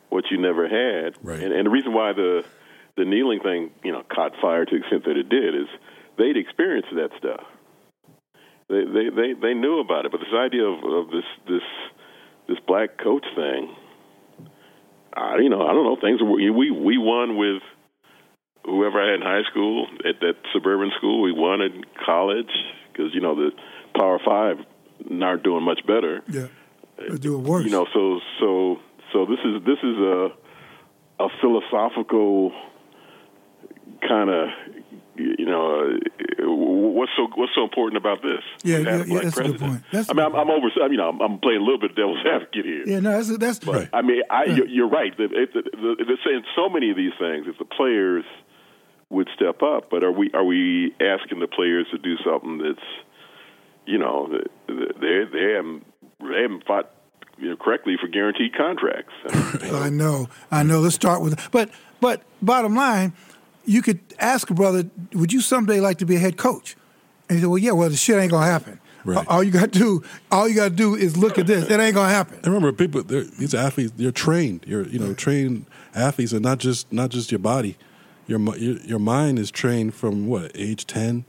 [0.09, 1.17] what you never had.
[1.23, 1.41] Right.
[1.41, 2.45] And, and the reason why the
[2.97, 5.69] the kneeling thing, you know, caught fire to the extent that it did is
[6.17, 7.45] they'd experienced that stuff.
[8.69, 11.63] They they they, they knew about it, but this idea of, of this this
[12.49, 13.75] this black coach thing,
[15.15, 17.63] I you know I don't know things were, we we won with
[18.69, 21.23] whoever I had in high school at that suburban school.
[21.23, 22.51] We won in college
[22.93, 23.51] because you know the
[23.97, 24.59] Power Five
[25.23, 26.23] aren't doing much better.
[26.29, 26.47] Yeah.
[26.99, 27.65] They do it worse.
[27.65, 28.77] You know, so so
[29.13, 30.29] so this is this is a
[31.21, 32.53] a philosophical
[34.07, 34.49] kind of
[35.17, 38.43] you know uh, what's so what's so important about this?
[38.63, 39.83] Yeah, yeah, yeah, that's a good point.
[39.93, 40.69] That's I mean, I'm, I'm over.
[40.83, 42.83] I mean, I'm, I'm playing a little bit of devil's advocate here.
[42.87, 45.17] yeah, no, that's that's But I mean, I, you're, you're right.
[45.17, 47.47] The, it, the, the, they're saying so many of these things.
[47.49, 48.25] If the players
[49.11, 52.87] would step up, but are we are we asking the players to do something that's,
[53.87, 54.29] you know,
[54.67, 55.87] they they haven't
[56.21, 56.91] they haven't fought
[57.39, 59.13] you know, correctly for guaranteed contracts.
[59.73, 60.81] I know, I know.
[60.81, 63.13] Let's start with, but but bottom line,
[63.65, 66.77] you could ask a brother, would you someday like to be a head coach?
[67.29, 67.73] And he said, well, yeah.
[67.73, 68.81] Well, the shit ain't gonna happen.
[69.05, 69.27] Right.
[69.29, 71.71] All you got to do, all you got to do is look at this.
[71.71, 72.37] It ain't gonna happen.
[72.37, 74.65] And remember, people, these athletes, they're trained.
[74.67, 77.77] You're, you know, trained athletes, and not just not just your body.
[78.29, 81.25] Your your, mind is trained from what age ten,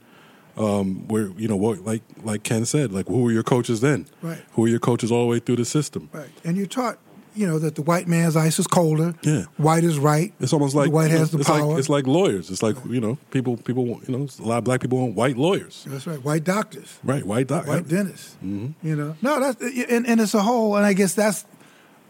[0.57, 4.05] um, where you know what, like like Ken said, like who were your coaches then?
[4.21, 4.41] Right.
[4.51, 6.09] Who were your coaches all the way through the system?
[6.11, 6.29] Right.
[6.43, 6.97] And you're taught,
[7.35, 9.15] you know, that the white man's ice is colder.
[9.23, 9.45] Yeah.
[9.55, 10.33] White is right.
[10.41, 11.63] It's almost like the white you know, has the it's power.
[11.63, 12.51] Like, it's like lawyers.
[12.51, 15.15] It's like you know, people people want, you know, a lot of black people want
[15.15, 16.21] white lawyers, That's right.
[16.21, 16.99] White doctors.
[17.03, 17.25] right?
[17.25, 18.35] White doc, white dentists.
[18.41, 21.45] You know, no, that's and, and it's a whole, and I guess that's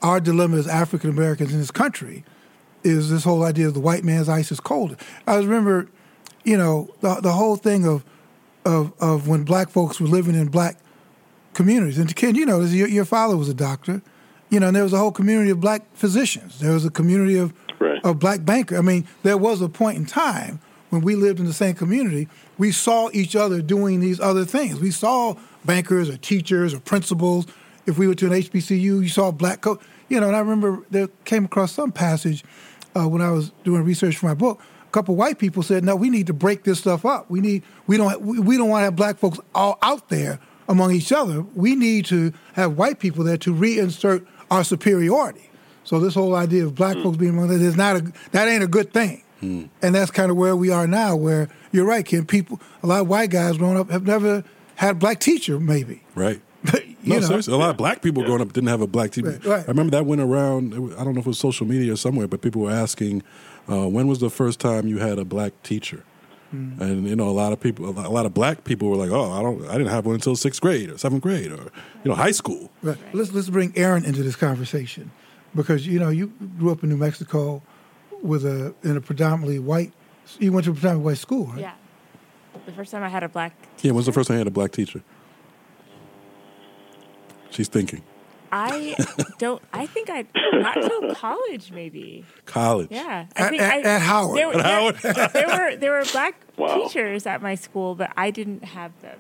[0.02, 2.24] our dilemma as African Americans in this country,
[2.84, 4.96] is this whole idea of the white man's ice is colder.
[5.28, 5.88] I remember,
[6.44, 8.04] you know, the the whole thing of
[8.66, 10.78] of of when black folks were living in black
[11.54, 14.02] communities, and Ken, you know, your, your father was a doctor,
[14.50, 16.60] you know, and there was a whole community of black physicians.
[16.60, 18.04] There was a community of Right.
[18.04, 18.78] of black banker.
[18.78, 20.60] I mean, there was a point in time
[20.90, 22.28] when we lived in the same community,
[22.58, 24.80] we saw each other doing these other things.
[24.80, 27.46] We saw bankers or teachers or principals.
[27.86, 29.82] If we went to an HBCU, you saw black coat.
[30.10, 32.44] You know, and I remember there came across some passage
[33.00, 34.62] uh, when I was doing research for my book.
[34.88, 37.30] A couple white people said, "No, we need to break this stuff up.
[37.30, 40.40] We need we don't we, we don't want to have black folks all out there
[40.68, 41.42] among each other.
[41.56, 45.50] We need to have white people there to reinsert our superiority."
[45.84, 48.64] So this whole idea of black folks being among that is not a that ain't
[48.64, 49.24] a good thing.
[49.42, 52.26] And that's kind of where we are now, where you're right, Ken.
[52.26, 54.44] People, a lot of white guys growing up have never
[54.76, 56.04] had a black teacher, maybe.
[56.16, 56.42] right?
[57.00, 57.54] But, you No, know, seriously.
[57.54, 59.30] A lot of black people growing up didn't have a black teacher.
[59.32, 59.64] Right, right.
[59.64, 60.74] I remember that went around.
[60.98, 63.24] I don't know if it was social media or somewhere, but people were asking,
[63.70, 66.04] uh, "When was the first time you had a black teacher?"
[66.52, 66.82] Hmm.
[66.82, 69.32] And you know, a lot of people, a lot- of black people were like, "Oh,
[69.32, 71.72] I don't, I didn't have one until sixth grade or seventh grade or
[72.04, 72.98] you know, high school." Right.
[73.14, 75.12] Let's let's bring Aaron into this conversation
[75.56, 77.62] because you know you grew up in New Mexico
[78.22, 79.94] with a in a predominantly white.
[80.40, 81.60] You went to a predominantly white school, right?
[81.60, 81.74] Yeah.
[82.66, 84.48] The first time I had a black Yeah, when was the first time I had
[84.48, 85.02] a black teacher?
[87.50, 88.02] She's thinking?
[88.52, 88.96] I
[89.38, 89.62] don't.
[89.72, 92.26] I think I not till college, maybe.
[92.46, 92.88] College.
[92.90, 94.38] Yeah, I At- think at- I, at Howard.
[94.40, 94.96] There, At Howard.
[95.04, 96.76] there, there were there were black Wow.
[96.88, 99.20] teachers at my school, but I didn't have them.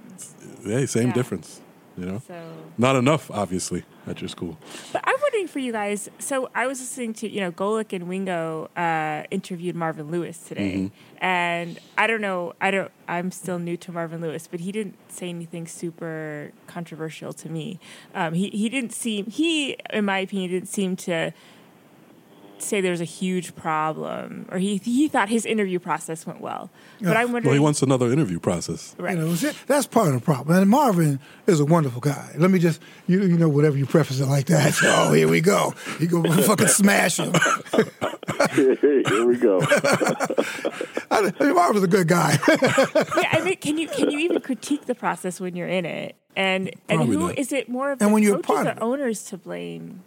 [0.63, 1.13] Hey, same Yeah.
[1.13, 1.61] difference.
[1.99, 2.39] You know, So,
[2.77, 4.57] not enough, obviously, at your school.
[4.93, 6.09] but I'm wondering for you guys.
[6.17, 10.73] So I was listening to you know Golic and Wingo uh, interviewed Marvin Lewis today,
[10.75, 11.25] Mm-hmm.
[11.25, 12.53] and I don't know.
[12.61, 12.91] I don't.
[13.09, 17.79] I'm still new to Marvin Lewis, but he didn't say anything super controversial to me.
[18.15, 21.33] Um, he he didn't seem he, in my opinion, didn't seem to
[22.61, 26.69] say there's a huge problem, or he he thought his interview process went well.
[27.01, 27.45] But I'm wondering.
[27.45, 28.95] Well, he wants another interview process.
[28.97, 29.17] right.
[29.17, 29.33] You know,
[29.67, 30.57] that's part of the problem.
[30.57, 32.33] And Marvin is a wonderful guy.
[32.37, 34.73] Let me just, you, you know, whatever you preface it like that.
[34.91, 35.73] Oh, here we go.
[35.99, 37.33] You go fucking smash him.
[38.53, 39.59] Here we go.
[41.11, 42.37] I mean, Marvin's a good guy.
[42.47, 46.15] yeah, I mean, can you can you even critique the process when you're in it?
[46.35, 47.37] And and who not.
[47.37, 50.03] is it more of And the when you're a part of owners to blame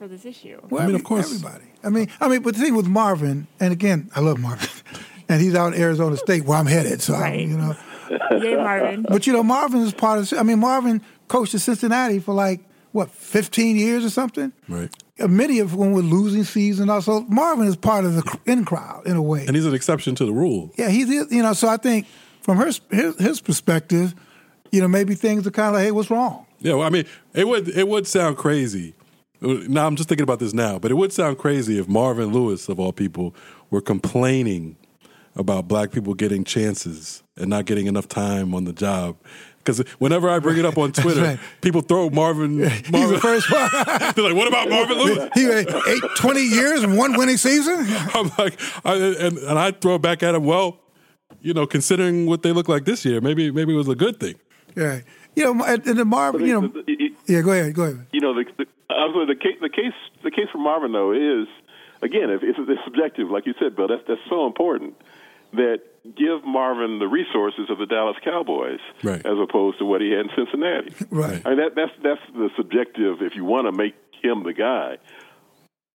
[0.00, 0.58] for this issue?
[0.70, 1.26] Well, I mean, of course.
[1.26, 1.66] everybody.
[1.84, 4.68] I mean, I mean, but the thing with Marvin, and again, I love Marvin,
[5.28, 7.02] and he's out in Arizona State where I'm headed.
[7.02, 7.76] So, I, you know,
[8.30, 9.04] Yay, Marvin.
[9.06, 10.38] but you know, Marvin is part of.
[10.38, 14.52] I mean, Marvin coached at Cincinnati for like what 15 years or something.
[14.68, 14.90] Right.
[15.20, 19.06] Uh, Many of when we're losing season, also Marvin is part of the in crowd
[19.06, 19.44] in a way.
[19.46, 20.72] And he's an exception to the rule.
[20.78, 21.52] Yeah, he's you know.
[21.52, 22.06] So I think
[22.40, 22.80] from her his,
[23.18, 24.14] his perspective,
[24.72, 26.46] you know, maybe things are kind of like, hey, what's wrong?
[26.58, 28.94] Yeah, well, I mean, it would it would sound crazy.
[29.40, 32.68] Now I'm just thinking about this now, but it would sound crazy if Marvin Lewis,
[32.68, 33.34] of all people,
[33.70, 34.76] were complaining
[35.36, 39.16] about black people getting chances and not getting enough time on the job.
[39.58, 41.40] Because whenever I bring it up on Twitter, right.
[41.60, 42.58] people throw Marvin.
[42.58, 43.68] He's the first one.
[44.14, 47.76] they're like, "What about Marvin Lewis?" he had eight, 20 years and one winning season.
[48.14, 50.44] I'm like, I, and and I throw it back at him.
[50.44, 50.78] Well,
[51.42, 54.18] you know, considering what they look like this year, maybe maybe it was a good
[54.18, 54.36] thing.
[54.74, 55.00] Yeah,
[55.36, 56.72] you know, and and the Marvin, you know,
[57.26, 57.42] yeah.
[57.42, 58.06] Go ahead, go ahead.
[58.12, 61.48] you know, the, the, The case, the case, the case for Marvin though is
[62.02, 63.88] again, if it's, it's subjective, like you said, Bill.
[63.88, 64.94] That's that's so important
[65.52, 65.80] that
[66.16, 69.24] give Marvin the resources of the Dallas Cowboys Right.
[69.24, 70.94] as opposed to what he had in Cincinnati.
[71.10, 71.42] Right.
[71.44, 73.20] I mean, that, that's that's the subjective.
[73.22, 74.98] If you want to make him the guy,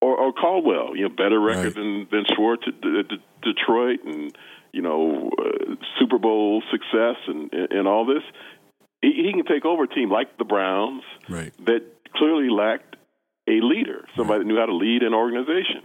[0.02, 1.76] or, or Caldwell, you know, better record Right.
[1.76, 4.36] than than Schwartz at D- D- Detroit, and
[4.74, 8.24] you know, uh, Super Bowl success and and, and all this.
[9.02, 11.54] He, he can take over a team like the Browns Right.
[11.66, 11.84] that
[12.16, 12.96] clearly lacked
[13.48, 15.84] a leader, somebody that knew how to lead an organization.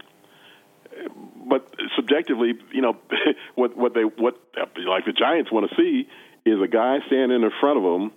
[1.47, 2.97] But subjectively, you know,
[3.55, 6.07] what what they what like the Giants want to see
[6.45, 8.11] is a guy standing in front of them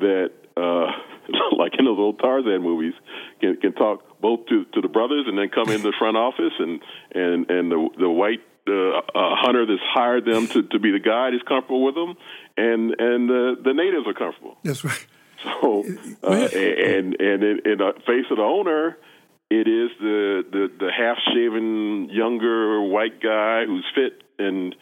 [0.00, 0.86] that, uh,
[1.56, 2.94] like in those old Tarzan movies,
[3.40, 6.52] can can talk both to to the brothers and then come in the front office
[6.58, 6.80] and
[7.12, 10.98] and and the the white uh, uh, hunter that's hired them to, to be the
[10.98, 12.16] guide is comfortable with them,
[12.56, 14.56] and and uh, the natives are comfortable.
[14.64, 15.06] That's right.
[15.60, 15.84] So,
[16.22, 18.96] uh, and and in, in the face of the owner,
[19.50, 24.74] it is the the, the half shaven younger white guy who's fit and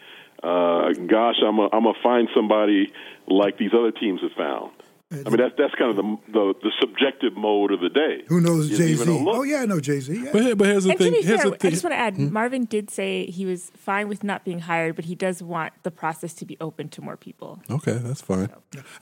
[0.43, 2.91] uh, gosh, I'm a, I'm gonna find somebody
[3.27, 4.71] like these other teams have found.
[5.11, 8.23] I mean, that's that's kind of the the, the subjective mode of the day.
[8.27, 9.23] Who knows Jay even a Z?
[9.23, 9.35] look.
[9.37, 10.11] Oh yeah, I know Jay Z.
[10.25, 10.31] Yeah.
[10.33, 11.13] But, but here's the And to thing.
[11.13, 11.71] be Here's fair, the I thing.
[11.71, 15.05] just want to add, Marvin did say he was fine with not being hired, but
[15.05, 17.61] he does want the process to be open to more people.
[17.69, 18.49] okay, that's fine.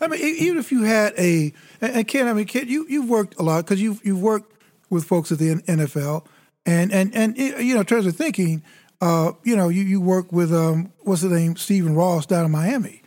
[0.02, 2.86] I mean, e- even if you had a and and Ken, I mean, Ken, you
[2.90, 4.52] you've worked a lot because you've you've worked
[4.90, 6.26] with folks at the NFL,
[6.66, 8.62] and and and you know, in terms of thinking,
[9.00, 12.52] uh, you know, you you work with um, what's the name, Stephen Ross down in
[12.52, 13.02] Miami.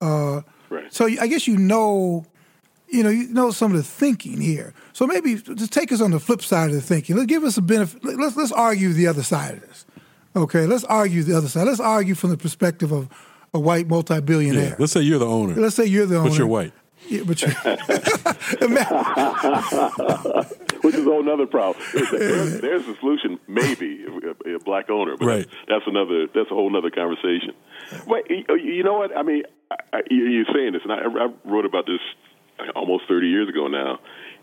[0.00, 0.40] Uh,
[0.70, 0.92] Right.
[0.92, 2.26] So I guess you know,
[2.90, 4.72] you know, you know some of the thinking here.
[4.92, 7.16] So maybe just take us on the flip side of the thinking.
[7.16, 8.04] Let's give us a benefit.
[8.04, 9.86] Let's let's argue the other side of this.
[10.36, 11.66] Okay, let's argue the other side.
[11.66, 13.08] Let's argue from the perspective of
[13.54, 14.76] a white multi-billionaire.
[14.78, 16.28] Let's say you're the owner, Let's say you're the owner.
[16.30, 16.72] but you're white.
[17.08, 17.48] Yeah, but you
[20.82, 21.84] which is a whole other problem.
[22.10, 24.04] There's, there's a solution, maybe
[24.46, 25.46] a, a black owner, but Right.
[25.68, 26.26] that's another.
[26.34, 27.52] That's a whole other conversation.
[28.06, 29.16] Wait, you- you know what?
[29.16, 32.00] I mean, I, I, you're saying this, and I, I wrote about this
[32.74, 33.98] almost 30 years ago now,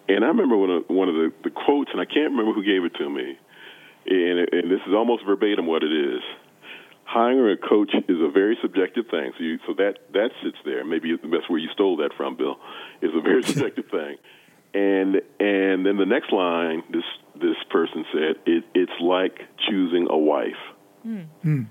[0.07, 2.63] and I remember one of one of the, the quotes, and I can't remember who
[2.63, 3.37] gave it to me,
[4.05, 6.21] and, and this is almost verbatim what it is.
[7.05, 9.31] Hiring a coach is a very subjective thing.
[9.37, 10.83] So, you, so that that sits there.
[10.83, 12.57] Maybe that's where you stole that from, Bill.
[13.01, 14.17] It's a very subjective thing.
[14.73, 17.03] And and then the next line, this
[17.35, 19.39] this person said, it, it's like
[19.69, 20.61] choosing a wife.
[21.03, 21.21] Hmm.
[21.41, 21.61] Hmm.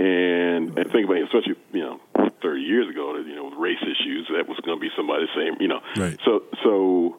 [0.00, 2.00] And and think about it, especially you know,
[2.40, 5.60] thirty years ago, you know, with race issues, that was going to be somebody same,
[5.60, 5.80] you know.
[5.94, 6.18] Right.
[6.24, 7.18] So so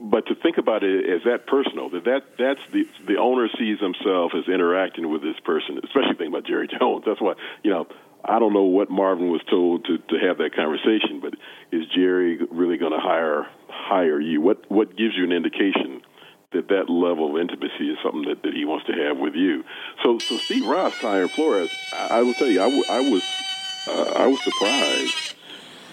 [0.00, 3.80] but to think about it as that personal, that, that that's the the owner sees
[3.80, 7.02] himself as interacting with this person, especially thinking about Jerry Jones.
[7.04, 7.86] That's why you know
[8.24, 11.34] I don't know what Marvin was told to, to have that conversation, but
[11.72, 14.40] is Jerry really going to hire hire you?
[14.40, 16.02] What what gives you an indication
[16.52, 19.64] that that level of intimacy is something that, that he wants to have with you?
[20.02, 23.22] So so Steve Ross hiring Flores, I, I will tell you, I, w- I was
[23.86, 25.34] uh, I was surprised.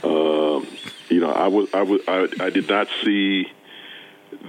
[0.04, 0.68] Um,
[1.10, 3.48] you know, I was I was I, I did not see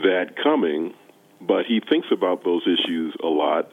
[0.03, 0.95] that coming,
[1.41, 3.71] but he thinks about those issues a lot,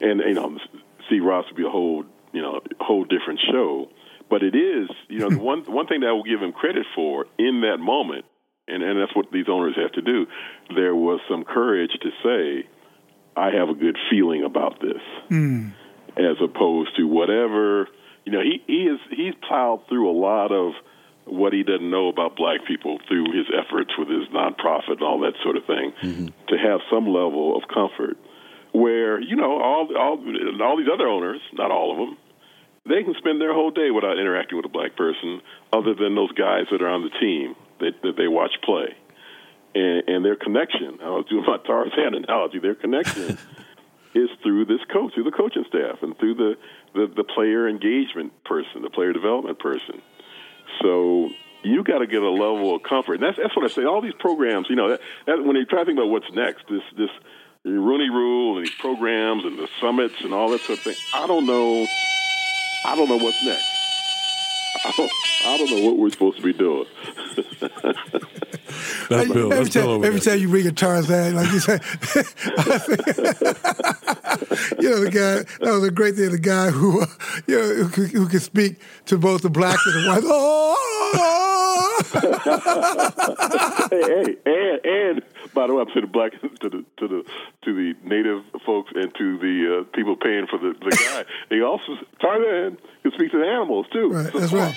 [0.00, 0.58] and you know,
[1.06, 3.88] Steve Ross would be a whole you know whole different show.
[4.30, 6.86] But it is you know the one one thing that I will give him credit
[6.94, 8.24] for in that moment,
[8.68, 10.26] and and that's what these owners have to do.
[10.74, 12.68] There was some courage to say,
[13.36, 15.72] I have a good feeling about this, Mm.
[16.16, 17.88] as opposed to whatever
[18.24, 18.40] you know.
[18.40, 20.72] He he is he's plowed through a lot of
[21.26, 25.20] what he doesn't know about black people through his efforts with his nonprofit and all
[25.20, 26.32] that sort of thing.
[26.48, 28.16] To have some level of comfort
[28.72, 30.18] where you know all all
[30.62, 32.16] all these other owners, not all of them,
[32.88, 35.40] they can spend their whole day without interacting with a black person,
[35.72, 38.94] other than those guys that are on the team that, that they watch play,
[39.74, 40.98] and, and their connection.
[41.02, 42.58] I was doing my Tarzan analogy.
[42.58, 43.38] Their connection
[44.14, 46.54] is through this coach, through the coaching staff, and through the,
[46.94, 50.00] the the player engagement person, the player development person.
[50.82, 51.30] So
[51.62, 53.84] you got to get a level of comfort, and that's that's what I say.
[53.84, 56.66] All these programs, you know, that, that when you try to think about what's next,
[56.68, 57.10] this this
[57.64, 60.96] Rooney Rule and these programs and the summits and all that sort of thing.
[61.14, 61.86] I don't know.
[62.86, 63.73] I don't know what's next.
[65.46, 66.86] I don't, know what we're supposed to be doing.
[69.08, 69.52] That's Bill.
[69.52, 70.34] every That's Bill time, over every there.
[70.34, 71.74] time you bring a Tarzan, like you say,
[74.80, 77.06] you know, the guy, that was a great thing, the guy who, uh,
[77.46, 80.22] you know, who, could- who could speak to both the black and the white.
[80.24, 81.53] Oh!
[83.90, 85.22] Hey, hey, and and
[85.54, 87.24] by the way, I'm saying the black to the to the
[87.62, 91.24] to the native folks and to the uh, people paying for the, the guy.
[91.50, 94.08] They also Tarzan can speak to the animals too.
[94.10, 94.74] Right, So- that's right.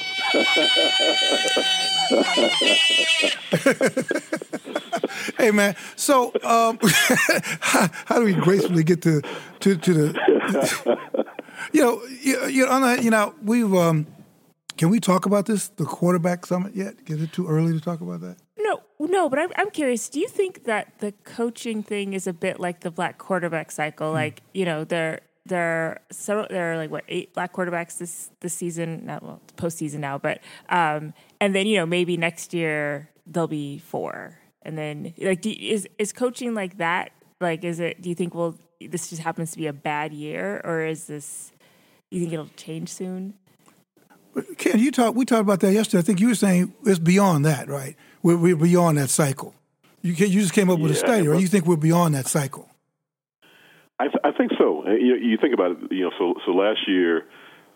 [5.38, 6.78] hey man, so um,
[7.61, 9.22] how, how do we gracefully get to
[9.61, 10.97] to, to the
[11.74, 14.05] you know you, you know on the, you know we've um,
[14.78, 16.95] can we talk about this the quarterback summit yet?
[17.07, 18.38] Is it too early to talk about that?
[18.59, 20.09] No, no, but I'm, I'm curious.
[20.09, 24.11] Do you think that the coaching thing is a bit like the black quarterback cycle?
[24.11, 28.30] Like, you know, there there are several, there are like what eight black quarterbacks this
[28.41, 33.09] this season, not well postseason now, but um, and then you know maybe next year
[33.25, 37.11] there'll be four, and then like do, is is coaching like that?
[37.39, 38.01] Like, is it?
[38.01, 41.51] Do you think well this just happens to be a bad year, or is this?
[42.09, 43.34] You think it'll change soon?
[44.57, 45.15] Ken, you talked.
[45.15, 45.99] We talked about that yesterday.
[45.99, 47.95] I think you were saying it's beyond that, right?
[48.21, 49.53] We're, we're beyond that cycle.
[50.01, 51.39] You can, you just came up with a study, right?
[51.41, 52.69] You think we're beyond that cycle?
[53.99, 54.88] I, th- I think so.
[54.88, 55.77] You, you think about it.
[55.91, 57.25] You know, so so last year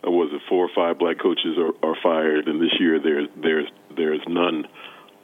[0.05, 3.27] uh, was it four or five black coaches are, are fired, and this year there's
[3.41, 4.65] there's there's none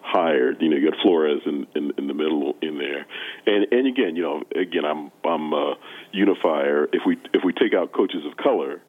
[0.02, 0.62] hired.
[0.62, 3.06] You know, you got Flores in, in in the middle in there,
[3.46, 5.76] and and again, you know, again, I'm I'm a
[6.12, 6.86] unifier.
[6.86, 8.82] If we if we take out coaches of color,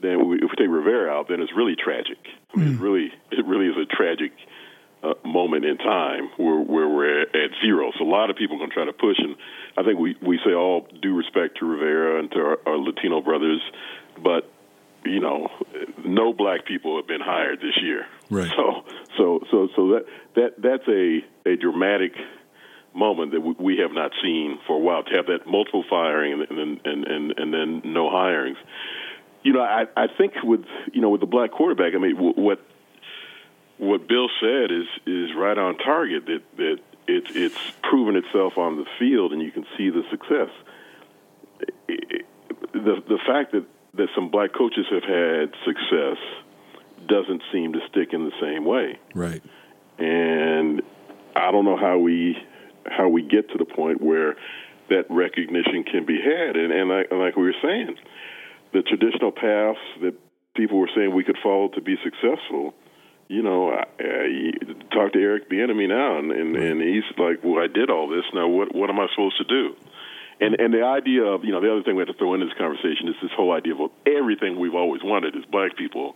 [0.00, 2.18] then we, if we take Rivera out, then it's really tragic.
[2.54, 4.32] I mean, it really it really is a tragic
[5.02, 7.92] uh, moment in time where, where we're at zero.
[7.98, 9.36] So a lot of people are going to try to push, and
[9.76, 13.20] I think we, we say all due respect to Rivera and to our, our Latino
[13.20, 13.60] brothers,
[14.22, 14.50] but
[15.04, 15.48] you know,
[16.04, 18.06] no black people have been hired this year.
[18.30, 18.50] Right.
[18.56, 18.84] So
[19.16, 22.12] so so so that that that's a a dramatic
[22.94, 25.04] moment that we, we have not seen for a while.
[25.04, 28.56] To have that multiple firing and and and and, and then no hirings.
[29.46, 32.34] You know, I I think with you know with the black quarterback, I mean, w-
[32.34, 32.60] what
[33.78, 36.26] what Bill said is is right on target.
[36.26, 40.50] That that it's it's proven itself on the field, and you can see the success.
[41.88, 42.26] It-
[42.72, 46.18] The the fact that that some black coaches have had success
[47.06, 49.42] doesn't seem to stick in the same way, Right.
[49.98, 50.82] and
[51.36, 52.36] I don't know how we
[52.86, 54.34] how we get to the point where
[54.90, 56.56] that recognition can be had.
[56.56, 57.96] And and like, like we were saying,
[58.72, 60.14] the traditional paths that
[60.54, 62.74] people were saying we could follow to be successful
[63.28, 64.50] you know, I, I
[64.94, 68.24] talk to Eric Bieniemy now, and, and and he's like, "Well, I did all this.
[68.32, 69.74] Now, what what am I supposed to do?"
[70.40, 72.46] And and the idea of you know the other thing we have to throw into
[72.46, 76.14] this conversation is this whole idea of everything we've always wanted as black people.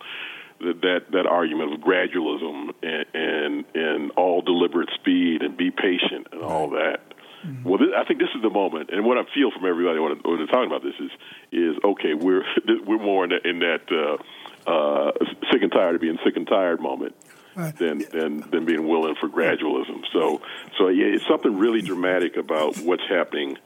[0.61, 6.29] That that, that argument of gradualism and, and and all deliberate speed and be patient
[6.33, 7.01] and all that.
[7.65, 10.19] Well, this, I think this is the moment, and what I feel from everybody when,
[10.25, 11.11] when they're talking about this is
[11.53, 12.15] is okay.
[12.15, 12.45] We're
[12.87, 15.13] we're more in that, in that uh, uh,
[15.51, 17.15] sick and tired of being sick and tired moment
[17.79, 20.05] than than than being willing for gradualism.
[20.13, 20.43] So
[20.79, 23.57] so yeah, it's something really dramatic about what's happening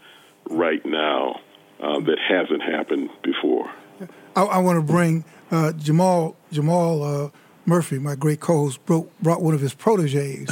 [0.48, 1.40] right now
[1.80, 3.70] uh, that hasn't happened before.
[4.36, 7.30] I, I want to bring uh, Jamal Jamal uh,
[7.66, 10.48] Murphy, my great co-host, brought, brought one of his proteges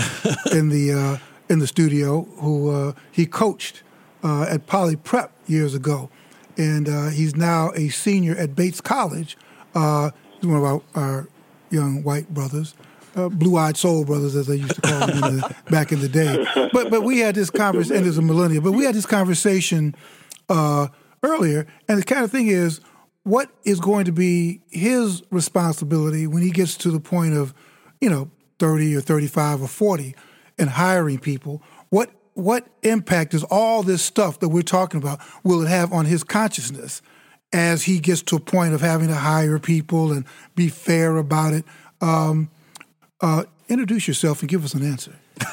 [0.52, 3.82] in the uh, in the studio, who uh, he coached
[4.24, 6.08] uh, at Poly Prep years ago,
[6.56, 9.36] and uh, he's now a senior at Bates College.
[9.74, 11.28] He's one of our, our
[11.70, 12.74] young white brothers.
[13.14, 16.08] Uh, blue-eyed soul brothers, as they used to call them in the, back in the
[16.08, 16.46] day.
[16.72, 18.62] But but we had this conversation, and there's a millennial.
[18.62, 19.94] But we had this conversation
[20.48, 20.88] uh,
[21.22, 22.80] earlier, and the kind of thing is,
[23.24, 27.52] what is going to be his responsibility when he gets to the point of,
[28.00, 30.14] you know, 30 or 35 or 40
[30.62, 31.60] and hiring people?
[31.90, 36.06] What what impact is all this stuff that we're talking about will it have on
[36.06, 37.02] his consciousness
[37.52, 41.52] as he gets to a point of having to hire people and be fair about
[41.52, 41.66] it?
[42.00, 42.50] Um,
[43.20, 45.12] uh, introduce yourself and give us an answer.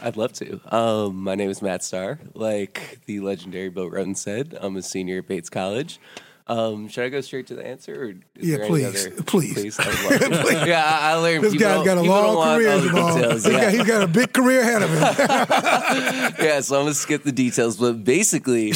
[0.00, 0.60] I'd love to.
[0.70, 2.20] Um, my name is Matt Starr.
[2.34, 5.98] Like the legendary Bill Rhoden said, I'm a senior at Bates College.
[6.46, 7.94] Um, should I go straight to the answer?
[8.02, 9.06] Or is Yeah, there please.
[9.06, 9.78] Other, Please.
[9.78, 10.64] Love to.
[10.66, 13.14] yeah, I, I learned This people guy's got a long career, all the Jamal.
[13.16, 13.70] details, yeah.
[13.70, 15.00] he's got a big career ahead of him.
[16.44, 18.72] yeah, so I'm gonna skip the details, but basically,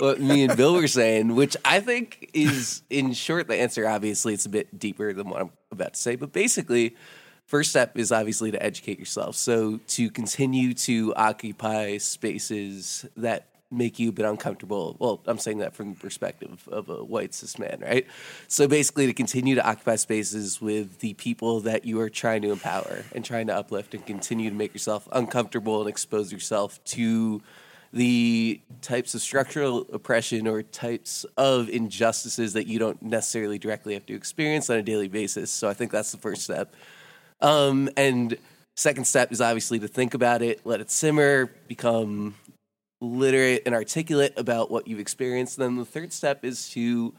[0.00, 3.86] what me and Bill were saying, which I think is, in short, the answer.
[3.86, 6.96] Obviously, it's a bit deeper than what I'm about to say, but basically,
[7.46, 9.36] first step is obviously to educate yourself.
[9.36, 14.96] So to continue to occupy spaces that make you a bit uncomfortable.
[14.98, 18.06] Well, I'm saying that from the perspective of a white cis man, right?
[18.48, 22.52] So basically, to continue to occupy spaces with the people that you are trying to
[22.52, 27.42] empower and trying to uplift and continue to make yourself uncomfortable and expose yourself to
[27.92, 34.06] the types of structural oppression or types of injustices that you don't necessarily directly have
[34.06, 35.50] to experience on a daily basis.
[35.50, 36.74] So I think that's the first step.
[37.42, 38.38] Um, and
[38.74, 42.34] second step is obviously to think about it, let it simmer, become
[43.02, 45.56] literate and articulate about what you've experienced.
[45.56, 47.12] Then the third step is to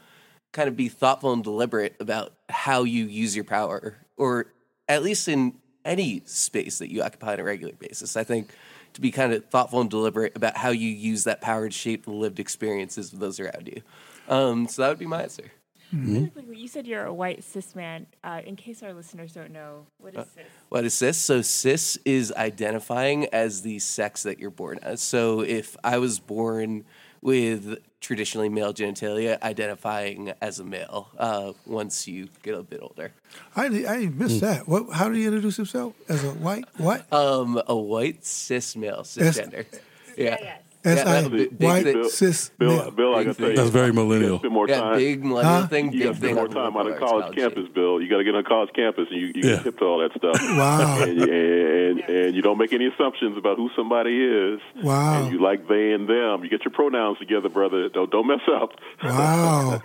[0.52, 4.46] kind of be thoughtful and deliberate about how you use your power, or
[4.88, 5.54] at least in
[5.84, 8.16] any space that you occupy on a regular basis.
[8.16, 8.50] I think
[8.94, 12.04] to be kind of thoughtful and deliberate about how you use that power to shape
[12.04, 13.82] the lived experiences of those around you.
[14.28, 15.50] Um, so that would be my answer.
[15.92, 18.06] Really quickly, you said you're a white cis man.
[18.24, 20.44] Uh, in case our listeners don't know, what is cis?
[20.68, 21.16] What is cis?
[21.18, 25.00] So cis is identifying as the sex that you're born as.
[25.02, 26.84] So if I was born
[27.20, 33.12] with traditionally male genitalia, identifying as a male uh, once you get a bit older.
[33.56, 34.68] I, didn't- I didn't miss that.
[34.68, 34.92] What?
[34.92, 36.64] How did he introduce himself as a white?
[36.76, 37.10] What?
[37.12, 39.64] Um, a white cis male, cisgender.
[40.16, 40.36] Yeah.
[40.40, 40.60] yes.
[40.60, 42.90] As yeah, I big- big white cis Bill.
[42.90, 44.38] Bill, I Big gotta tell you, That's very millennial.
[44.38, 44.96] Spend more Yeah, time.
[44.98, 45.66] big millennial Huh?
[45.68, 45.86] thing.
[45.92, 48.00] You big got to spend more time on a college campus, Bill.
[48.02, 49.56] You got to get on a college campus, and you, you Yeah.
[49.56, 50.36] get hip to all that stuff.
[50.56, 51.02] Wow.
[51.02, 54.60] And, you- and, and you don't make any assumptions about who somebody is.
[54.82, 55.22] Wow.
[55.24, 56.42] And you like they and them.
[56.44, 57.88] You get your pronouns together, brother.
[57.88, 58.72] Don't don't mess up.
[59.02, 59.82] Wow.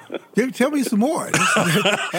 [0.54, 1.26] Tell me some more.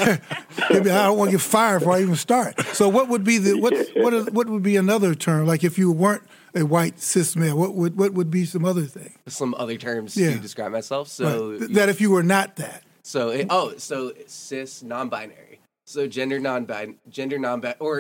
[0.71, 2.61] Maybe I don't want to get fired before I even start.
[2.75, 5.47] So, what would be the what what is, what would be another term?
[5.47, 6.23] Like if you weren't
[6.55, 9.15] a white cis male, what would what would be some other thing?
[9.29, 10.33] Some other terms Yeah.
[10.33, 11.09] to describe myself.
[11.09, 11.59] So Right.
[11.61, 12.83] Th- that if you were not that.
[13.03, 15.61] So it, oh, so cis non-binary.
[15.87, 17.99] So gender non-binary, gender non-binary, or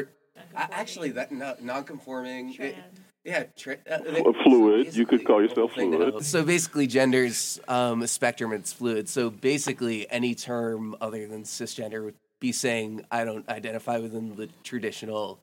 [0.54, 2.54] a- actually that no, non-conforming.
[2.58, 2.76] it-
[3.24, 4.92] yeah, tra- uh, they- fluid.
[4.92, 6.24] so You could call yourself the whole thing fluid.
[6.24, 8.52] So basically, gender's um, a spectrum.
[8.52, 9.08] It's fluid.
[9.08, 14.48] So basically, any term other than cisgender would be saying I don't identify within the
[14.64, 15.38] traditional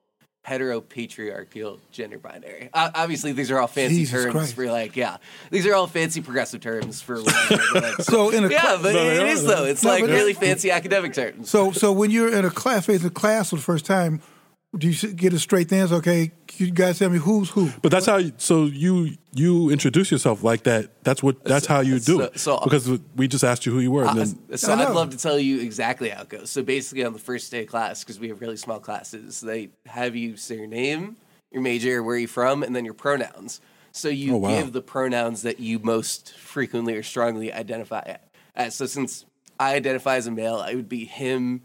[0.47, 2.69] heteropatriarchal gender binary.
[2.73, 4.55] Uh, obviously, these are all fancy Jesus terms Christ.
[4.55, 5.17] for like yeah.
[5.51, 7.35] These are all fancy progressive terms for like,
[8.01, 9.55] So in a yeah, cla- but No, it is though.
[9.57, 9.65] though.
[9.65, 11.49] It's No, like really fancy academic terms.
[11.49, 14.21] So so when you're in a class, facing a class for the first time,
[14.77, 15.95] do you get a straight answer?
[15.95, 17.69] Okay, you guys tell me who's who.
[17.81, 18.17] But that's how.
[18.17, 21.03] You, so you you introduce yourself like that.
[21.03, 21.43] That's what.
[21.43, 22.39] That's how you do so- it.
[22.39, 24.93] so- because we just asked you who you were, and Uh, then so I I'd
[24.95, 26.49] love to tell you exactly how it goes.
[26.49, 29.69] So basically, on the first day of class, because we have really small classes, they
[29.85, 31.17] have you say your name,
[31.51, 33.61] your major, where you're from, and then your pronouns.
[33.91, 34.49] So you Oh, wow.
[34.49, 38.15] give the pronouns that you most frequently or strongly identify
[38.55, 38.75] as.
[38.75, 39.25] So since
[39.59, 41.61] I identify as a male, I would be him,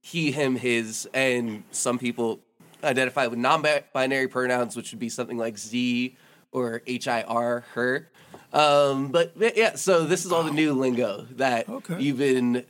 [0.00, 2.40] he, him, his, and some people
[2.86, 6.16] identify with non-binary pronouns, which would be something like Z
[6.52, 8.08] or HIR, her.
[8.52, 12.00] Um, but yeah, so this is all the new lingo that Okay.
[12.00, 12.64] you've been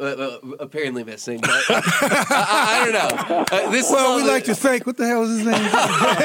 [0.00, 1.40] uh, uh, apparently missing.
[1.40, 1.82] But I,
[2.30, 3.44] I, I don't know.
[3.50, 4.86] Uh, this Well, all we the- like to thank.
[4.86, 5.52] What the hell is his name?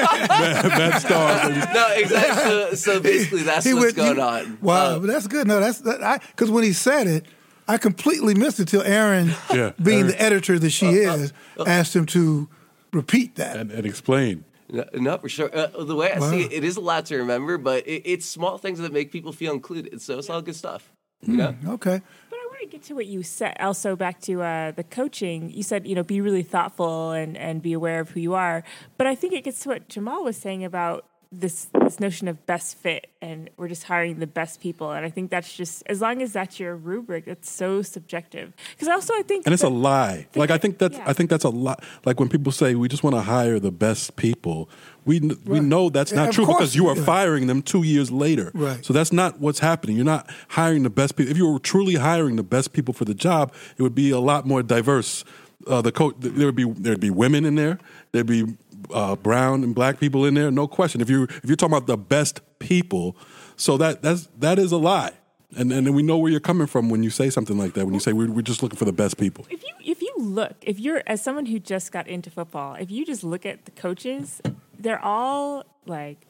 [0.07, 1.49] Matt Starr.
[1.73, 2.43] no, exactly.
[2.43, 4.57] So, so basically, that's He what's went- he- going on.
[4.61, 5.47] Wow, Uh, but that's good.
[5.47, 7.25] No, that's that, because when he said it,
[7.67, 10.07] I completely missed it till Aaron, Yeah, being Aaron.
[10.07, 11.31] the editor that she is,
[11.65, 12.49] asked him to
[12.93, 13.57] repeat that.
[13.57, 14.45] and, and explain.
[14.69, 15.49] no, no, for sure.
[15.55, 16.29] Uh, the way I Wow.
[16.31, 19.11] see it, it is a lot to remember, but it, it's small things that make
[19.11, 20.01] people feel included.
[20.01, 20.91] So it's all good stuff.
[21.21, 21.55] You know.
[21.67, 22.01] Okay.
[22.29, 23.55] But I want to get to what you said.
[23.59, 27.61] Also, back to uh, the coaching, you said you know be really thoughtful and and
[27.61, 28.63] be aware of who you are.
[28.97, 31.05] But I think it gets to what Jamal was saying about
[31.39, 35.09] this this notion of best fit and we're just hiring the best people and i
[35.09, 39.21] think that's just as long as that's your rubric it's so subjective because also i
[39.23, 41.03] think and it's a lie like i think that's yeah.
[41.07, 43.71] i think that's a lot like when people say we just want to hire the
[43.71, 44.69] best people
[45.05, 45.63] we we Right.
[45.63, 47.03] know that's not of true because you are yeah.
[47.03, 48.83] firing them two years later Right.
[48.85, 51.95] so that's not what's happening you're not hiring the best people if you were truly
[51.95, 55.25] hiring the best people for the job it would be a lot more diverse
[55.67, 57.79] uh, the coach there would be there'd be women in there
[58.11, 58.45] there'd be
[58.91, 60.51] uh, brown and black people in there?
[60.51, 61.01] No question.
[61.01, 63.15] If you if you're talking about the best people
[63.55, 65.11] so that that's that is a lie.
[65.55, 67.85] And and then we know where you're coming from when you say something like that
[67.85, 69.45] when you say we're, we're just looking for the best people.
[69.49, 72.89] If you if you look if you're as someone who just got into football if
[72.89, 74.41] you just look at the coaches
[74.79, 76.25] they're all like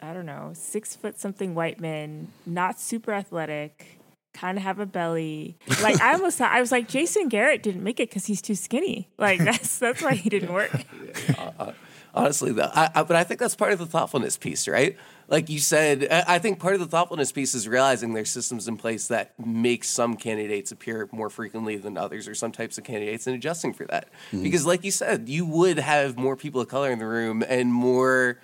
[0.00, 3.98] i don't know six foot something white men not super athletic
[4.34, 5.56] kind of have a belly.
[5.82, 8.54] Like i almost thought i was like jason garrett didn't make it because he's too
[8.54, 9.08] skinny.
[9.18, 10.84] Like that's that's why he didn't work
[12.18, 14.96] honestly though I, I, but i think that's part of the thoughtfulness piece right?
[15.28, 18.66] Like you said I, I think part of the thoughtfulness piece is realizing there's systems
[18.66, 22.84] in place that make some candidates appear more frequently than others or some types of
[22.84, 24.08] candidates and adjusting for that.
[24.32, 24.42] Mm-hmm.
[24.42, 27.72] Because like you said you would have more people of color in the room and
[27.72, 28.40] more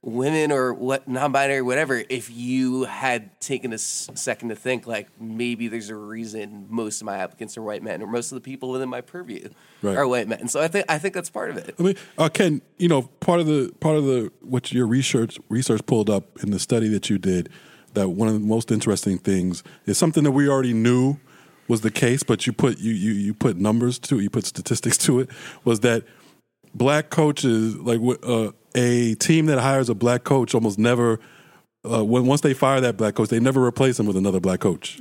[0.00, 5.08] women or what non-binary whatever if you had taken a s- second to think like
[5.20, 8.40] maybe there's a reason most of my applicants are white men or most of the
[8.40, 9.48] people within my purview
[9.82, 9.96] Right.
[9.96, 12.28] are white men so i think i think that's part of it I mean, uh,
[12.28, 16.42] Ken, you know, part of the part of the what your research research pulled up
[16.44, 17.48] in the study that you did,
[17.94, 21.18] that one of the most interesting things is something that we already knew
[21.66, 24.46] was the case, but you put you you you put numbers to it, you put
[24.46, 25.28] statistics to it,
[25.64, 26.04] was that
[26.74, 31.18] black coaches like uh, a team that hires a black coach almost never
[31.90, 34.60] uh, when once they fire that black coach, they never replace him with another black
[34.60, 34.98] coach.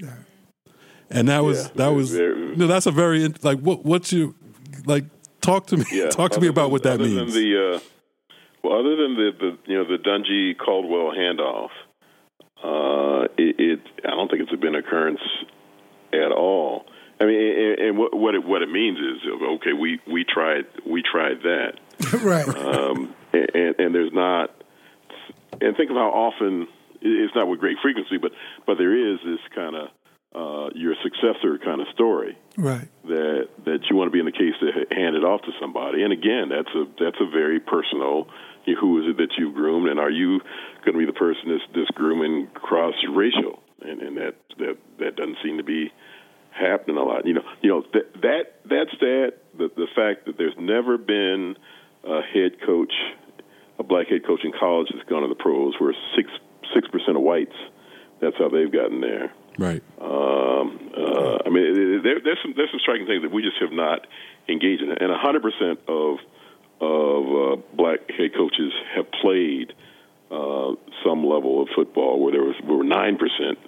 [1.09, 4.35] And that was Yeah, that was very- no, that's a very like what what you
[4.85, 5.05] like
[5.41, 7.33] talk to me Yeah, talk to me about than- what that other means.
[7.33, 7.79] Than the, uh,
[8.63, 11.69] well, other than the, the you know the Dungy Caldwell handoff,
[12.63, 15.21] uh, it, it I don't think it's been an occurrence
[16.13, 16.85] at all.
[17.19, 19.21] I mean, and, and what what it, what it means is
[19.55, 21.73] okay, we we tried we tried that,
[22.23, 22.47] right.
[22.47, 24.51] um, and, and there's not.
[25.59, 26.67] And think of how often
[27.01, 28.31] it's not with great frequency, but
[28.65, 29.87] but there is this kind of
[30.35, 32.87] uh, your successor kind of story Right.
[33.05, 36.03] that that you want to be in the case to hand it off to somebody.
[36.03, 38.27] And again, that's a that's a very personal.
[38.65, 40.39] you know, Who is it that you've groomed, and are you
[40.85, 43.63] going to be the person that's, that's grooming cross racial?
[43.81, 45.91] And and that that that doesn't seem to be
[46.59, 47.25] happening a lot.
[47.25, 51.55] You know, you know that that that stat, the the fact that there's never been
[52.03, 52.93] a head coach,
[53.79, 56.29] a black head coach in college that's gone to the pros, where six
[56.73, 57.55] six percent of whites.
[58.19, 59.31] That's how they've gotten there.
[59.59, 59.83] right.
[60.01, 63.71] Um, uh, I mean, there, there's some there's some striking things that we just have
[63.71, 64.07] not
[64.49, 66.17] engaged in, and 100 percent of
[66.81, 69.73] of uh, black head coaches have played
[70.31, 70.73] uh,
[71.05, 72.19] some level of football.
[72.19, 73.59] Where there was were nine percent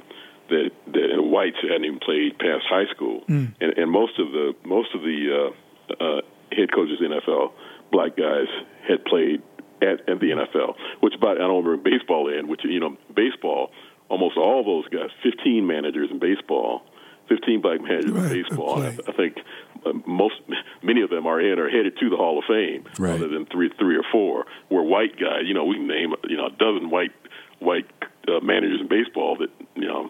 [0.50, 4.94] that that whites hadn't even played past high school, and, and most of the most
[4.96, 5.52] of the
[5.90, 6.22] uh, uh,
[6.52, 7.52] head coaches in the NFL,
[7.92, 8.48] black guys,
[8.88, 9.42] had played
[9.82, 10.76] at, at the NFL.
[11.02, 13.72] Which about I don't remember baseball end, which you know baseball
[14.10, 16.82] almost all those guys, 15 managers in baseball,
[17.30, 18.82] 15 black managers Right, in baseball.
[18.82, 19.00] right.
[19.08, 19.38] I, I think
[19.86, 20.34] uh, most,
[20.82, 23.14] many of them are in or headed to the Hall of Fame, Right.
[23.14, 24.46] other than three, three or four.
[24.70, 27.12] Where white guys, you know, we can name you know a dozen white
[27.60, 27.86] white
[28.28, 30.10] uh, managers in baseball that you know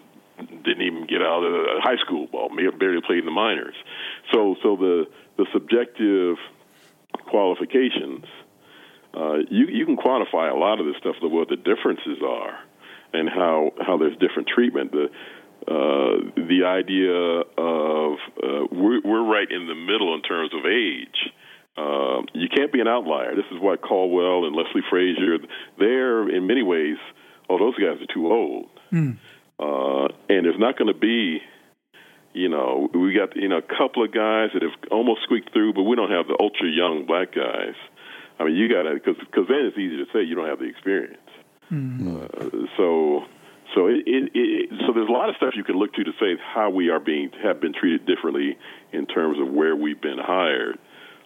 [0.64, 2.50] didn't even get out of uh, high school ball,
[2.80, 3.76] barely played in the minors.
[4.32, 5.06] So, so the
[5.38, 6.38] the subjective
[7.26, 8.26] qualifications
[9.14, 12.60] uh, you you can quantify a lot of this stuff, the what the differences are,
[13.14, 14.92] and how how there's different treatment.
[14.92, 15.06] The
[15.68, 17.14] uh, the idea
[17.58, 21.34] of uh, we're, we're right in the middle in terms of age.
[21.76, 23.36] Um, you can't be an outlier.
[23.36, 25.38] This is why Caldwell and Leslie Frazier,
[25.78, 26.98] they're in many ways,
[27.50, 28.70] oh, those guys are too old.
[29.60, 31.40] Uh, and it's not going to be,
[32.34, 35.74] you know, we got you know a couple of guys that have almost squeaked through,
[35.74, 37.76] but we don't have the ultra young black guys.
[38.40, 40.60] I mean, you got to because because then it's easy to say you don't have
[40.60, 41.20] the experience.
[42.24, 43.26] Uh, so
[43.76, 46.12] so it, it, it so there's a lot of stuff you can look to to
[46.20, 48.58] say how we are being have been treated differently
[48.94, 50.80] in terms of where we've been hired.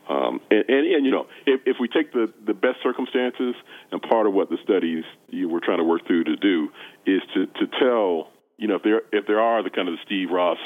[0.10, 3.56] Um, and, and, and you know, if, if we take the, the best circumstances,
[3.92, 6.70] and part of what the studies you we're trying to work through to do
[7.06, 8.28] is to, to tell,
[8.58, 10.58] you know, if there if there are the kind of the Steve Ross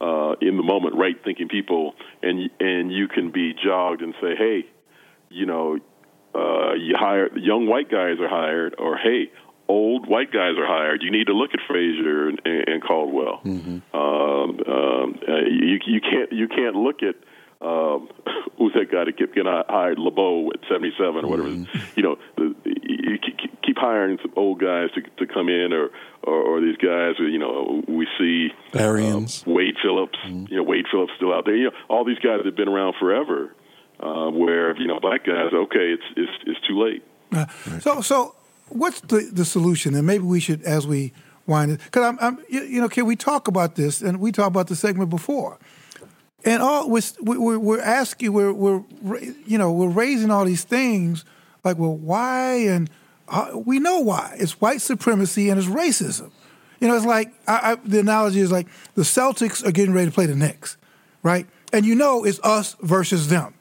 [0.00, 4.34] uh, in the moment, right thinking people, and and you can be jogged and say,
[4.36, 4.66] hey,
[5.30, 5.78] you know,
[6.34, 9.30] uh, you hire young white guys are hired, or hey,
[9.68, 13.40] old white guys are hired, you need to look at Frazier and, and Caldwell.
[13.44, 13.96] Mm-hmm.
[13.96, 17.16] Um, um, uh, you, you can't you can't look at
[17.60, 18.08] um,
[18.58, 21.48] who's that guy that kept getting hired, LeBeau at 77 or whatever.
[21.48, 21.78] Mm-hmm.
[21.96, 23.18] You know, the, you
[23.74, 25.90] keep hiring some old guys to to come in, or
[26.22, 27.14] or, or these guys.
[27.18, 30.18] You know, we see Arians, um, Wade Phillips.
[30.26, 30.46] Mm-hmm.
[30.52, 31.56] You know, Wade Phillips still out there.
[31.56, 33.54] You know, all these guys have been around forever.
[34.00, 37.04] Uh, where you know, black guys, okay, it's it's it's too late.
[37.32, 37.46] Uh,
[37.80, 38.34] so so,
[38.68, 39.94] what's the the solution?
[39.94, 41.12] And maybe we should, as we
[41.46, 44.02] wind it, because I'm, I'm you know, can we talk about this?
[44.02, 45.58] And we talked about the segment before
[46.44, 48.82] and all we're, we're, we're asking, we're, we're,
[49.46, 51.24] you know, we're raising all these things
[51.64, 52.56] like, well, why?
[52.56, 52.92] And uh,
[53.28, 54.36] Uh, we know why.
[54.38, 56.30] It's white supremacy and it's racism.
[56.80, 60.10] You know, it's like I, I, the analogy is like the Celtics are getting ready
[60.10, 60.76] to play the Knicks,
[61.22, 61.46] right?
[61.72, 63.54] And you know it's us versus them.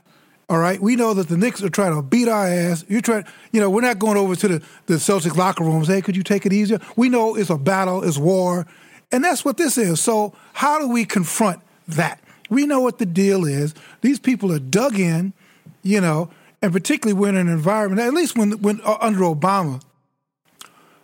[0.49, 2.83] All right, we know that the Knicks are trying to beat our ass.
[2.89, 3.23] You try,
[3.53, 5.87] you know, we're not going over to the the Celtics locker rooms.
[5.87, 6.79] Hey, could you take it easier?
[6.97, 8.67] We know it's a battle, it's war,
[9.11, 10.01] and that's what this is.
[10.01, 12.19] So how do we confront that?
[12.49, 13.73] We know what the deal is.
[14.01, 15.33] These people are dug in,
[15.81, 16.29] you know,
[16.63, 19.83] and particularly when in an environment, at least when, when uh, under Obama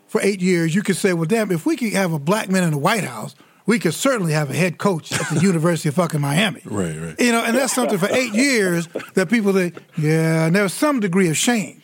[0.07, 2.63] for eight years, you could say, well, damn, if we could have a black man
[2.63, 5.95] in the White House, we could certainly have a head coach at the University of
[5.95, 6.61] fucking Miami.
[6.63, 7.19] Right, right.
[7.19, 11.01] You know, and that's something for eight years that people say, yeah, and there's some
[11.01, 11.81] degree of shame.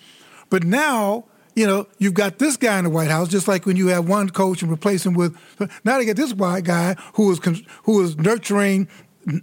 [0.50, 3.76] But now, you know, you've got this guy in the White House, just like when
[3.76, 5.38] you have one coach and replace him with.
[5.84, 7.40] Now they get this white guy who is
[7.84, 8.88] who is nurturing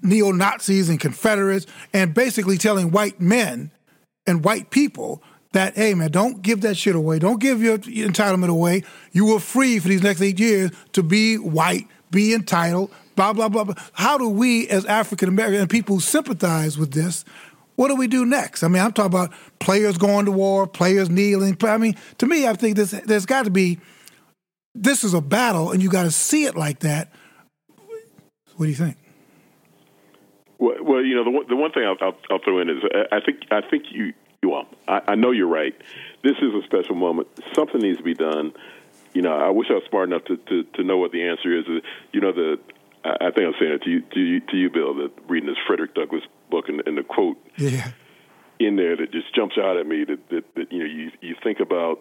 [0.03, 3.71] neo Nazis and Confederates, and basically telling white men
[4.27, 5.23] and white people
[5.53, 7.19] that, hey, man, don't give that shit away.
[7.19, 8.85] Don't give your entitlement away.
[9.13, 13.49] You were free for these next eight years to be white, be entitled, blah, blah,
[13.49, 13.65] blah.
[13.65, 13.75] blah.
[13.93, 17.25] How do we, as African American people who sympathize with this,
[17.77, 18.63] what do we do next?
[18.63, 21.57] I mean, I'm talking about players going to war, players kneeling.
[21.63, 23.79] I mean, to me, I think this, there's got to be,
[24.75, 27.13] this is a battle, and you got to see it like that.
[28.57, 28.97] What do you think?
[30.63, 32.77] Well, well, you know, the one, the one thing I'll, I'll, I'll throw in is
[32.85, 34.13] uh, I think I think you
[34.45, 35.75] well, I, I know you're right.
[36.23, 37.27] This is a special moment.
[37.53, 38.53] Something needs to be done.
[39.13, 41.59] You know, I wish I was smart enough to, to, to know what the answer
[41.59, 41.65] is.
[41.67, 41.81] Uh,
[42.13, 42.61] you know, the
[43.05, 45.59] I think I'm saying it to you, to you, to you Bill, that reading this
[45.67, 47.91] Frederick Douglass book and, and the quote yeah.
[48.61, 51.35] in there that just jumps out at me that, that, that you know you you
[51.43, 51.99] think about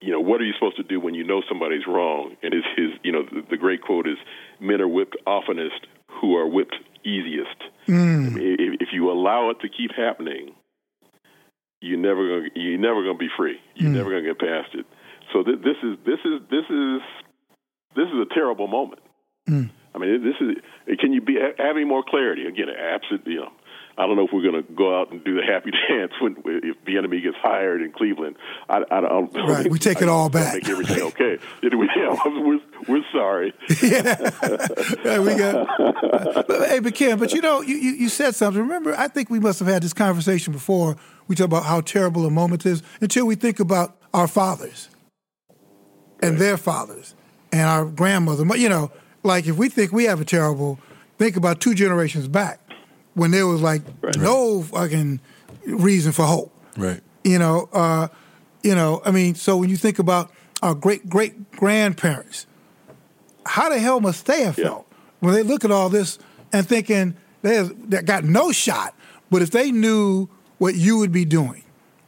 [0.00, 2.62] you know what are you supposed to do when you know somebody's wrong and his
[2.76, 4.16] his you know the, the great quote is
[4.60, 5.88] men are whipped oftenest
[6.20, 7.56] who are whipped easiest.
[7.88, 8.36] Mm.
[8.36, 10.54] If, if, you allow it to keep happening,
[11.80, 13.58] you're never going you're never going to be free.
[13.74, 13.94] You're mm.
[13.94, 14.86] never going to get past it.
[15.32, 17.00] So th- this is this is this is
[17.96, 19.00] this is a terrible moment.
[19.48, 19.70] Mm.
[19.94, 20.98] I mean, this is.
[20.98, 22.46] Can you be having more clarity?
[22.46, 23.34] Again, absolutely.
[23.34, 23.52] You know,
[24.00, 26.36] I don't know if we're going to go out and do the happy dance when
[26.46, 28.36] if Bieniemy gets hired in Cleveland.
[28.70, 29.30] I, I don't.
[29.34, 30.54] Right, we take it all back.
[30.54, 31.36] Make everything okay.
[31.62, 33.52] yeah, we're, we're sorry.
[33.82, 34.30] yeah.
[35.04, 36.68] yeah, we got.
[36.68, 38.62] hey, but Ken, but you know, you, you, you said something.
[38.62, 40.96] Remember, I think we must have had this conversation before.
[41.28, 44.88] We talk about how terrible a moment is until we think about our fathers
[46.22, 47.14] and their fathers
[47.52, 48.46] and our grandmother.
[48.56, 50.78] You know, like if we think we have a terrible,
[51.18, 52.60] think about two generations back
[53.20, 54.16] when there was like right.
[54.16, 55.20] no fucking
[55.66, 56.50] reason for hope.
[56.78, 57.02] Right.
[57.22, 58.08] You know, uh,
[58.62, 60.32] you know, I mean, so when you think about
[60.62, 62.46] our great great grandparents,
[63.44, 65.06] how the hell must they have felt yeah.
[65.18, 66.18] when they look at all this
[66.50, 67.62] and thinking they
[68.04, 68.94] got no shot,
[69.30, 70.26] but if they knew
[70.56, 71.62] what you would be doing,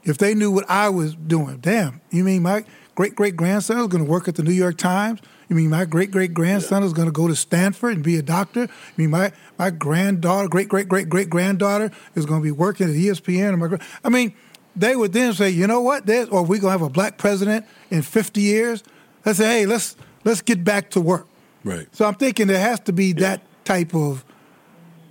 [0.04, 2.64] if they knew what I was doing, damn, you mean my
[2.94, 5.20] great great grandson was going to work at the New York Times?
[5.52, 6.86] You mean my great great grandson yeah.
[6.86, 8.62] is going to go to Stanford and be a doctor?
[8.62, 12.88] You mean my my granddaughter, great great great great granddaughter, is going to be working
[12.88, 13.58] at ESPN?
[13.58, 14.32] my, I mean,
[14.74, 16.06] they would then say, you know what?
[16.06, 18.82] There's, or we're going to have a black president in 50 years.
[19.26, 21.26] Let's say, hey, let's let's get back to work.
[21.64, 21.86] Right.
[21.94, 23.20] So I'm thinking there has to be yeah.
[23.20, 24.24] that type of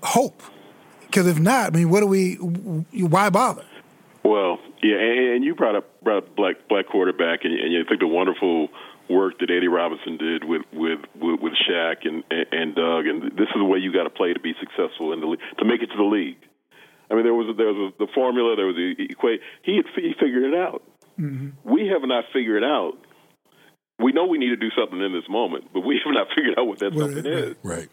[0.02, 0.42] hope,
[1.02, 2.34] because if not, I mean, what do we?
[2.34, 3.64] Why bother?
[4.24, 8.00] Well, yeah, and, you brought up brought up black black quarterback, and, and you think
[8.00, 8.70] the wonderful
[9.12, 13.52] work that Eddie Robinson did with with with, with Shack and and Doug, and this
[13.52, 15.82] is the way you got to play to be successful in the league, to make
[15.82, 16.40] it to the league.
[17.12, 19.44] I mean, there was a, there was a, the formula, there was the equation.
[19.64, 20.82] He had he figured it out.
[21.20, 21.60] Mm-hmm.
[21.70, 22.96] We have not figured out.
[24.00, 26.58] We know we need to do something in this moment, but we have not figured
[26.58, 27.56] out what that well, something right, is.
[27.62, 27.90] Right.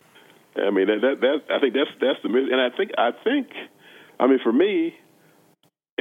[0.57, 3.51] I mean, that, that that I think that's that's the and I think I think,
[4.19, 4.95] I mean, for me,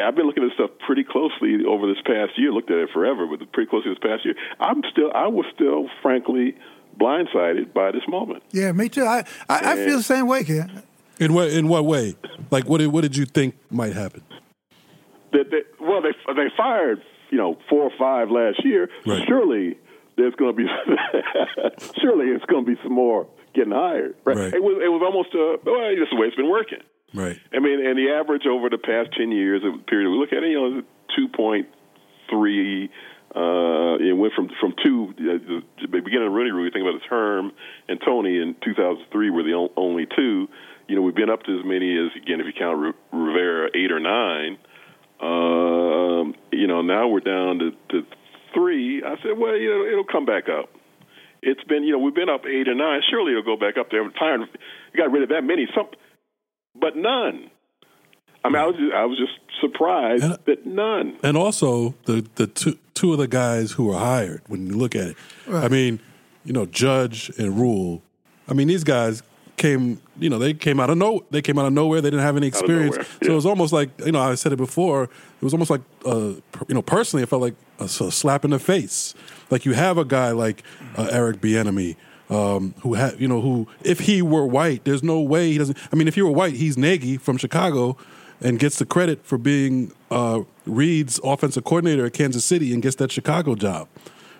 [0.04, 2.52] I've been looking at this stuff pretty closely over this past year.
[2.52, 4.36] Looked at it forever, but pretty closely this past year.
[4.60, 6.56] I'm still, I was still, frankly,
[7.00, 8.44] blindsided by this moment.
[8.52, 9.04] Yeah, me too.
[9.04, 10.84] I, I, I feel the same way, Ken.
[11.20, 12.16] In what in what way?
[12.52, 14.22] Like, what did what did you think might happen?
[15.32, 18.90] That, that well, they they fired you know, four or five last year.
[19.06, 19.24] Right.
[19.28, 19.78] Surely
[20.16, 20.68] there's going to be,
[22.02, 24.16] surely it's going to be some more getting hired.
[24.24, 24.38] Right?
[24.38, 24.54] Right.
[24.54, 26.82] It was it was almost uh, well, that's the way it's been working.
[27.14, 27.38] Right.
[27.54, 30.44] I mean, and the average over the past ten years, the period we look at,
[30.44, 30.82] it, you know,
[31.16, 31.68] two point
[32.30, 32.90] three.
[33.36, 35.14] Uh, it went from from two.
[35.20, 37.52] Uh, the beginning of Rooney Rule, you think about the term
[37.88, 40.48] and Tony in 2003 were the only two.
[40.88, 43.70] You know, we've been up to as many as again, if you count Ri- Rivera,
[43.76, 44.58] eight or nine.
[45.20, 48.06] Um, you know, now we're down to, to
[48.54, 49.04] three.
[49.04, 50.70] I said, well, you know, it'll come back up.
[51.42, 53.02] It's been, you know, we've been up eight or nine.
[53.10, 54.04] Surely it'll go back up there.
[54.04, 54.42] I'm tired.
[54.44, 54.50] of-
[54.96, 55.88] got rid of that many, some,
[56.80, 57.50] but none.
[58.44, 61.18] I mean, I was just, I was just surprised And- that none.
[61.24, 64.42] And also the the two two of the guys who were hired.
[64.48, 65.18] When you look at it,
[65.52, 66.00] I mean,
[66.46, 68.02] you know, Judge and Rhule.
[68.48, 69.22] I mean, these guys
[69.58, 70.00] came.
[70.20, 71.26] You know, they came out of no.
[71.30, 72.00] They came out of nowhere.
[72.02, 72.96] They didn't have any experience.
[72.96, 74.20] nowhere, So it was almost like you know.
[74.22, 75.04] I said it before.
[75.04, 76.34] It was almost like uh,
[76.68, 76.82] you know.
[76.82, 79.14] Personally, it felt like a slap in the face.
[79.52, 80.64] Like you have a guy like
[80.98, 81.96] uh, Eric Bieniemy.
[82.30, 85.78] Um, who had you know who if he were white, there's no way he doesn't.
[85.94, 87.96] I mean, if he were white, he's Nagy from Chicago,
[88.42, 92.98] and gets the credit for being uh, Reid's offensive coordinator at Kansas City and gets
[92.98, 93.88] that Chicago job,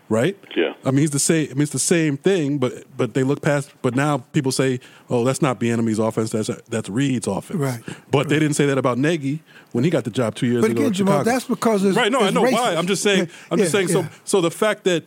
[0.10, 0.38] right?
[0.56, 0.74] Yeah.
[0.84, 1.48] I mean, he's the same.
[1.50, 3.72] I mean, it's the same thing, but but they look past.
[3.82, 6.32] But now people say, "Oh, that's not Bieniemy's offense.
[6.32, 7.82] That's that's Reid's offense." Right.
[8.12, 9.42] But they didn't say that about Nagy
[9.72, 10.82] when he got the job two years But ago.
[10.82, 12.12] again, Jamal, that's because it's- right.
[12.12, 12.76] No, I it's know why.
[12.76, 13.30] I'm just saying.
[13.50, 13.88] I'm just yeah, saying.
[13.88, 15.06] So so the fact that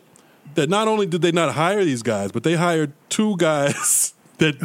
[0.55, 4.59] that not only did they not hire these guys, but they hired two guys that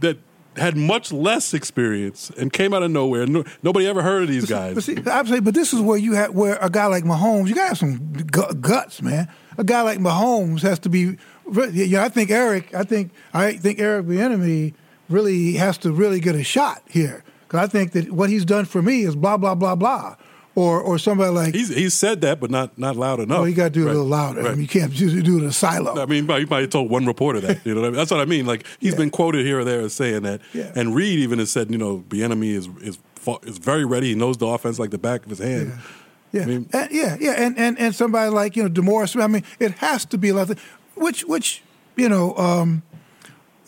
[0.00, 0.18] that
[0.56, 3.26] had much less experience and came out of nowhere.
[3.26, 4.74] No, nobody ever heard of these guys.
[4.74, 7.54] But see, I'm but this is where you have where a guy like Mahomes, you
[7.54, 9.28] got to have some gu- guts, man.
[9.58, 11.16] A guy like Mahomes has to be.
[11.72, 12.74] Yeah, I think Eric.
[12.74, 14.74] I think I think Eric Bieniemy
[15.08, 18.64] really has to really get a shot here because I think that what he's done
[18.64, 20.16] for me is blah blah blah blah,
[20.54, 21.54] or or somebody like.
[21.54, 23.38] He's he's said that, but not not loud enough.
[23.38, 24.46] well, you got to do it Right, a little louder.
[24.46, 26.00] I mean, you can't just do it in a silo.
[26.00, 27.64] I mean, he might have told one reporter that.
[27.64, 27.96] You know, what I mean?
[27.96, 28.46] that's what I mean.
[28.46, 28.98] Like he's Yeah.
[28.98, 30.40] been quoted here or there as saying that.
[30.52, 30.72] Yeah.
[30.74, 32.98] And Reid even has said, you know, Bieniemy is is
[33.44, 34.08] is very ready.
[34.08, 35.72] He knows the offense like the back of his hand.
[36.32, 39.22] Yeah, I mean- and, yeah, yeah, and, and and somebody like you know DeMaurice.
[39.22, 40.58] I mean, it has to be like that.
[40.94, 41.62] Which which
[41.96, 42.82] you know, um,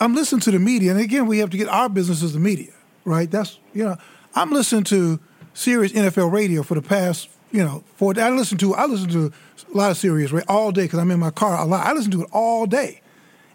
[0.01, 2.40] I'm listening to the media, and again, we have to get our business as the
[2.40, 2.73] media,
[3.05, 3.31] right?
[3.31, 3.97] That's you know,
[4.35, 5.20] I'm listening to
[5.55, 8.12] Sirius NFL radio for the past you know four.
[8.18, 9.32] I listen to I listen to
[9.72, 11.86] a lot of Sirius radio all day because I'm in my car a lot.
[11.86, 13.01] I listen to it all day,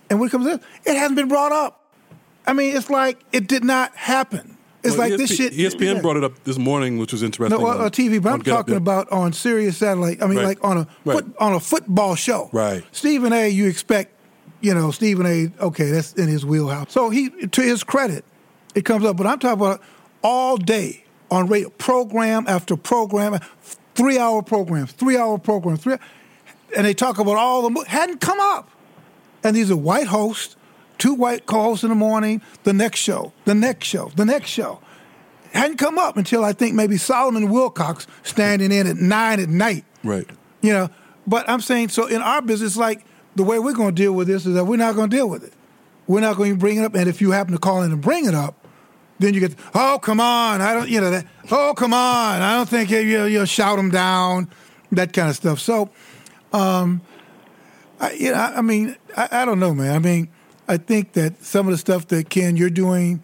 [0.09, 1.75] and when it comes to it hasn't been brought up.
[2.47, 4.57] I mean, it's like it did not happen.
[4.81, 5.51] It's Well, like this shit.
[5.53, 7.59] ESPN brought it up this morning, which was interesting.
[7.59, 8.77] No, on- uh, TV, but on I'm talking yeah.
[8.77, 10.23] about on Sirius satellite.
[10.23, 10.45] I mean, Right.
[10.45, 11.17] like on a Right.
[11.17, 12.49] foot, on a football show.
[12.53, 12.81] Right.
[12.93, 13.49] Stephen A.
[13.49, 14.13] You expect,
[14.61, 15.51] you know, Stephen A.
[15.63, 16.93] Okay, that's in his wheelhouse.
[16.93, 18.23] So he, to his credit,
[18.73, 19.17] it comes up.
[19.17, 19.81] But I'm talking about
[20.23, 23.39] all day on radio, program after program,
[23.95, 25.97] three hour programs, three hour programs, three,
[26.75, 28.69] and they talk about all the mo- hadn't come up.
[29.43, 30.55] And these are white hosts,
[30.97, 34.79] two white co-hosts in the morning, the next show, the next show, the next show.
[35.53, 39.83] Hadn't come up until I think maybe Solomon Wilcots standing in at nine at night.
[40.03, 40.29] Right.
[40.61, 40.89] You know,
[41.25, 44.27] but I'm saying so in our business, like the way we're going to deal with
[44.27, 45.53] this is that we're not going to deal with it.
[46.07, 48.01] We're not going to bring it up, and if you happen to call in and
[48.01, 48.58] bring it up,
[49.19, 52.55] then you get, oh come on, I don't, you know that, oh come on, I
[52.55, 54.49] don't think you you you'll shout them down,
[54.91, 55.59] that kind of stuff.
[55.59, 55.89] So,
[56.53, 57.01] um,
[57.99, 59.95] I, you know, I, I mean, I, I don't know, man.
[59.95, 60.29] I mean,
[60.67, 63.23] I think that some of the stuff that Ken you're doing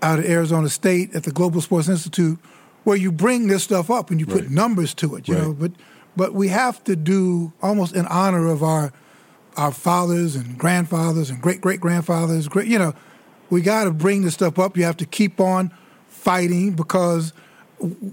[0.00, 2.38] out at Arizona State at the Global Sports Institute,
[2.84, 4.50] where you bring this stuff up and you put Right.
[4.50, 5.52] numbers to it, you know.
[5.52, 5.72] But
[6.16, 8.92] but we have to do almost in honor of our
[9.56, 12.48] our fathers and grandfathers and great great grandfathers.
[12.48, 12.94] Great, you know,
[13.52, 14.78] we got to bring this stuff up.
[14.78, 15.70] You have to keep on
[16.08, 17.34] fighting because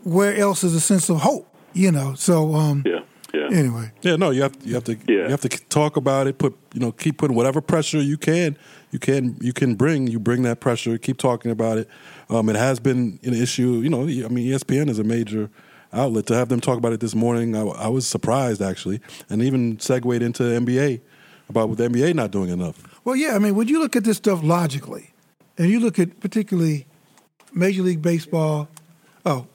[0.04, 1.48] where else is a sense of hope?
[1.74, 2.14] You know.
[2.16, 3.00] So um, Yeah,
[3.34, 3.48] yeah.
[3.58, 5.24] anyway, Yeah, no, you have you have to Yeah.
[5.24, 6.38] you have to talk about it.
[6.40, 8.58] Put you know, keep putting whatever pressure you can,
[8.92, 10.08] you can you can bring.
[10.08, 10.98] You bring that pressure.
[10.98, 11.88] Keep talking about it.
[12.30, 13.80] Um, it has been an issue.
[13.82, 15.50] You know, I mean, ESPN is a major
[15.94, 16.26] outlet.
[16.28, 19.00] To have them talk about it this morning, I, I was surprised actually,
[19.30, 21.00] and even segued into NBA
[21.48, 22.84] about the NBA not doing enough.
[23.06, 25.14] Well, yeah, I mean, when you look at this stuff logically,
[25.60, 26.88] and you look at particularly
[27.54, 28.70] Major League Baseball,
[29.26, 29.46] oh,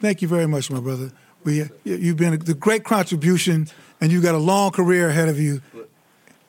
[0.00, 1.12] thank you very much, my brother.
[1.44, 3.68] We, you've been a, the great contribution,
[4.00, 5.62] and you've got a long career ahead of you.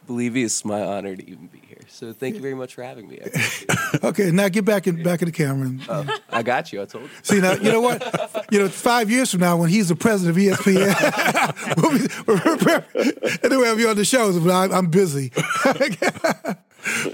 [0.07, 1.77] Believe me, it's my honor to even be here.
[1.87, 3.19] So thank you very much for having me.
[3.23, 3.77] I.
[4.03, 5.67] Okay, now get back in back in the camera.
[5.67, 6.81] And, I got you.
[6.81, 7.09] I told you.
[7.23, 8.47] See now, you know what?
[8.49, 13.51] You know, five years from now, when he's the president of ESPN, we'll be, and
[13.51, 14.39] then we'll have you on the shows.
[14.39, 15.31] But I'm, I'm busy.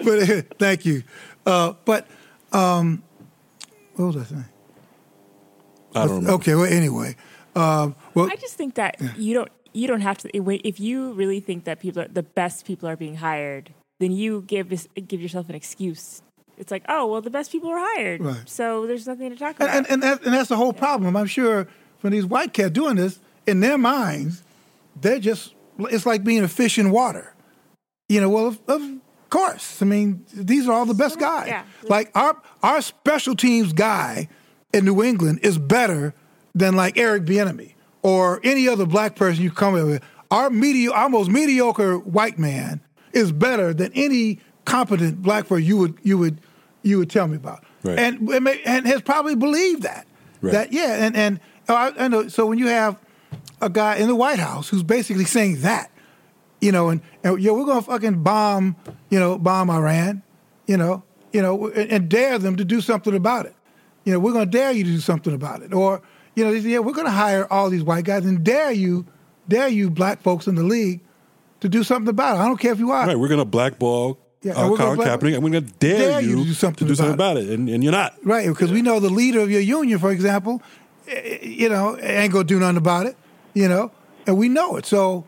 [0.03, 1.03] but uh, thank you.
[1.47, 2.05] Uh, but
[2.51, 3.01] um,
[3.95, 4.45] what was I saying?
[5.95, 6.33] I don't know.
[6.35, 6.53] Okay.
[6.55, 7.15] Well, anyway,
[7.55, 10.27] Um, well, I just think that you don't you don't have to
[10.67, 14.43] if you really think that people are, the best people are being hired, then you
[14.45, 16.21] give this- give yourself an excuse.
[16.57, 18.47] It's like, oh well, the best people are hired, Right.
[18.49, 19.69] so there's nothing to talk about.
[19.75, 21.15] and, and, that, and that's the whole problem.
[21.15, 21.67] I'm sure
[21.99, 24.43] for these white cats doing this, in their minds,
[24.99, 27.33] they're just, it's like being a fish in water.
[28.09, 28.81] You know, well, of,
[29.27, 29.81] of course.
[29.81, 31.25] I mean, these are all the best mm-hmm.
[31.25, 31.47] guys.
[31.49, 31.63] yeah.
[31.83, 34.29] Like our, our special teams guy
[34.71, 36.13] in New England is better
[36.55, 37.73] than like Eric Bieniemy
[38.03, 40.01] or any other black person you come with.
[40.31, 42.79] Our medi- our most mediocre white man
[43.11, 46.39] is better than any competent black person you would you would
[46.83, 47.99] you would tell me about, Right.
[47.99, 50.07] and and may- and has probably believed that
[50.41, 50.53] Right.
[50.53, 52.29] that yeah, and and oh, I, I know.
[52.29, 52.97] So when you have
[53.61, 55.91] a guy in the White House who's basically saying that,
[56.61, 58.75] you know, and, and yeah, we're gonna fucking bomb,
[59.09, 60.23] you know, bomb Iran,
[60.65, 63.55] you know, you know, and, and dare them to do something about it.
[64.05, 66.01] You know, we're gonna dare you to do something about it, or
[66.35, 69.05] you know, say, yeah, we're gonna hire all these white guys and dare you,
[69.47, 71.01] dare you black folks in the league
[71.59, 72.39] to do something about it.
[72.39, 73.07] I don't care if you are.
[73.07, 75.97] Right, we're going to blackball Yeah, uh, Colin black- Kaepernick, and we're going to dare,
[75.97, 78.13] dare you to do something something about about it, and, and you're not.
[78.23, 80.61] Right, because we know the leader of your union, for example,
[81.07, 83.17] eh, you know, ain't gonna do nothing about it,
[83.53, 83.91] you know,
[84.25, 84.85] and we know it.
[84.85, 85.25] So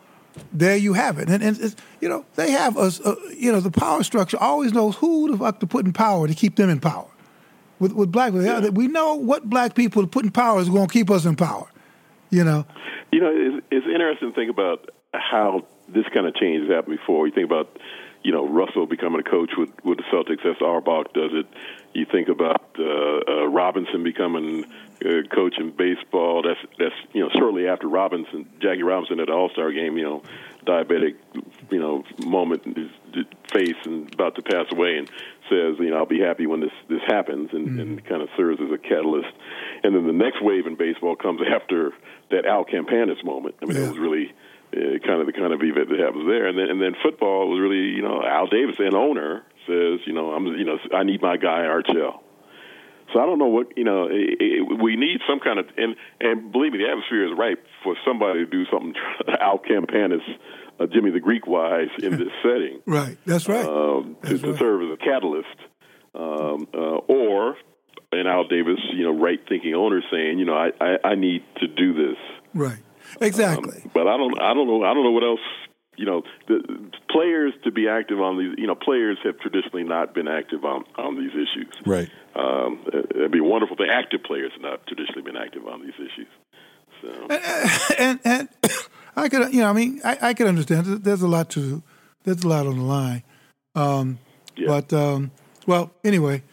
[0.53, 1.29] there you have it.
[1.29, 4.73] And, and it's, you know, they have us, uh, you know, the power structure always
[4.73, 7.07] knows who the fuck to put in power to keep them in power.
[7.79, 10.69] With, with black people, yeah, we know what black people to put in power is
[10.69, 11.67] going to keep us in power,
[12.29, 12.65] you know.
[13.11, 16.97] You know, it's, it's interesting to think about how this kind of change has happened
[16.97, 17.25] before.
[17.25, 17.79] You think about,
[18.21, 20.43] you know, Russell becoming a coach with, with the Celtics.
[20.43, 21.47] That's Auerbach does it.
[21.93, 24.65] You think about uh, uh, Robinson becoming
[25.01, 26.41] a coach in baseball.
[26.43, 29.97] That's that's you know shortly after Robinson, Jackie Robinson at the All Star game.
[29.97, 30.23] You know,
[30.65, 31.15] diabetic,
[31.71, 35.09] you know, moment in his face and about to pass away, and
[35.49, 38.59] says, you know, I'll be happy when this this happens, and, and kind of serves
[38.61, 39.29] as a catalyst.
[39.83, 41.91] And then the next wave in baseball comes after
[42.31, 43.55] that Al Campanis moment.
[43.61, 43.85] I mean, Yeah.
[43.85, 44.33] it was really
[44.75, 46.47] uh, kind of the kind of event that happens there.
[46.47, 50.13] And then and then football was really, you know, Al Davis, an owner, says, you
[50.13, 52.21] know, I'm, you know, I need my guy Art Shell.
[53.13, 54.05] So I don't know what you know.
[54.05, 57.65] It, it, we need some kind of and and believe me, the atmosphere is ripe
[57.83, 58.93] for somebody to do something
[59.41, 60.21] Al Campanis,
[60.79, 63.65] uh, Jimmy the Greek wise in this setting Right, that's right.
[63.65, 64.59] um, to, That's to right.
[64.59, 65.47] serve as a catalyst,
[66.15, 66.77] um, uh,
[67.07, 67.55] or
[68.11, 71.43] an Al Davis, you know, right thinking owner saying, you know, I, I, I need
[71.61, 72.17] to do this.
[72.53, 72.79] right,
[73.21, 73.81] exactly.
[73.83, 75.39] Um, but I don't I don't know I don't know what else.
[75.99, 76.57] You know, the
[77.11, 78.55] players to be active on these.
[78.57, 81.73] You know, players have traditionally not been active on on these issues.
[81.85, 82.09] Right.
[82.35, 82.79] Um,
[83.15, 83.75] it'd be wonderful.
[83.75, 86.27] if the active players have not traditionally been active on these issues.
[87.01, 87.09] So.
[87.97, 88.49] and and
[89.15, 91.83] I could you know I mean I, I could understand There- there's a lot to
[92.23, 93.23] there's a lot on the line,
[93.75, 94.19] um,
[94.55, 94.67] Yeah.
[94.67, 95.31] but um,
[95.67, 96.43] well anyway,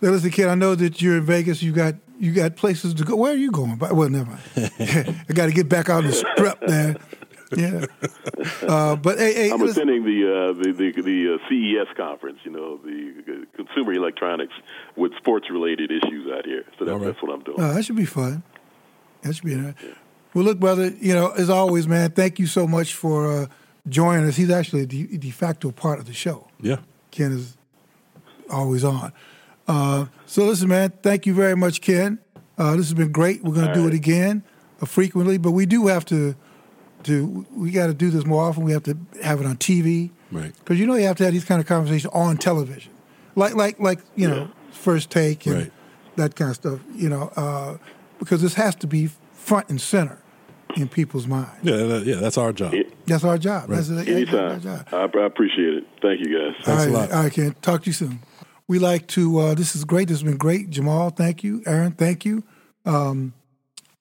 [0.00, 3.04] now, listen kid I know that you're in Vegas you got you got places to
[3.04, 4.42] go where are you going but well never mind
[5.28, 6.96] I got to get back out in the strip there
[7.56, 7.84] yeah
[8.62, 12.38] uh, but hey, hey I'm listen, attending the uh, the the, the uh, CES conference.
[12.44, 14.52] You know, the uh, consumer electronics
[14.96, 16.64] with sports related issues out here.
[16.78, 17.06] So that's, All right.
[17.06, 17.60] that's what I'm doing.
[17.60, 18.42] oh, that should be fun
[19.22, 19.94] that should be interesting.
[20.34, 23.46] well look brother you know as always man thank you so much for uh,
[23.88, 26.76] joining us he's actually a de, de facto part of the show Yeah.
[27.10, 27.56] Ken is
[28.50, 29.12] always on.
[29.66, 32.18] Uh, so listen, man, thank you very much, Ken.
[32.58, 33.42] Uh, this has been great.
[33.42, 34.44] We're going to do it again
[34.80, 36.36] uh, frequently, but we do have to
[37.06, 37.46] do.
[37.54, 38.64] We got to do this more often.
[38.64, 40.52] We have to have it on TV, Right.
[40.58, 42.92] Because you know you have to have these kind of conversations on television,
[43.36, 45.72] like like like you know, first take and Right.
[46.16, 46.80] that kind of stuff.
[46.94, 47.76] You know, uh,
[48.18, 50.18] because this has to be front and center
[50.76, 51.50] in people's minds.
[51.62, 51.76] Yeah.
[51.76, 52.16] that- yeah.
[52.16, 52.74] That's our job.
[53.06, 53.68] That's our job.
[53.68, 54.60] That's, that's our Anytime.
[54.60, 54.86] job.
[54.92, 55.84] I, I appreciate it.
[56.02, 56.54] Thank you, guys.
[56.64, 57.12] Thanks all a lot.
[57.12, 57.54] All right, Ken.
[57.62, 58.20] Talk to you soon.
[58.68, 59.38] We like to.
[59.38, 60.08] Uh, this is great.
[60.08, 60.70] This has been great.
[60.70, 61.62] Jamal, thank you.
[61.66, 62.42] Aaron, thank you.
[62.84, 63.32] Um,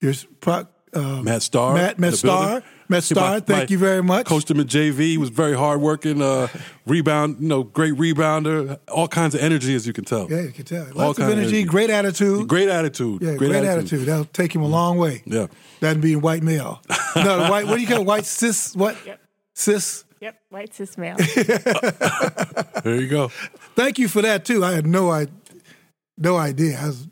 [0.02, 1.76] here's pro, uh, Matt Starr.
[1.76, 2.46] Matt, Matt Starr.
[2.62, 2.70] building.
[2.88, 4.26] Matt See, my- Starr, thank my- you very much.
[4.28, 4.98] Coached him at JV.
[5.00, 6.22] He was very hardworking.
[6.22, 6.48] Uh,
[6.86, 7.38] rebound.
[7.40, 8.78] You know, great rebounder.
[8.92, 10.30] All kinds of energy, as you can tell.
[10.30, 10.86] Yeah, you can tell.
[10.88, 11.70] All Lots of kind of energy, energy.
[11.70, 12.48] great attitude.
[12.48, 13.22] Great attitude.
[13.22, 14.06] yeah, great, attitude.
[14.06, 15.24] That'll take him a long way.
[15.26, 15.48] Yeah.
[15.80, 16.82] That being white male.
[17.16, 17.66] no, the white.
[17.68, 18.06] What do you call it?
[18.06, 18.76] white cis?
[18.76, 18.96] What?
[19.06, 19.20] Yep.
[19.56, 20.04] Cis.
[20.22, 21.18] Yep, white cis male.
[22.84, 23.30] There you go.
[23.76, 24.64] Thank you for that too.
[24.64, 25.28] I had no I,
[26.18, 26.80] no idea.
[26.80, 27.08] I was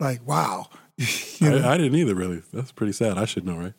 [0.00, 0.68] like, wow.
[1.38, 1.68] You know?
[1.68, 2.14] I, I didn't either.
[2.14, 2.42] Really.
[2.52, 3.18] That's pretty sad.
[3.18, 3.74] I should know, right?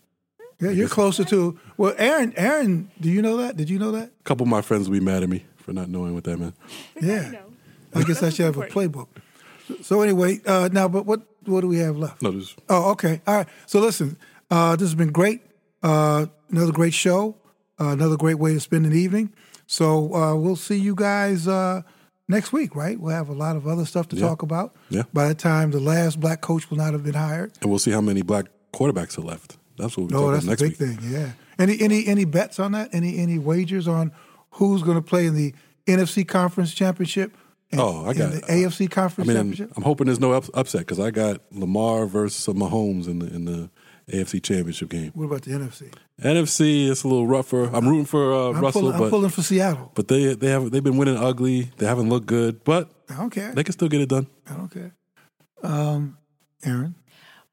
[0.59, 1.59] Yeah, you're closer to.
[1.77, 2.34] Well, Aaron.
[2.35, 3.57] Aaron, do you know that?
[3.57, 4.09] Did you know that?
[4.19, 6.38] A couple of my friends will be mad at me for not knowing what that
[6.39, 6.55] meant.
[7.01, 7.29] Yeah.
[7.31, 7.39] No.
[7.93, 9.07] I guess I should have a playbook.
[9.81, 12.21] So anyway, uh, now, but what what do we have left?
[12.21, 13.21] No, just Oh, okay.
[13.27, 13.47] All right.
[13.65, 14.17] So listen,
[14.49, 15.41] uh, this has been great.
[15.84, 17.35] Uh, another great show.
[17.79, 19.34] Uh, another great way to spend an evening.
[19.67, 21.81] So uh, we'll see you guys uh,
[22.27, 22.99] next week, right?
[22.99, 24.27] We'll have a lot of other stuff to Yeah.
[24.27, 24.75] talk about.
[24.89, 25.03] Yeah.
[25.13, 27.51] By the time the last black coach will not have been hired.
[27.61, 29.57] and we'll see how many black quarterbacks are left.
[29.77, 30.99] That's what we're Oh, that's next big week.
[30.99, 31.11] thing.
[31.11, 31.31] Yeah.
[31.59, 32.89] Any any any bets on that?
[32.93, 34.11] Any any wagers on
[34.51, 35.53] who's going to play in the
[35.87, 37.35] NFC Conference Championship?
[37.71, 39.77] And, Oh, I got the AFC I Conference mean, I'm, Championship.
[39.77, 43.45] I'm hoping there's no ups, upset because I got Lamar versus Mahomes in the in
[43.45, 43.69] the
[44.11, 45.11] AFC Championship game.
[45.15, 45.93] What about the NFC?
[46.21, 47.65] NFC, it's a little rougher.
[47.65, 49.91] I'm rooting for uh, I'm Russell, pulling, I'm but pulling for Seattle.
[49.95, 51.71] but they they have they've been winning ugly.
[51.77, 53.53] They haven't looked good, but I don't care.
[53.53, 54.27] they can still get it done.
[54.49, 54.95] I don't care.
[55.63, 56.17] Um,
[56.63, 56.95] Aaron,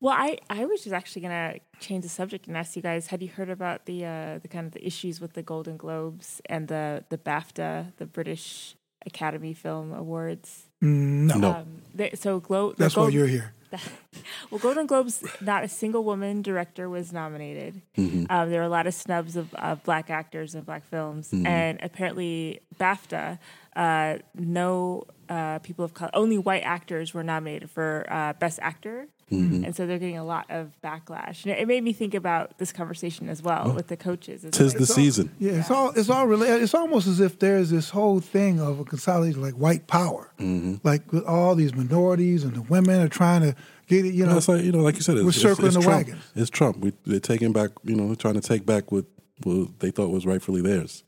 [0.04, 3.22] Well, I, I was just actually gonna change the subject and ask you guys: Had
[3.22, 6.68] you heard about the uh, the kind of the issues with the Golden Globes and
[6.68, 8.76] the the BAFTA, the British
[9.06, 10.66] Academy Film Awards?
[10.82, 11.50] Mm, no, No.
[11.52, 13.54] Um, they, so Glo- the that's why you're here.
[14.50, 17.80] well, Golden Globes, not a single woman director was nominated.
[17.96, 18.26] Mm-hmm.
[18.30, 21.46] Um, there were a lot of snubs of, of black actors and black films, Mm-hmm.
[21.46, 23.38] and apparently BAFTA,
[23.74, 29.08] uh, no uh, people of color, only white actors were nominated for uh, Best Actor,
[29.32, 29.64] Mm-hmm.
[29.64, 31.44] and so they're getting a lot of backlash.
[31.44, 34.44] And it, it made me think about this conversation as well with the coaches.
[34.44, 35.34] It's Tis like- the season.
[35.38, 36.62] Yeah, it's all it's all related.
[36.62, 40.86] It's almost as if there's this whole thing of a consolidation, like white power, Mm-hmm.
[40.86, 43.56] like with all these minorities and the women are trying to
[43.88, 44.08] get it.
[44.08, 45.76] You You know, know, it's like you know, like you said, it's, We're circling it's
[45.76, 46.06] the Trump.
[46.06, 46.22] wagons.
[46.34, 46.76] It's Trump.
[46.78, 47.70] We, they're taking back.
[47.82, 49.06] You know, they're trying to take back what,
[49.42, 51.02] what they thought was rightfully theirs.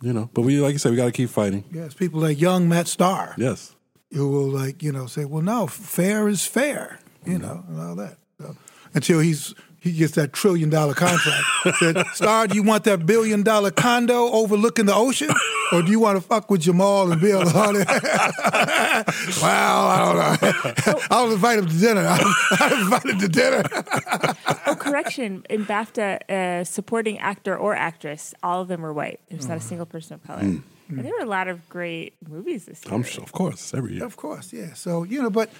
[0.00, 1.64] You know, but we, like you said, we got to keep fighting.
[1.72, 3.74] yes, people like young Matt Starr Yes.
[4.12, 7.94] who will like you know say, well, no, fair is fair, you know, and all
[7.96, 8.16] that.
[8.40, 8.56] So,
[8.94, 11.44] until he's he gets that trillion dollar contract.
[11.80, 15.28] Said, Starr, do you want that billion dollar condo overlooking the ocean,
[15.72, 17.40] or do you want to fuck with Jamal and Bill?
[17.40, 19.38] and all that?
[19.42, 21.00] wow, I don't know.
[21.10, 22.00] I was invited to dinner.
[22.06, 23.62] I was invited to dinner.
[24.66, 25.44] oh, correction!
[25.50, 29.20] In BAFTA, uh, supporting actor or actress, all of them were white.
[29.30, 29.48] There's Oh.
[29.48, 30.42] not a single person of color.
[30.42, 30.62] Mm.
[30.90, 32.94] And there were a lot of great movies this year.
[32.94, 34.04] I'm sure, of course, every year.
[34.04, 34.74] Of course, yeah.
[34.74, 35.50] So you know, but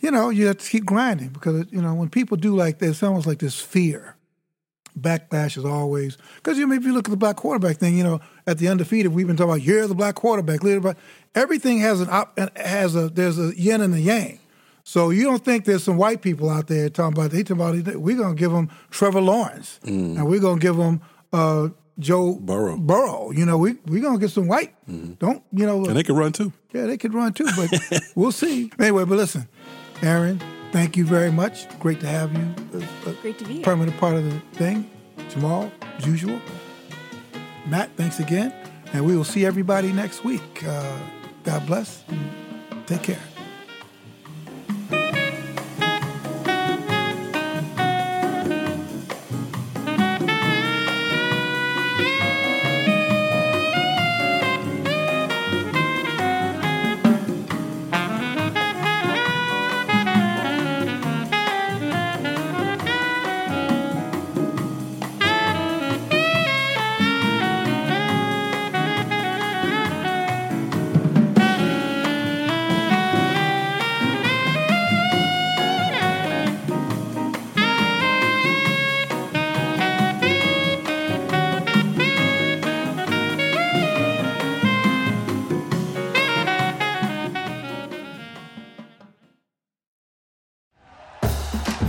[0.00, 2.90] you know, you have to keep grinding because you know when people do like this,
[2.90, 4.14] it's almost like this fear.
[4.98, 8.04] Backlash is always because you know, if you look at the black quarterback thing, you
[8.04, 10.96] know, at the undefeated, we've been talking about you're the black quarterback leader, but
[11.34, 14.40] everything has an op, has a there's a yin and a yang.
[14.84, 18.00] So you don't think there's some white people out there talking about they talking about
[18.00, 21.02] we're gonna give them Trevor Lawrence and we're gonna give them
[21.32, 21.68] uh,
[21.98, 22.76] Joe Burrow.
[22.78, 24.74] Burrow, you know, we we gonna get some white.
[25.18, 25.84] Don't you know?
[25.84, 26.52] And they can run too.
[26.72, 27.70] Yeah, they could run too, but
[28.14, 28.70] we'll see.
[28.78, 29.46] Anyway, but listen,
[30.02, 30.40] Aaron,
[30.72, 31.66] thank you very much.
[31.80, 32.54] Great to have you.
[33.06, 33.64] A, a Great to be here.
[33.64, 34.88] permanent part of the thing.
[35.30, 36.40] Jamal, as usual.
[37.66, 38.52] Matt, thanks again.
[38.92, 40.64] And we will see everybody next week.
[40.64, 40.98] Uh,
[41.44, 42.04] God bless.
[42.86, 43.18] Take care.